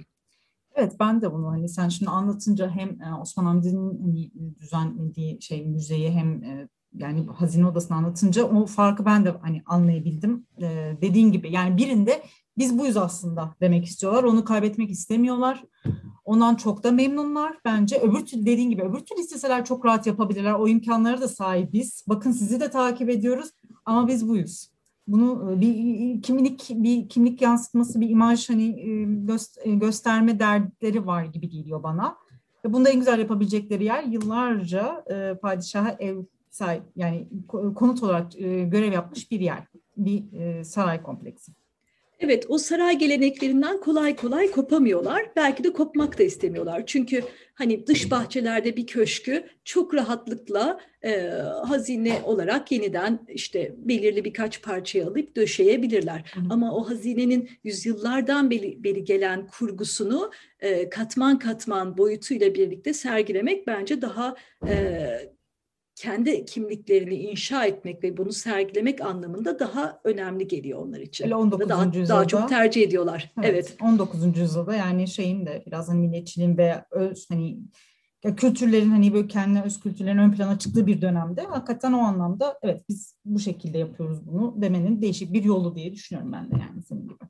Evet 0.74 0.92
ben 1.00 1.22
de 1.22 1.32
bunu 1.32 1.48
hani 1.48 1.68
sen 1.68 1.88
şimdi 1.88 2.11
anlatınca 2.11 2.70
hem 2.70 3.02
e, 3.02 3.14
Osman 3.22 3.44
Hamdi'nin 3.44 4.02
hani 4.02 4.30
düzenlediği 4.61 5.42
şey 5.42 5.66
müzeyi 5.66 6.11
hem 6.11 6.42
e, 6.42 6.68
yani 6.94 7.26
hazine 7.26 7.66
odasını 7.66 7.96
anlatınca 7.96 8.44
o 8.44 8.66
farkı 8.66 9.04
ben 9.04 9.24
de 9.24 9.34
hani 9.42 9.62
anlayabildim. 9.66 10.46
Ee, 10.62 10.96
dediğin 11.02 11.32
gibi 11.32 11.52
yani 11.52 11.76
birinde 11.76 12.22
biz 12.59 12.78
buyuz 12.78 12.96
aslında 12.96 13.54
demek 13.61 13.84
istiyorlar. 13.84 14.24
Onu 14.24 14.44
kaybetmek 14.44 14.90
istemiyorlar. 14.90 15.64
Ondan 16.24 16.54
çok 16.54 16.84
da 16.84 16.90
memnunlar 16.90 17.59
bence. 17.64 17.98
Öbür 17.98 18.26
türlü 18.26 18.46
dediğin 18.46 18.70
gibi 18.70 18.82
öbür 18.82 19.00
türlü 19.00 19.20
isteseler 19.20 19.64
çok 19.64 19.84
rahat 19.84 20.06
yapabilirler. 20.06 20.52
O 20.52 20.68
imkanlara 20.68 21.20
da 21.20 21.28
sahibiz. 21.28 22.04
Bakın 22.09 22.32
sizi 22.32 22.61
de 22.61 22.70
takip 22.70 23.11
ediyoruz 23.11 23.50
ama 23.89 24.09
biz 24.09 24.28
buyuz. 24.28 24.70
Bunu 25.07 25.53
e, 25.53 25.61
bir 25.61 26.22
kimlik 26.22 26.68
bir 26.70 27.09
kimlik 27.09 27.43
yansıtması, 27.43 28.01
bir 28.01 28.11
imaj 28.11 28.51
hani 28.51 28.80
e, 29.64 29.74
gösterme 29.74 30.39
dertleri 30.39 31.07
var 31.07 31.24
gibi 31.24 31.49
geliyor 31.49 31.82
bana. 31.82 32.16
Ve 32.64 32.72
bunda 32.72 32.91
en 32.91 32.99
güzel 32.99 33.18
yapabilecekleri 33.18 33.84
yer 33.84 34.03
yıllarca 34.03 35.05
e, 35.11 35.34
padişaha 35.43 35.97
ev 35.99 36.18
sahip 36.51 36.82
yani 36.97 37.28
konut 37.49 38.03
olarak 38.03 38.41
e, 38.41 38.64
görev 38.64 38.93
yapmış 38.93 39.30
bir 39.30 39.41
yer, 39.41 39.66
bir 39.97 40.32
e, 40.32 40.64
saray 40.64 41.03
kompleksi. 41.03 41.53
Evet, 42.21 42.45
o 42.49 42.59
saray 42.59 42.99
geleneklerinden 42.99 43.81
kolay 43.81 44.16
kolay 44.16 44.51
kopamıyorlar. 44.51 45.31
Belki 45.37 45.64
de 45.64 45.73
kopmak 45.73 46.19
da 46.19 46.23
istemiyorlar. 46.23 46.87
Çünkü 46.87 47.23
hani 47.55 47.87
dış 47.87 48.11
bahçelerde 48.11 48.77
bir 48.77 48.87
köşkü 48.87 49.45
çok 49.64 49.95
rahatlıkla 49.95 50.81
e, 51.05 51.21
hazine 51.66 52.21
olarak 52.25 52.73
yeniden 52.73 53.27
işte 53.29 53.75
belirli 53.77 54.25
birkaç 54.25 54.62
parçayı 54.62 55.07
alıp 55.07 55.37
döşeyebilirler. 55.37 56.33
Hı. 56.35 56.41
Ama 56.51 56.77
o 56.77 56.91
hazinenin 56.91 57.51
yüzyıllardan 57.64 58.51
beri, 58.51 58.85
beri 58.85 59.05
gelen 59.05 59.47
kurgusunu 59.47 60.31
e, 60.61 60.89
katman 60.89 61.39
katman 61.39 61.99
boyutuyla 61.99 62.55
birlikte 62.55 62.93
sergilemek 62.93 63.66
bence 63.66 64.03
daha 64.03 64.35
e, 64.69 64.75
kendi 65.99 66.44
kimliklerini 66.44 67.14
inşa 67.14 67.64
etmek 67.64 68.05
ve 68.05 68.16
bunu 68.16 68.32
sergilemek 68.32 69.01
anlamında 69.01 69.59
daha 69.59 70.01
önemli 70.05 70.49
geliyor 70.49 70.78
onlar 70.78 71.01
için. 71.01 71.24
Öyle 71.24 71.34
19. 71.36 71.68
Daha, 71.68 71.84
yüzyılda, 71.84 72.09
daha 72.09 72.26
çok 72.26 72.49
tercih 72.49 72.82
ediyorlar. 72.82 73.32
Evet, 73.38 73.51
evet. 73.53 73.76
19. 73.82 74.38
yüzyılda 74.38 74.74
yani 74.74 75.09
şeyin 75.09 75.46
de 75.46 75.62
biraz 75.66 75.88
hani 75.88 76.01
milliyetçiliğin 76.01 76.59
ve 76.59 76.84
öz 76.90 77.30
hani 77.30 77.59
kültürlerin 78.36 78.90
hani 78.90 79.14
böyle 79.14 79.28
kendine 79.28 79.62
öz 79.62 79.80
kültürlerin 79.80 80.18
ön 80.18 80.32
plana 80.32 80.59
çıktığı 80.59 80.86
bir 80.86 81.01
dönemde 81.01 81.42
hakikaten 81.42 81.92
o 81.92 81.99
anlamda 81.99 82.59
evet 82.62 82.82
biz 82.88 83.16
bu 83.24 83.38
şekilde 83.38 83.78
yapıyoruz 83.78 84.26
bunu 84.26 84.55
demenin 84.62 85.03
değişik 85.03 85.32
bir 85.32 85.44
yolu 85.44 85.74
diye 85.74 85.92
düşünüyorum 85.92 86.32
ben 86.32 86.51
de 86.51 86.55
yani 86.55 86.82
senin 86.82 87.03
gibi. 87.03 87.24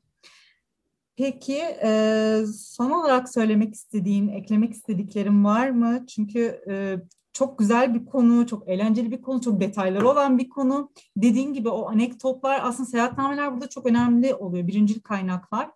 Peki 1.15 1.61
e, 1.83 2.43
son 2.55 2.91
olarak 2.91 3.29
söylemek 3.29 3.73
istediğin, 3.73 4.27
eklemek 4.27 4.73
istediklerin 4.73 5.43
var 5.43 5.69
mı? 5.69 6.05
Çünkü 6.07 6.61
e, 6.69 6.97
çok 7.33 7.59
güzel 7.59 7.93
bir 7.93 8.05
konu, 8.05 8.47
çok 8.47 8.69
eğlenceli 8.69 9.11
bir 9.11 9.21
konu, 9.21 9.41
çok 9.41 9.61
detayları 9.61 10.09
olan 10.09 10.37
bir 10.37 10.49
konu. 10.49 10.91
Dediğin 11.17 11.53
gibi 11.53 11.69
o 11.69 11.89
anekdotlar 11.89 12.59
aslında 12.63 12.89
seyahatnameler 12.89 13.53
burada 13.53 13.69
çok 13.69 13.85
önemli 13.85 14.33
oluyor. 14.33 14.67
Birincil 14.67 14.99
kaynaklar. 14.99 15.69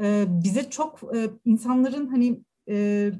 Ee, 0.00 0.24
bize 0.28 0.70
çok 0.70 1.00
e, 1.16 1.30
insanların 1.44 2.06
hani 2.06 2.40
e, 2.68 3.10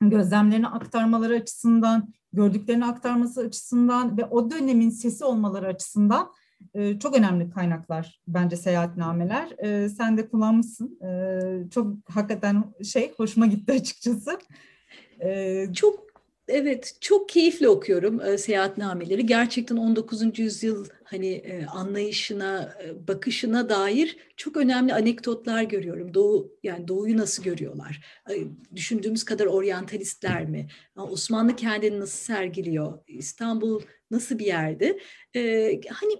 gözlemlerini 0.00 0.68
aktarmaları 0.68 1.34
açısından, 1.34 2.08
gördüklerini 2.32 2.84
aktarması 2.84 3.40
açısından 3.40 4.18
ve 4.18 4.24
o 4.24 4.50
dönemin 4.50 4.90
sesi 4.90 5.24
olmaları 5.24 5.66
açısından 5.66 6.32
e, 6.74 6.98
çok 6.98 7.16
önemli 7.16 7.50
kaynaklar 7.50 8.20
bence 8.28 8.56
seyahatnameler. 8.56 9.50
E, 9.58 9.88
sen 9.88 10.16
de 10.16 10.28
kullanmışsın. 10.28 11.00
E, 11.04 11.40
çok 11.70 11.96
hakikaten 12.10 12.64
şey 12.84 13.14
hoşuma 13.16 13.46
gitti 13.46 13.72
açıkçası. 13.72 14.38
E, 15.20 15.66
çok 15.72 16.09
Evet, 16.52 16.96
çok 17.00 17.28
keyifle 17.28 17.68
okuyorum 17.68 18.20
e, 18.20 18.38
seyahatnameleri. 18.38 19.26
Gerçekten 19.26 19.76
19. 19.76 20.38
yüzyıl 20.38 20.86
hani 21.04 21.28
e, 21.32 21.66
anlayışına, 21.66 22.74
e, 22.84 23.08
bakışına 23.08 23.68
dair 23.68 24.16
çok 24.36 24.56
önemli 24.56 24.94
anekdotlar 24.94 25.62
görüyorum. 25.62 26.14
Doğu 26.14 26.52
yani 26.62 26.88
Doğu'yu 26.88 27.16
nasıl 27.16 27.42
görüyorlar? 27.42 28.04
E, 28.30 28.34
düşündüğümüz 28.76 29.24
kadar 29.24 29.46
oryantalistler 29.46 30.46
mi? 30.46 30.68
Osmanlı 30.96 31.56
kendini 31.56 32.00
nasıl 32.00 32.18
sergiliyor? 32.18 32.98
İstanbul 33.06 33.82
nasıl 34.10 34.38
bir 34.38 34.46
yerdi? 34.46 34.98
E, 35.36 35.40
hani 35.90 36.12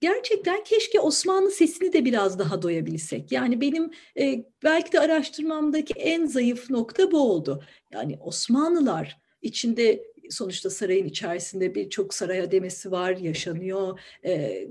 gerçekten 0.00 0.64
keşke 0.64 1.00
Osmanlı 1.00 1.50
sesini 1.50 1.92
de 1.92 2.04
biraz 2.04 2.38
daha 2.38 2.62
doyabilsek. 2.62 3.32
Yani 3.32 3.60
benim 3.60 3.90
e, 4.20 4.44
belki 4.64 4.92
de 4.92 5.00
araştırmamdaki 5.00 5.94
en 5.94 6.26
zayıf 6.26 6.70
nokta 6.70 7.12
bu 7.12 7.32
oldu. 7.32 7.64
Yani 7.92 8.18
Osmanlılar 8.20 9.27
içinde 9.42 10.04
sonuçta 10.30 10.70
sarayın 10.70 11.06
içerisinde 11.06 11.74
birçok 11.74 12.14
saray 12.14 12.40
ademesi 12.40 12.90
var, 12.90 13.16
yaşanıyor. 13.16 14.00
E, 14.24 14.64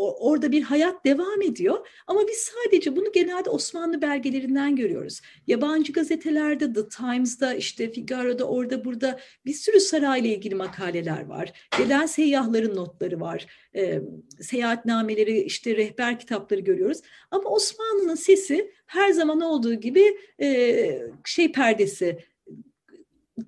orada 0.00 0.52
bir 0.52 0.62
hayat 0.62 1.04
devam 1.04 1.42
ediyor 1.42 1.88
ama 2.06 2.20
biz 2.28 2.38
sadece 2.38 2.96
bunu 2.96 3.12
genelde 3.12 3.50
Osmanlı 3.50 4.02
belgelerinden 4.02 4.76
görüyoruz. 4.76 5.20
Yabancı 5.46 5.92
gazetelerde 5.92 6.72
The 6.72 6.88
Times'da 6.88 7.54
işte 7.54 7.92
Figaro'da 7.92 8.44
orada 8.44 8.84
burada 8.84 9.20
bir 9.46 9.52
sürü 9.52 9.80
sarayla 9.80 10.30
ilgili 10.30 10.54
makaleler 10.54 11.26
var. 11.26 11.52
Gelen 11.78 12.06
seyyahların 12.06 12.76
notları 12.76 13.20
var. 13.20 13.46
E, 13.76 14.00
seyahatnameleri 14.40 15.40
işte 15.40 15.76
rehber 15.76 16.18
kitapları 16.18 16.60
görüyoruz. 16.60 17.00
Ama 17.30 17.50
Osmanlı'nın 17.50 18.14
sesi 18.14 18.72
her 18.86 19.10
zaman 19.10 19.40
olduğu 19.40 19.74
gibi 19.74 20.16
e, 20.40 21.00
şey 21.24 21.52
perdesi 21.52 22.18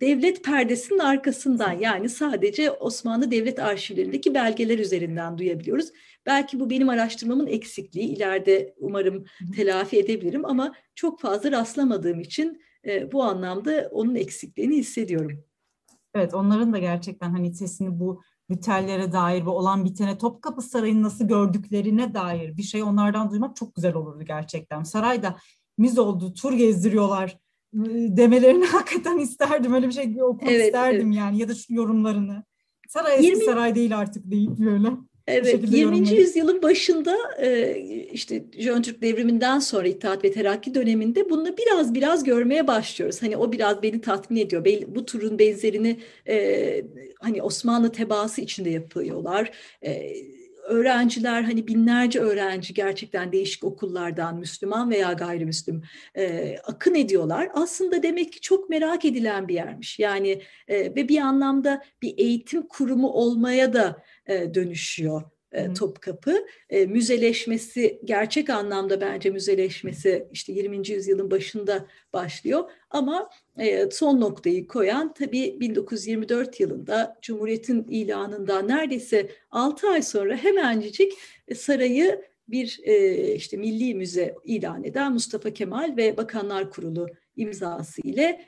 devlet 0.00 0.44
perdesinin 0.44 0.98
arkasından 0.98 1.72
yani 1.72 2.08
sadece 2.08 2.70
Osmanlı 2.70 3.30
Devlet 3.30 3.58
Arşivlerindeki 3.58 4.34
belgeler 4.34 4.78
üzerinden 4.78 5.38
duyabiliyoruz. 5.38 5.88
Belki 6.26 6.60
bu 6.60 6.70
benim 6.70 6.88
araştırmamın 6.88 7.46
eksikliği. 7.46 8.08
İleride 8.08 8.74
umarım 8.78 9.24
telafi 9.56 9.98
edebilirim 9.98 10.44
ama 10.44 10.74
çok 10.94 11.20
fazla 11.20 11.50
rastlamadığım 11.50 12.20
için 12.20 12.62
e, 12.86 13.12
bu 13.12 13.22
anlamda 13.22 13.88
onun 13.92 14.14
eksikliğini 14.14 14.76
hissediyorum. 14.76 15.44
Evet 16.14 16.34
onların 16.34 16.72
da 16.72 16.78
gerçekten 16.78 17.30
hani 17.30 17.54
sesini 17.54 18.00
bu 18.00 18.22
ritüellere 18.50 19.12
dair 19.12 19.46
ve 19.46 19.50
olan 19.50 19.84
bitene 19.84 20.18
Topkapı 20.18 20.62
Sarayı'nı 20.62 21.02
nasıl 21.02 21.28
gördüklerine 21.28 22.14
dair 22.14 22.56
bir 22.56 22.62
şey 22.62 22.82
onlardan 22.82 23.30
duymak 23.30 23.56
çok 23.56 23.74
güzel 23.74 23.94
olurdu 23.94 24.24
gerçekten. 24.24 24.82
Sarayda 24.82 25.36
müze 25.78 26.00
oldu, 26.00 26.34
tur 26.34 26.52
gezdiriyorlar 26.52 27.38
demelerini 28.16 28.64
hakikaten 28.72 29.18
isterdim. 29.18 29.74
Öyle 29.74 29.88
bir 29.88 29.92
şey 29.92 30.22
okumak 30.22 30.52
evet, 30.52 30.66
isterdim 30.66 31.06
evet. 31.06 31.18
yani 31.18 31.38
ya 31.38 31.48
da 31.48 31.54
şu 31.54 31.74
yorumlarını. 31.74 32.44
Saray 32.88 33.14
eski 33.14 33.26
20... 33.26 33.44
saray 33.44 33.74
değil 33.74 33.98
artık 33.98 34.30
değil 34.30 34.50
böyle. 34.58 34.88
Evet, 35.26 35.72
20. 35.72 36.08
yüzyılın 36.08 36.62
başında 36.62 37.16
e, 37.38 37.76
işte 38.12 38.44
Jön 38.58 38.82
Türk 38.82 39.02
devriminden 39.02 39.58
sonra 39.58 39.88
İttihat 39.88 40.24
ve 40.24 40.32
Terakki 40.32 40.74
döneminde 40.74 41.30
bunu 41.30 41.56
biraz 41.56 41.94
biraz 41.94 42.24
görmeye 42.24 42.66
başlıyoruz. 42.66 43.22
Hani 43.22 43.36
o 43.36 43.52
biraz 43.52 43.82
beni 43.82 44.00
tatmin 44.00 44.40
ediyor. 44.40 44.64
Bu 44.86 45.06
turun 45.06 45.38
benzerini 45.38 46.00
e, 46.28 46.84
hani 47.20 47.42
Osmanlı 47.42 47.92
tebaası 47.92 48.40
içinde 48.40 48.70
yapıyorlar. 48.70 49.50
E, 49.84 50.12
öğrenciler 50.62 51.42
hani 51.42 51.66
binlerce 51.66 52.20
öğrenci 52.20 52.74
gerçekten 52.74 53.32
değişik 53.32 53.64
okullardan 53.64 54.38
Müslüman 54.38 54.90
veya 54.90 55.12
gayrimüslim 55.12 55.82
e, 56.16 56.56
akın 56.64 56.94
ediyorlar. 56.94 57.48
Aslında 57.54 58.02
demek 58.02 58.32
ki 58.32 58.40
çok 58.40 58.70
merak 58.70 59.04
edilen 59.04 59.48
bir 59.48 59.54
yermiş. 59.54 59.98
Yani 59.98 60.42
e, 60.68 60.78
ve 60.78 61.08
bir 61.08 61.18
anlamda 61.18 61.82
bir 62.02 62.14
eğitim 62.18 62.62
kurumu 62.62 63.08
olmaya 63.08 63.72
da 63.72 64.02
e, 64.26 64.54
dönüşüyor 64.54 65.22
e, 65.52 65.72
Topkapı. 65.74 66.46
E, 66.70 66.86
müzeleşmesi 66.86 68.00
gerçek 68.04 68.50
anlamda 68.50 69.00
bence 69.00 69.30
müzeleşmesi 69.30 70.28
işte 70.32 70.52
20. 70.52 70.88
yüzyılın 70.88 71.30
başında 71.30 71.86
başlıyor 72.12 72.70
ama 72.90 73.30
son 73.90 74.20
noktayı 74.20 74.66
koyan 74.66 75.14
tabii 75.14 75.60
1924 75.60 76.60
yılında 76.60 77.18
Cumhuriyet'in 77.22 77.86
ilanından 77.88 78.68
neredeyse 78.68 79.30
6 79.50 79.88
ay 79.88 80.02
sonra 80.02 80.36
hemencik 80.36 81.12
sarayı 81.54 82.24
bir 82.48 82.80
işte 83.34 83.56
milli 83.56 83.94
müze 83.94 84.34
ilan 84.44 84.84
eden 84.84 85.12
Mustafa 85.12 85.50
Kemal 85.50 85.94
ve 85.96 86.16
Bakanlar 86.16 86.70
Kurulu 86.70 87.06
imzası 87.36 88.00
ile 88.02 88.44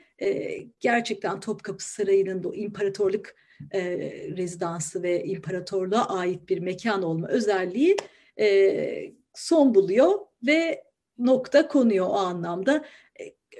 gerçekten 0.79 1.39
Topkapı 1.39 1.83
Sarayı'nın 1.83 2.43
bu 2.43 2.55
imparatorluk 2.55 3.25
e, 3.71 3.81
rezidansı 4.37 5.03
ve 5.03 5.23
imparatorluğa 5.23 6.05
ait 6.09 6.49
bir 6.49 6.59
mekan 6.59 7.03
olma 7.03 7.27
özelliği 7.27 7.97
e, 8.39 9.13
son 9.33 9.75
buluyor 9.75 10.19
ve 10.45 10.83
nokta 11.17 11.67
konuyor 11.67 12.07
o 12.07 12.13
anlamda. 12.13 12.75
e, 12.75 13.04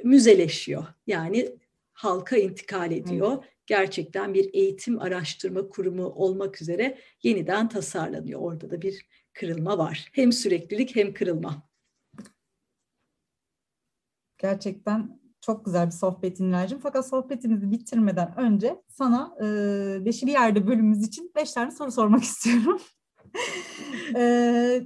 müzeleşiyor. 0.03 0.85
Yani 1.07 1.55
halka 1.93 2.37
intikal 2.37 2.91
ediyor. 2.91 3.37
Evet. 3.39 3.51
Gerçekten 3.65 4.33
bir 4.33 4.53
eğitim 4.53 4.99
araştırma 4.99 5.69
kurumu 5.69 6.05
olmak 6.05 6.61
üzere 6.61 6.97
yeniden 7.23 7.69
tasarlanıyor. 7.69 8.41
Orada 8.41 8.69
da 8.71 8.81
bir 8.81 9.05
kırılma 9.33 9.77
var. 9.77 10.09
Hem 10.13 10.31
süreklilik 10.31 10.95
hem 10.95 11.13
kırılma. 11.13 11.69
Gerçekten 14.37 15.19
çok 15.41 15.65
güzel 15.65 15.85
bir 15.85 15.91
sohbet 15.91 16.39
Nilacığım. 16.39 16.79
Fakat 16.79 17.07
sohbetimizi 17.07 17.71
bitirmeden 17.71 18.33
önce 18.37 18.81
sana 18.89 19.35
e, 19.39 19.45
Beşi 20.05 20.25
Bir 20.27 20.31
Yerde 20.31 20.67
bölümümüz 20.67 21.07
için 21.07 21.31
beş 21.35 21.51
tane 21.51 21.71
soru 21.71 21.91
sormak 21.91 22.23
istiyorum. 22.23 22.81
e, 24.15 24.81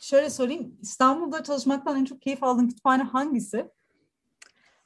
şöyle 0.00 0.30
sorayım. 0.30 0.78
İstanbul'da 0.82 1.42
çalışmaktan 1.42 1.96
en 1.96 2.04
çok 2.04 2.22
keyif 2.22 2.42
aldığın 2.42 2.68
kütüphane 2.68 3.02
hangisi? 3.02 3.70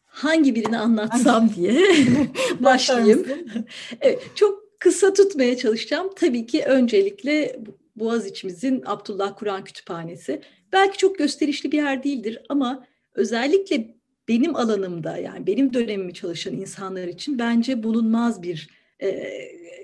Hangi 0.09 0.55
birini 0.55 0.79
anlatsam 0.79 1.55
diye 1.55 1.85
başlayayım. 2.61 3.27
evet, 4.01 4.23
çok 4.35 4.81
kısa 4.81 5.13
tutmaya 5.13 5.57
çalışacağım. 5.57 6.11
Tabii 6.17 6.47
ki 6.47 6.65
öncelikle 6.65 7.61
Boğaziçi'mizin 7.97 8.83
Abdullah 8.87 9.37
Kur'an 9.37 9.65
Kütüphanesi. 9.65 10.43
Belki 10.73 10.99
çok 10.99 11.19
gösterişli 11.19 11.73
bir 11.73 11.77
yer 11.77 12.03
değildir 12.05 12.39
ama 12.49 12.87
özellikle 13.15 13.95
benim 14.29 14.57
alanımda 14.57 15.17
yani 15.17 15.47
benim 15.47 15.75
dönemimi 15.75 16.15
çalışan 16.15 16.55
insanlar 16.55 17.09
için 17.09 17.39
bence 17.39 17.83
bulunmaz 17.83 18.43
bir 18.43 18.69
e, 19.03 19.29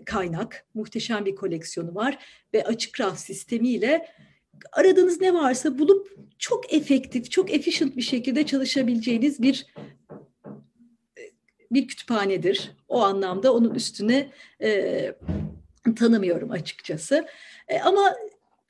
kaynak. 0.04 0.66
Muhteşem 0.74 1.24
bir 1.24 1.34
koleksiyonu 1.34 1.94
var 1.94 2.18
ve 2.54 2.64
açık 2.64 3.00
raf 3.00 3.18
sistemiyle 3.18 4.08
aradığınız 4.72 5.20
ne 5.20 5.34
varsa 5.34 5.78
bulup 5.78 6.16
çok 6.38 6.72
efektif, 6.72 7.30
çok 7.30 7.54
efficient 7.54 7.96
bir 7.96 8.02
şekilde 8.02 8.46
çalışabileceğiniz 8.46 9.42
bir 9.42 9.66
bir 11.74 11.88
kütüphanedir. 11.88 12.70
O 12.88 13.02
anlamda 13.02 13.54
onun 13.54 13.74
üstüne 13.74 14.30
e, 14.62 15.14
tanımıyorum 15.96 16.50
açıkçası. 16.50 17.26
E, 17.68 17.80
ama 17.80 18.14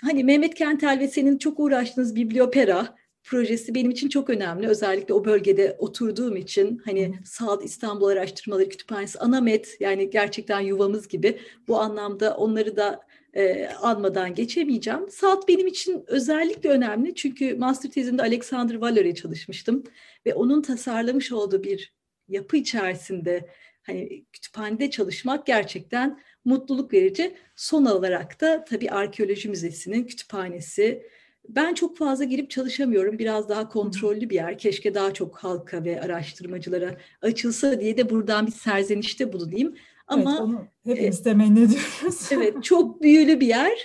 hani 0.03 0.25
Mehmet 0.25 0.55
Kentel 0.55 0.99
ve 1.01 1.09
senin 1.09 1.39
çok 1.39 1.61
uğraştığınız 1.61 2.17
Bibliopera 2.17 2.97
projesi 3.25 3.75
benim 3.75 3.91
için 3.91 4.09
çok 4.09 4.31
önemli. 4.31 4.69
Özellikle 4.69 5.15
o 5.15 5.25
bölgede 5.25 5.77
oturduğum 5.79 6.37
için 6.37 6.83
hani 6.85 7.15
Salt 7.25 7.65
İstanbul 7.65 8.07
Araştırmaları 8.07 8.69
Kütüphanesi, 8.69 9.19
Anamet 9.19 9.77
yani 9.81 10.11
gerçekten 10.11 10.61
yuvamız 10.61 11.09
gibi 11.09 11.39
bu 11.69 11.81
anlamda 11.81 12.37
onları 12.37 12.77
da 12.77 13.01
e, 13.35 13.69
almadan 13.69 14.35
geçemeyeceğim. 14.35 15.11
Salt 15.11 15.49
benim 15.49 15.67
için 15.67 16.05
özellikle 16.07 16.69
önemli 16.69 17.15
çünkü 17.15 17.55
master 17.55 17.91
tezimde 17.91 18.23
Alexander 18.23 18.75
Valery 18.75 19.15
çalışmıştım 19.15 19.85
ve 20.27 20.35
onun 20.35 20.63
tasarlamış 20.63 21.33
olduğu 21.33 21.63
bir 21.65 21.93
yapı 22.29 22.57
içerisinde 22.57 23.49
hani 23.83 24.25
kütüphanede 24.33 24.91
çalışmak 24.91 25.47
gerçekten 25.47 26.21
mutluluk 26.45 26.93
verici. 26.93 27.37
Son 27.57 27.85
olarak 27.85 28.41
da 28.41 28.65
tabii 28.65 28.91
arkeoloji 28.91 29.49
müzesinin 29.49 30.05
kütüphanesi. 30.05 31.07
Ben 31.49 31.75
çok 31.75 31.99
fazla 31.99 32.25
girip 32.25 32.51
çalışamıyorum. 32.51 33.19
Biraz 33.19 33.49
daha 33.49 33.69
kontrollü 33.69 34.31
bir 34.31 34.35
yer. 34.35 34.59
Keşke 34.59 34.95
daha 34.95 35.15
çok 35.15 35.37
halka 35.37 35.85
ve 35.85 36.01
araştırmacılara 36.01 36.97
açılsa 37.23 37.81
diye 37.81 37.97
de 37.97 38.11
buradan 38.11 38.47
bir 38.47 38.53
serzenişte 38.53 39.33
bulunayım. 39.33 39.75
Ama 40.07 40.31
evet, 40.31 40.41
onu 40.41 40.67
hepimiz 40.85 41.21
e, 41.21 41.23
temenni 41.23 41.59
ediyoruz. 41.61 42.29
evet, 42.33 42.65
çok 42.65 43.03
büyülü 43.03 43.41
bir 43.41 43.47
yer. 43.47 43.79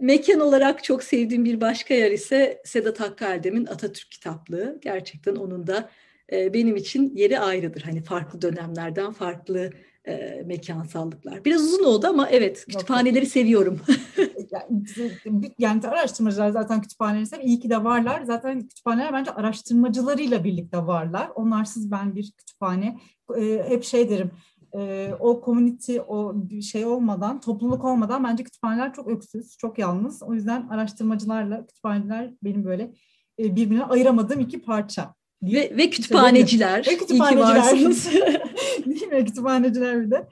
Mekan 0.00 0.40
olarak 0.40 0.84
çok 0.84 1.02
sevdiğim 1.02 1.44
bir 1.44 1.60
başka 1.60 1.94
yer 1.94 2.10
ise 2.10 2.62
Sedat 2.64 3.00
Hakkı 3.00 3.24
Erdem'in 3.24 3.66
Atatürk 3.66 4.10
kitaplığı. 4.10 4.78
Gerçekten 4.82 5.36
onun 5.36 5.66
da 5.66 5.90
e, 6.32 6.54
benim 6.54 6.76
için 6.76 7.16
yeri 7.16 7.40
ayrıdır. 7.40 7.82
Hani 7.82 8.02
farklı 8.02 8.42
dönemlerden 8.42 9.12
farklı 9.12 9.70
e, 10.08 10.42
mekansallıklar. 10.46 11.44
Biraz 11.44 11.62
uzun 11.62 11.84
oldu 11.84 12.06
ama 12.06 12.28
evet 12.28 12.66
kütüphaneleri 12.68 13.26
seviyorum. 13.26 13.80
yani, 14.52 15.52
yani 15.58 15.88
araştırmacılar 15.88 16.50
zaten 16.50 16.82
kütüphaneleri 16.82 17.26
seviyor. 17.26 17.48
İyi 17.48 17.60
ki 17.60 17.70
de 17.70 17.84
varlar. 17.84 18.22
Zaten 18.22 18.60
kütüphaneler 18.60 19.12
bence 19.12 19.30
araştırmacılarıyla 19.30 20.44
birlikte 20.44 20.78
varlar. 20.78 21.30
Onlarsız 21.34 21.90
ben 21.90 22.14
bir 22.14 22.32
kütüphane 22.38 22.98
e, 23.36 23.64
hep 23.68 23.84
şey 23.84 24.10
derim 24.10 24.30
e, 24.74 25.10
o 25.20 25.42
community, 25.44 25.98
o 26.08 26.34
şey 26.62 26.84
olmadan, 26.84 27.40
topluluk 27.40 27.84
olmadan 27.84 28.24
bence 28.24 28.44
kütüphaneler 28.44 28.92
çok 28.92 29.08
öksüz, 29.08 29.56
çok 29.56 29.78
yalnız. 29.78 30.22
O 30.22 30.34
yüzden 30.34 30.68
araştırmacılarla 30.68 31.66
kütüphaneler 31.66 32.34
benim 32.42 32.64
böyle 32.64 32.94
e, 33.38 33.56
birbirine 33.56 33.84
ayıramadığım 33.84 34.40
iki 34.40 34.62
parça. 34.62 35.14
Ve, 35.42 35.76
ve 35.76 35.90
kütüphaneciler. 35.90 36.86
Ve 36.86 36.96
kütüphaneciler. 36.96 37.74
Değil 38.86 39.06
mi? 39.06 39.24
Kütüphaneciler 39.24 40.06
bir 40.06 40.10
de. 40.10 40.28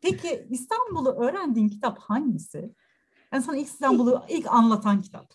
Peki 0.00 0.46
İstanbul'u 0.50 1.24
öğrendiğin 1.24 1.68
kitap 1.68 1.98
hangisi? 1.98 2.70
Yani 3.32 3.42
sana 3.42 3.56
ilk 3.56 3.66
İstanbul'u 3.66 4.22
ilk 4.28 4.46
anlatan 4.46 5.02
kitap. 5.02 5.34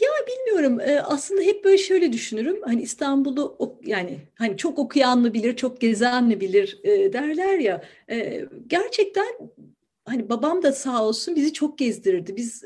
Ya 0.00 0.10
bilmiyorum. 0.28 1.02
Aslında 1.04 1.42
hep 1.42 1.64
böyle 1.64 1.78
şöyle 1.78 2.12
düşünürüm. 2.12 2.56
Hani 2.64 2.82
İstanbul'u 2.82 3.78
yani 3.84 4.18
hani 4.34 4.56
çok 4.56 4.78
okuyan 4.78 5.20
mı 5.20 5.34
bilir, 5.34 5.56
çok 5.56 5.80
gezen 5.80 6.24
mi 6.24 6.40
bilir 6.40 6.80
derler 6.84 7.58
ya. 7.58 7.84
Gerçekten 8.66 9.26
hani 10.04 10.28
babam 10.28 10.62
da 10.62 10.72
sağ 10.72 11.04
olsun 11.04 11.36
bizi 11.36 11.52
çok 11.52 11.78
gezdirirdi. 11.78 12.36
Biz 12.36 12.64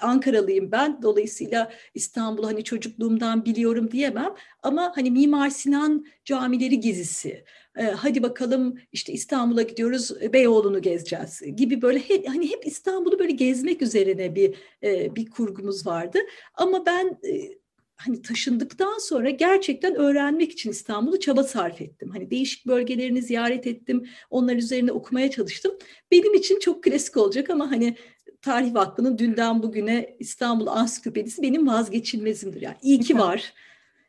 Ankaralıyım 0.00 0.72
ben. 0.72 1.02
Dolayısıyla 1.02 1.72
İstanbul'u 1.94 2.46
hani 2.46 2.64
çocukluğumdan 2.64 3.44
biliyorum 3.44 3.90
diyemem. 3.90 4.34
Ama 4.62 4.92
hani 4.94 5.10
Mimar 5.10 5.50
Sinan 5.50 6.06
camileri 6.24 6.80
gezisi, 6.80 7.44
e, 7.78 7.82
hadi 7.82 8.22
bakalım 8.22 8.78
işte 8.92 9.12
İstanbul'a 9.12 9.62
gidiyoruz, 9.62 10.10
Beyoğlu'nu 10.32 10.82
gezeceğiz 10.82 11.42
gibi 11.56 11.82
böyle 11.82 11.98
hep, 11.98 12.28
hani 12.28 12.50
hep 12.50 12.66
İstanbul'u 12.66 13.18
böyle 13.18 13.32
gezmek 13.32 13.82
üzerine 13.82 14.34
bir 14.34 14.54
e, 14.82 15.16
bir 15.16 15.30
kurgumuz 15.30 15.86
vardı. 15.86 16.18
Ama 16.54 16.86
ben 16.86 17.18
e, 17.28 17.62
hani 17.96 18.22
taşındıktan 18.22 18.98
sonra 18.98 19.30
gerçekten 19.30 19.94
öğrenmek 19.94 20.52
için 20.52 20.70
İstanbul'u 20.70 21.20
çaba 21.20 21.44
sarf 21.44 21.80
ettim. 21.80 22.10
Hani 22.10 22.30
değişik 22.30 22.66
bölgelerini 22.66 23.22
ziyaret 23.22 23.66
ettim, 23.66 24.06
onlar 24.30 24.56
üzerine 24.56 24.92
okumaya 24.92 25.30
çalıştım. 25.30 25.72
Benim 26.10 26.34
için 26.34 26.58
çok 26.58 26.84
klasik 26.84 27.16
olacak 27.16 27.50
ama 27.50 27.70
hani 27.70 27.96
Tarih 28.42 28.74
Vakfı'nın 28.74 29.18
dünden 29.18 29.62
bugüne 29.62 30.16
İstanbul 30.18 30.66
Ansiklopedisi 30.66 31.42
benim 31.42 31.66
vazgeçilmezimdir. 31.66 32.62
Yani 32.62 32.76
iyi 32.82 33.00
ki 33.00 33.18
var. 33.18 33.52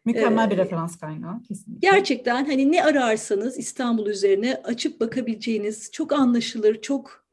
Mükemmel 0.06 0.50
bir 0.50 0.58
ee, 0.58 0.62
referans 0.62 1.00
kaynağı 1.00 1.42
kesinlikle. 1.42 1.90
Gerçekten 1.90 2.46
hani 2.46 2.72
ne 2.72 2.84
ararsanız 2.84 3.58
İstanbul 3.58 4.08
üzerine 4.08 4.62
açıp 4.64 5.00
bakabileceğiniz 5.00 5.92
çok 5.92 6.14
anlaşılır, 6.14 6.82
çok 6.82 7.26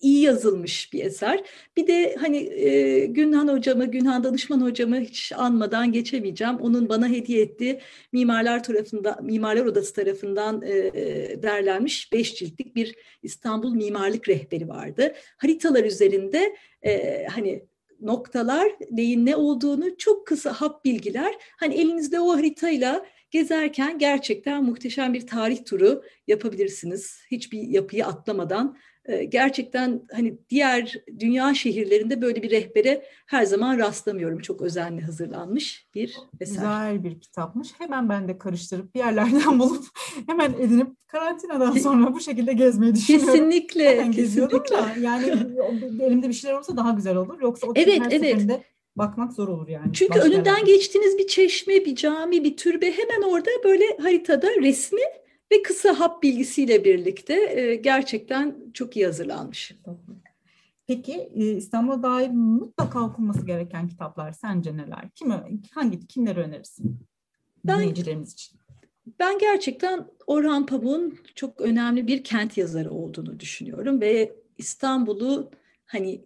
iyi 0.00 0.22
yazılmış 0.22 0.92
bir 0.92 1.04
eser. 1.04 1.44
Bir 1.76 1.86
de 1.86 2.16
hani 2.20 2.36
e, 2.36 3.06
Günhan 3.06 3.48
hocamı, 3.48 3.86
Günhan 3.86 4.24
danışman 4.24 4.60
hocamı 4.60 5.00
hiç 5.00 5.32
anmadan 5.36 5.92
geçemeyeceğim. 5.92 6.56
Onun 6.56 6.88
bana 6.88 7.08
hediye 7.08 7.42
ettiği 7.42 7.80
mimarlar 8.12 8.62
tarafından, 8.62 9.24
mimarlar 9.24 9.64
odası 9.64 9.94
tarafından 9.94 10.62
e, 10.62 11.42
derlenmiş 11.42 12.12
beş 12.12 12.34
ciltlik 12.34 12.76
bir 12.76 12.94
İstanbul 13.22 13.74
mimarlık 13.74 14.28
rehberi 14.28 14.68
vardı. 14.68 15.14
Haritalar 15.36 15.84
üzerinde 15.84 16.56
e, 16.82 17.24
hani 17.26 17.62
noktalar, 18.00 18.72
neyin 18.90 19.26
ne 19.26 19.36
olduğunu 19.36 19.96
çok 19.96 20.26
kısa 20.26 20.52
hap 20.52 20.84
bilgiler. 20.84 21.34
Hani 21.56 21.74
elinizde 21.74 22.20
o 22.20 22.36
haritayla 22.36 23.06
gezerken 23.30 23.98
gerçekten 23.98 24.64
muhteşem 24.64 25.14
bir 25.14 25.26
tarih 25.26 25.64
turu 25.64 26.02
yapabilirsiniz. 26.26 27.20
Hiçbir 27.30 27.62
yapıyı 27.62 28.06
atlamadan 28.06 28.76
gerçekten 29.28 30.02
hani 30.12 30.38
diğer 30.50 30.96
dünya 31.18 31.54
şehirlerinde 31.54 32.22
böyle 32.22 32.42
bir 32.42 32.50
rehbere 32.50 33.04
her 33.26 33.44
zaman 33.44 33.78
rastlamıyorum. 33.78 34.38
Çok 34.38 34.62
özenli 34.62 35.02
hazırlanmış 35.02 35.88
bir 35.94 36.16
eser. 36.40 36.54
Güzel 36.54 37.04
bir 37.04 37.20
kitapmış. 37.20 37.68
Hemen 37.78 38.08
ben 38.08 38.28
de 38.28 38.38
karıştırıp 38.38 38.94
bir 38.94 38.98
yerlerden 38.98 39.58
bulup 39.58 39.84
hemen 40.26 40.52
edinip 40.52 40.88
karantinadan 41.06 41.72
sonra 41.72 42.14
bu 42.14 42.20
şekilde 42.20 42.52
gezmeyi 42.52 42.94
düşünüyorum. 42.94 43.32
Kesinlikle. 43.32 43.90
Hemen 43.90 44.12
kesinlikle. 44.12 44.76
Da, 44.76 44.94
yani 45.00 45.24
elimde 46.02 46.28
bir 46.28 46.34
şeyler 46.34 46.58
olsa 46.58 46.76
daha 46.76 46.90
güzel 46.90 47.16
olur. 47.16 47.40
Yoksa 47.40 47.66
o 47.66 47.72
evet, 47.76 48.00
her 48.00 48.10
evet. 48.10 48.12
seferinde 48.12 48.62
bakmak 48.96 49.32
zor 49.32 49.48
olur 49.48 49.68
yani. 49.68 49.92
Çünkü 49.92 50.14
Başka 50.14 50.26
önünden 50.26 50.50
yerden. 50.50 50.64
geçtiğiniz 50.64 51.18
bir 51.18 51.26
çeşme, 51.26 51.84
bir 51.84 51.96
cami, 51.96 52.44
bir 52.44 52.56
türbe 52.56 52.92
hemen 52.92 53.22
orada 53.22 53.50
böyle 53.64 53.84
haritada 54.02 54.48
resmi 54.60 55.00
ve 55.52 55.62
kısa 55.62 56.00
hap 56.00 56.22
bilgisiyle 56.22 56.84
birlikte 56.84 57.60
e, 57.60 57.74
gerçekten 57.74 58.56
çok 58.74 58.96
iyi 58.96 59.06
hazırlanmış. 59.06 59.74
Peki 60.86 61.30
e, 61.34 61.50
İstanbul'a 61.50 62.02
dair 62.02 62.30
mutlaka 62.30 63.02
okunması 63.02 63.46
gereken 63.46 63.88
kitaplar 63.88 64.32
sence 64.32 64.76
neler? 64.76 65.08
Kim, 65.14 65.32
hangi 65.70 66.06
kimleri 66.06 66.40
önerirsin 66.40 66.98
ben, 67.64 67.78
dinleyicilerimiz 67.78 68.32
için? 68.32 68.58
Ben 69.18 69.38
gerçekten 69.38 70.06
Orhan 70.26 70.66
Pamuk'un 70.66 71.18
çok 71.34 71.60
önemli 71.60 72.06
bir 72.06 72.24
kent 72.24 72.56
yazarı 72.56 72.90
olduğunu 72.90 73.40
düşünüyorum 73.40 74.00
ve 74.00 74.32
İstanbul'u 74.58 75.50
hani 75.86 76.24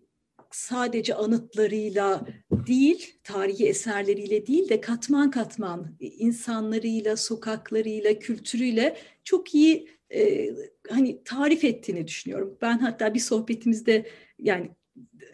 sadece 0.56 1.14
anıtlarıyla 1.14 2.26
değil, 2.50 3.14
tarihi 3.24 3.68
eserleriyle 3.68 4.46
değil 4.46 4.68
de 4.68 4.80
katman 4.80 5.30
katman 5.30 5.96
insanlarıyla, 6.00 7.16
sokaklarıyla, 7.16 8.18
kültürüyle 8.18 8.96
çok 9.24 9.54
iyi 9.54 9.88
e, 10.14 10.50
hani 10.90 11.24
tarif 11.24 11.64
ettiğini 11.64 12.06
düşünüyorum. 12.06 12.58
Ben 12.62 12.78
hatta 12.78 13.14
bir 13.14 13.20
sohbetimizde 13.20 14.06
yani 14.38 14.70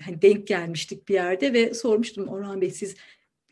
hani 0.00 0.22
denk 0.22 0.46
gelmiştik 0.46 1.08
bir 1.08 1.14
yerde 1.14 1.52
ve 1.52 1.74
sormuştum 1.74 2.28
Orhan 2.28 2.60
Bey 2.60 2.70
siz 2.70 2.96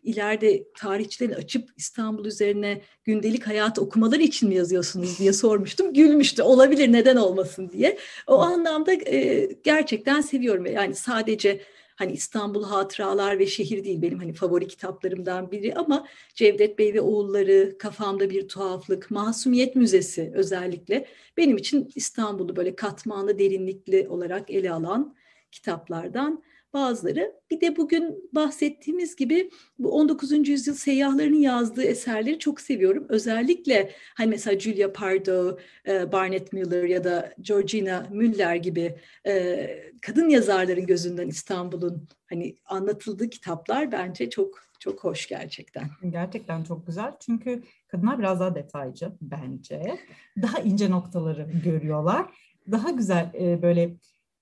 ileride 0.06 0.64
tarihçilerin 0.78 1.32
açıp 1.32 1.68
İstanbul 1.76 2.24
üzerine 2.24 2.82
gündelik 3.04 3.46
hayat 3.46 3.78
okumaları 3.78 4.22
için 4.22 4.48
mi 4.48 4.54
yazıyorsunuz 4.54 5.18
diye 5.18 5.32
sormuştum. 5.42 5.94
Gülmüştü. 5.94 6.42
Olabilir 6.42 6.92
neden 6.92 7.16
olmasın 7.16 7.70
diye. 7.72 7.98
O 8.26 8.38
anlamda 8.38 8.92
e, 8.92 9.48
gerçekten 9.64 10.20
seviyorum. 10.20 10.66
Yani 10.66 10.94
sadece 10.94 11.60
Hani 11.96 12.12
İstanbul 12.12 12.64
Hatıralar 12.64 13.38
ve 13.38 13.46
Şehir 13.46 13.84
değil 13.84 14.02
benim 14.02 14.18
hani 14.18 14.32
favori 14.32 14.68
kitaplarımdan 14.68 15.50
biri 15.50 15.74
ama 15.74 16.06
Cevdet 16.34 16.78
Bey 16.78 16.94
ve 16.94 17.00
Oğulları, 17.00 17.78
Kafamda 17.78 18.30
Bir 18.30 18.48
Tuhaflık, 18.48 19.10
Masumiyet 19.10 19.76
Müzesi 19.76 20.32
özellikle 20.34 21.06
benim 21.36 21.56
için 21.56 21.90
İstanbul'u 21.94 22.56
böyle 22.56 22.76
katmanlı, 22.76 23.38
derinlikli 23.38 24.08
olarak 24.08 24.50
ele 24.50 24.72
alan 24.72 25.16
kitaplardan 25.52 26.42
bazıları. 26.76 27.32
Bir 27.50 27.60
de 27.60 27.76
bugün 27.76 28.30
bahsettiğimiz 28.32 29.16
gibi 29.16 29.50
bu 29.78 29.90
19. 29.90 30.48
yüzyıl 30.48 30.74
seyyahlarının 30.74 31.38
yazdığı 31.38 31.82
eserleri 31.82 32.38
çok 32.38 32.60
seviyorum. 32.60 33.06
Özellikle 33.08 33.90
hani 34.14 34.28
mesela 34.28 34.60
Julia 34.60 34.92
Pardo, 34.92 35.58
e, 35.88 36.12
Barnett 36.12 36.52
Miller 36.52 36.84
ya 36.84 37.04
da 37.04 37.32
Georgina 37.40 38.06
Müller 38.10 38.56
gibi 38.56 38.98
e, 39.26 39.92
kadın 40.02 40.28
yazarların 40.28 40.86
gözünden 40.86 41.28
İstanbul'un 41.28 42.08
hani 42.26 42.56
anlatıldığı 42.66 43.30
kitaplar 43.30 43.92
bence 43.92 44.30
çok 44.30 44.66
çok 44.78 45.04
hoş 45.04 45.28
gerçekten. 45.28 45.90
Gerçekten 46.10 46.64
çok 46.64 46.86
güzel. 46.86 47.12
Çünkü 47.20 47.62
kadınlar 47.88 48.18
biraz 48.18 48.40
daha 48.40 48.54
detaycı 48.54 49.12
bence. 49.20 49.98
Daha 50.42 50.58
ince 50.58 50.90
noktaları 50.90 51.48
görüyorlar. 51.64 52.26
Daha 52.70 52.90
güzel 52.90 53.30
e, 53.40 53.62
böyle 53.62 53.96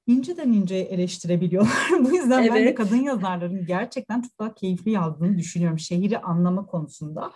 inceden 0.06 0.52
ince 0.52 0.76
eleştirebiliyorlar. 0.76 1.90
Bu 2.00 2.16
yüzden 2.16 2.42
evet. 2.42 2.52
ben 2.54 2.66
de 2.66 2.74
kadın 2.74 3.02
yazarların 3.02 3.66
gerçekten 3.66 4.22
çok 4.22 4.38
daha 4.38 4.54
keyifli 4.54 4.90
yazdığını 4.90 5.38
düşünüyorum 5.38 5.78
şehri 5.78 6.18
anlama 6.18 6.66
konusunda. 6.66 7.32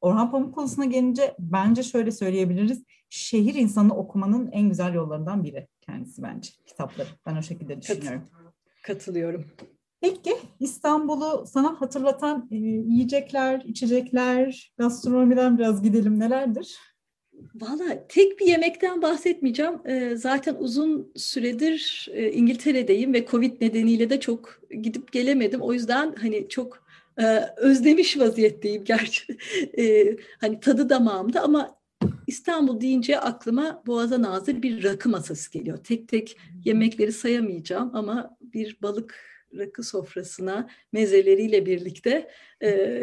Orhan 0.00 0.30
Pamuk 0.30 0.54
konusuna 0.54 0.84
gelince 0.84 1.34
bence 1.38 1.82
şöyle 1.82 2.10
söyleyebiliriz. 2.10 2.84
Şehir 3.10 3.54
insanı 3.54 3.96
okumanın 3.96 4.50
en 4.52 4.68
güzel 4.68 4.94
yollarından 4.94 5.44
biri 5.44 5.68
kendisi 5.80 6.22
bence 6.22 6.50
kitapları. 6.66 7.08
Ben 7.26 7.36
o 7.36 7.42
şekilde 7.42 7.82
düşünüyorum. 7.82 8.22
Katılıyorum. 8.82 9.44
Peki 10.00 10.36
İstanbul'u 10.60 11.44
sana 11.46 11.80
hatırlatan 11.80 12.48
e, 12.50 12.56
yiyecekler, 12.56 13.60
içecekler, 13.60 14.72
gastronomiden 14.78 15.58
biraz 15.58 15.82
gidelim 15.82 16.20
nelerdir? 16.20 16.78
Valla 17.54 18.06
tek 18.08 18.40
bir 18.40 18.46
yemekten 18.46 19.02
bahsetmeyeceğim. 19.02 19.74
E, 19.86 20.16
zaten 20.16 20.56
uzun 20.58 21.12
süredir 21.16 22.08
e, 22.12 22.32
İngiltere'deyim 22.32 23.14
ve 23.14 23.26
Covid 23.26 23.62
nedeniyle 23.62 24.10
de 24.10 24.20
çok 24.20 24.60
gidip 24.82 25.12
gelemedim. 25.12 25.60
O 25.60 25.72
yüzden 25.72 26.14
hani 26.14 26.48
çok 26.48 26.86
e, 27.18 27.40
özlemiş 27.56 28.18
vaziyetteyim 28.18 28.84
gerçi. 28.84 29.36
E, 29.78 30.16
hani 30.40 30.60
tadı 30.60 30.88
damağımda 30.88 31.40
ama 31.40 31.78
İstanbul 32.26 32.80
deyince 32.80 33.20
aklıma 33.20 33.82
Boğaz'a 33.86 34.22
nazır 34.22 34.62
bir 34.62 34.84
rakı 34.84 35.08
masası 35.08 35.52
geliyor. 35.52 35.78
Tek 35.84 36.08
tek 36.08 36.36
yemekleri 36.64 37.12
sayamayacağım 37.12 37.90
ama 37.94 38.36
bir 38.40 38.78
balık 38.82 39.20
rakı 39.58 39.82
sofrasına 39.82 40.68
mezeleriyle 40.92 41.66
birlikte 41.66 42.30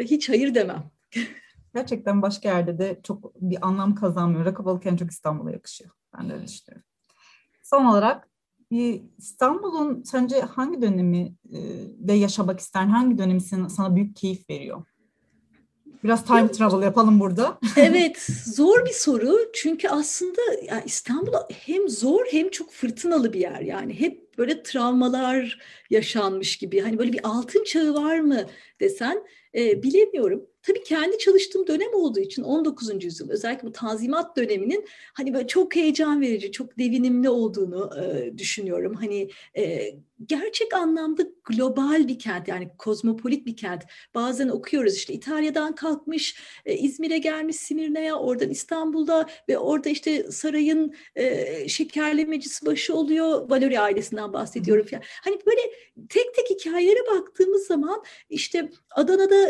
hiç 0.00 0.28
hayır 0.28 0.54
demem. 0.54 0.90
gerçekten 1.74 2.22
başka 2.22 2.48
yerde 2.48 2.78
de 2.78 3.00
çok 3.02 3.34
bir 3.40 3.66
anlam 3.66 3.94
kazanmıyor. 3.94 4.44
Rakı 4.44 4.64
balık 4.64 4.86
en 4.86 4.96
çok 4.96 5.10
İstanbul'a 5.10 5.50
yakışıyor. 5.50 5.90
Ben 6.18 6.28
de 6.28 6.34
öyle 6.34 6.46
düşünüyorum. 6.46 6.84
Son 7.62 7.84
olarak 7.84 8.28
İstanbul'un 9.18 10.02
sence 10.02 10.40
hangi 10.40 10.82
dönemi 10.82 11.34
de 11.98 12.12
yaşamak 12.12 12.60
ister? 12.60 12.84
Hangi 12.84 13.18
dönemi 13.18 13.40
sana 13.40 13.96
büyük 13.96 14.16
keyif 14.16 14.50
veriyor? 14.50 14.84
Biraz 16.04 16.24
time 16.24 16.50
travel 16.52 16.82
yapalım 16.82 17.20
burada. 17.20 17.58
evet, 17.76 18.22
zor 18.44 18.84
bir 18.84 18.92
soru. 18.92 19.38
Çünkü 19.54 19.88
aslında 19.88 20.40
yani 20.64 20.82
İstanbul 20.86 21.32
hem 21.52 21.88
zor 21.88 22.24
hem 22.30 22.50
çok 22.50 22.70
fırtınalı 22.70 23.32
bir 23.32 23.40
yer. 23.40 23.60
Yani 23.60 24.00
hep 24.00 24.38
böyle 24.38 24.62
travmalar 24.62 25.58
yaşanmış 25.90 26.56
gibi. 26.56 26.80
Hani 26.80 26.98
böyle 26.98 27.12
bir 27.12 27.20
altın 27.24 27.64
çağı 27.64 27.94
var 27.94 28.18
mı 28.20 28.46
desen 28.80 29.24
e, 29.54 29.82
bilemiyorum. 29.82 30.46
Tabii 30.62 30.82
kendi 30.82 31.18
çalıştığım 31.18 31.66
dönem 31.66 31.94
olduğu 31.94 32.20
için 32.20 32.42
19. 32.42 33.04
yüzyıl 33.04 33.30
özellikle 33.30 33.68
bu 33.68 33.72
tanzimat 33.72 34.36
döneminin 34.36 34.86
hani 35.14 35.34
böyle 35.34 35.46
çok 35.46 35.76
heyecan 35.76 36.20
verici, 36.20 36.52
çok 36.52 36.78
devinimli 36.78 37.28
olduğunu 37.30 37.90
e, 38.02 38.38
düşünüyorum. 38.38 38.94
Hani 38.94 39.30
e, 39.56 39.94
gerçek 40.26 40.74
anlamda 40.74 41.22
global 41.44 42.08
bir 42.08 42.18
kent 42.18 42.48
yani 42.48 42.68
kozmopolit 42.78 43.46
bir 43.46 43.56
kent. 43.56 43.82
Bazen 44.14 44.48
okuyoruz 44.48 44.96
işte 44.96 45.12
İtalya'dan 45.12 45.74
kalkmış, 45.74 46.36
e, 46.66 46.76
İzmir'e 46.76 47.18
gelmiş 47.18 47.56
Simirne'ye, 47.56 48.14
oradan 48.14 48.50
İstanbul'da 48.50 49.28
ve 49.48 49.58
orada 49.58 49.88
işte 49.88 50.22
sarayın 50.30 50.94
e, 51.16 51.68
şekerlemecisi 51.68 52.66
başı 52.66 52.94
oluyor. 52.94 53.50
Valori 53.50 53.80
ailesinden 53.80 54.32
bahsediyorum 54.32 54.86
falan. 54.86 55.02
Hani 55.24 55.38
böyle 55.46 55.60
tek 56.08 56.34
tek 56.34 56.50
hikayelere 56.50 57.06
baktığımız 57.10 57.66
zaman 57.66 58.02
işte 58.30 58.70
Adana'da 58.90 59.41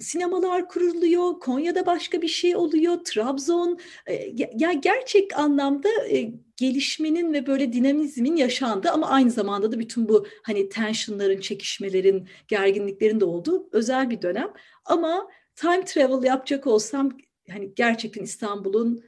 sinemalar 0.00 0.68
kuruluyor, 0.68 1.40
Konya'da 1.40 1.86
başka 1.86 2.22
bir 2.22 2.28
şey 2.28 2.56
oluyor, 2.56 3.04
Trabzon 3.04 3.78
ya 4.54 4.72
gerçek 4.72 5.38
anlamda 5.38 5.88
gelişmenin 6.56 7.32
ve 7.32 7.46
böyle 7.46 7.72
dinamizmin 7.72 8.36
yaşandı 8.36 8.90
ama 8.90 9.08
aynı 9.08 9.30
zamanda 9.30 9.72
da 9.72 9.78
bütün 9.78 10.08
bu 10.08 10.26
hani 10.42 10.68
tensionların, 10.68 11.40
çekişmelerin, 11.40 12.28
gerginliklerin 12.48 13.20
de 13.20 13.24
olduğu 13.24 13.68
özel 13.72 14.10
bir 14.10 14.22
dönem. 14.22 14.52
Ama 14.84 15.28
time 15.56 15.84
travel 15.84 16.26
yapacak 16.26 16.66
olsam 16.66 17.10
hani 17.50 17.74
gerçekten 17.74 18.22
İstanbul'un 18.22 19.04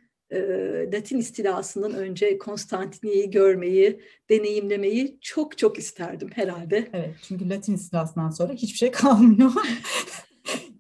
Latin 0.93 1.19
istilasından 1.19 1.95
önce 1.95 2.39
Konstantiniye'yi 2.39 3.31
görmeyi, 3.31 4.01
deneyimlemeyi 4.31 5.19
çok 5.21 5.59
çok 5.59 5.79
isterdim 5.79 6.31
herhalde. 6.35 6.89
Evet 6.93 7.15
çünkü 7.23 7.51
Latin 7.51 7.75
istilasından 7.75 8.31
sonra 8.31 8.53
hiçbir 8.53 8.79
şey 8.79 8.91
kalmıyor. 8.91 9.53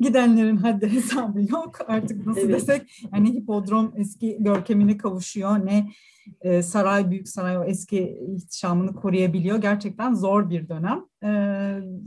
gidenlerin 0.02 0.56
haddi 0.56 0.92
hesabı 0.92 1.40
yok. 1.40 1.78
Artık 1.88 2.26
nasıl 2.26 2.40
evet. 2.40 2.54
desek 2.54 3.04
yani 3.12 3.34
hipodrom 3.34 3.92
eski 3.96 4.36
görkemine 4.40 4.96
kavuşuyor. 4.96 5.66
Ne 5.66 5.90
e, 6.40 6.62
saray, 6.62 7.10
büyük 7.10 7.28
saray 7.28 7.58
o 7.58 7.64
eski 7.64 8.18
ihtişamını 8.36 8.94
koruyabiliyor. 8.94 9.58
Gerçekten 9.58 10.14
zor 10.14 10.50
bir 10.50 10.68
dönem. 10.68 11.04
E, 11.24 11.30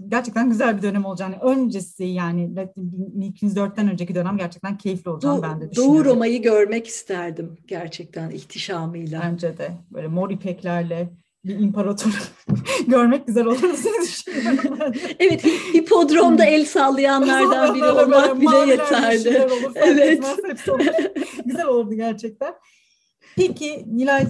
gerçekten 0.07 0.49
güzel 0.49 0.77
bir 0.77 0.81
dönem 0.81 1.05
olacak. 1.05 1.29
Yani 1.29 1.53
öncesi 1.53 2.03
yani 2.03 2.53
1204'ten 2.55 3.91
önceki 3.91 4.15
dönem 4.15 4.37
gerçekten 4.37 4.77
keyifli 4.77 5.09
olacağını 5.09 5.41
ben 5.41 5.61
de 5.61 5.71
düşünüyorum. 5.71 5.95
Doğu 5.95 6.05
Roma'yı 6.05 6.41
görmek 6.41 6.87
isterdim 6.87 7.57
gerçekten 7.67 8.29
ihtişamıyla. 8.29 9.21
Bence 9.23 9.57
de 9.57 9.71
böyle 9.91 10.07
mor 10.07 10.29
ipeklerle 10.29 11.09
bir 11.45 11.59
imparator 11.59 12.33
görmek 12.87 13.27
güzel 13.27 13.45
olur 13.45 13.59
evet, 15.19 15.45
hipodromda 15.73 16.45
el 16.45 16.65
sallayanlardan 16.65 17.75
biri 17.75 17.85
olmak 17.85 18.41
bile 18.41 18.71
yeterli. 18.71 19.41
Olur, 19.41 19.71
evet. 19.75 20.23
güzel 21.45 21.65
oldu 21.65 21.93
gerçekten. 21.93 22.53
Peki 23.35 23.85
Nilay, 23.87 24.27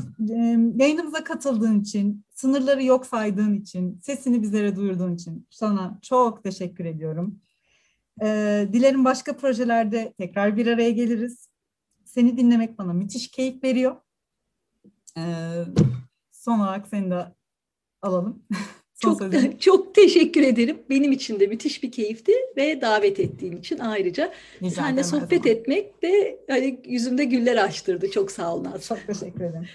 yayınımıza 0.76 1.24
katıldığın 1.24 1.80
için, 1.80 2.26
sınırları 2.30 2.84
yok 2.84 3.05
saydığın 3.05 3.55
için, 3.55 3.99
sesini 4.03 4.41
bizlere 4.41 4.76
duyurduğun 4.76 5.16
için 5.16 5.47
sana 5.49 5.99
çok 6.01 6.43
teşekkür 6.43 6.86
ediyorum. 6.86 7.39
Dilerim 8.74 9.05
başka 9.05 9.38
projelerde 9.38 10.13
tekrar 10.18 10.57
bir 10.57 10.68
araya 10.68 10.91
geliriz. 10.91 11.49
Seni 12.05 12.38
dinlemek 12.38 12.78
bana 12.78 12.93
müthiş 12.93 13.32
keyif 13.32 13.63
veriyor 13.63 13.95
son 16.45 16.59
olarak 16.59 16.87
seni 16.87 17.11
de 17.11 17.25
alalım. 18.01 18.43
çok 18.99 19.21
çok 19.59 19.95
teşekkür 19.95 20.41
ederim. 20.41 20.77
Benim 20.89 21.11
için 21.11 21.39
de 21.39 21.47
müthiş 21.47 21.83
bir 21.83 21.91
keyifti 21.91 22.31
ve 22.57 22.81
davet 22.81 23.19
ettiğin 23.19 23.57
için 23.57 23.79
ayrıca 23.79 24.33
Rica 24.61 24.81
seninle 24.81 25.03
sohbet 25.03 25.45
etmek 25.45 26.03
de 26.03 26.39
hani 26.49 26.81
yüzümde 26.85 27.25
güller 27.25 27.57
açtırdı. 27.57 28.11
Çok 28.11 28.31
sağ 28.31 28.55
olun. 28.55 28.67
Çok 28.87 29.07
teşekkür 29.07 29.43
ederim. 29.43 29.67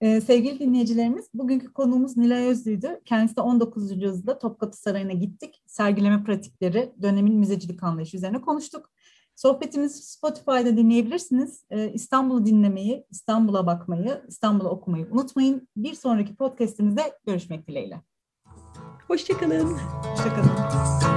Ee, 0.00 0.20
sevgili 0.20 0.58
dinleyicilerimiz, 0.58 1.26
bugünkü 1.34 1.72
konuğumuz 1.72 2.16
Nilay 2.16 2.46
Özlü'ydü. 2.46 3.00
Kendisi 3.04 3.36
de 3.36 3.40
19. 3.40 3.90
yüzyılda 3.90 4.38
Topkapı 4.38 4.76
Sarayı'na 4.76 5.12
gittik. 5.12 5.62
Sergileme 5.66 6.24
pratikleri, 6.24 6.92
dönemin 7.02 7.34
müzecilik 7.34 7.82
anlayışı 7.82 8.16
üzerine 8.16 8.40
konuştuk. 8.40 8.90
Sohbetimizi 9.36 10.02
Spotify'da 10.02 10.76
dinleyebilirsiniz. 10.76 11.64
Ee, 11.70 11.92
İstanbul'u 11.92 12.46
dinlemeyi, 12.46 13.06
İstanbul'a 13.10 13.66
bakmayı, 13.66 14.22
İstanbul'u 14.28 14.68
okumayı 14.68 15.08
unutmayın. 15.10 15.68
Bir 15.76 15.94
sonraki 15.94 16.36
podcastimizde 16.36 17.02
görüşmek 17.26 17.68
dileğiyle. 17.68 18.02
Hoşçakalın. 19.08 19.78
Hoşçakalın. 20.02 21.15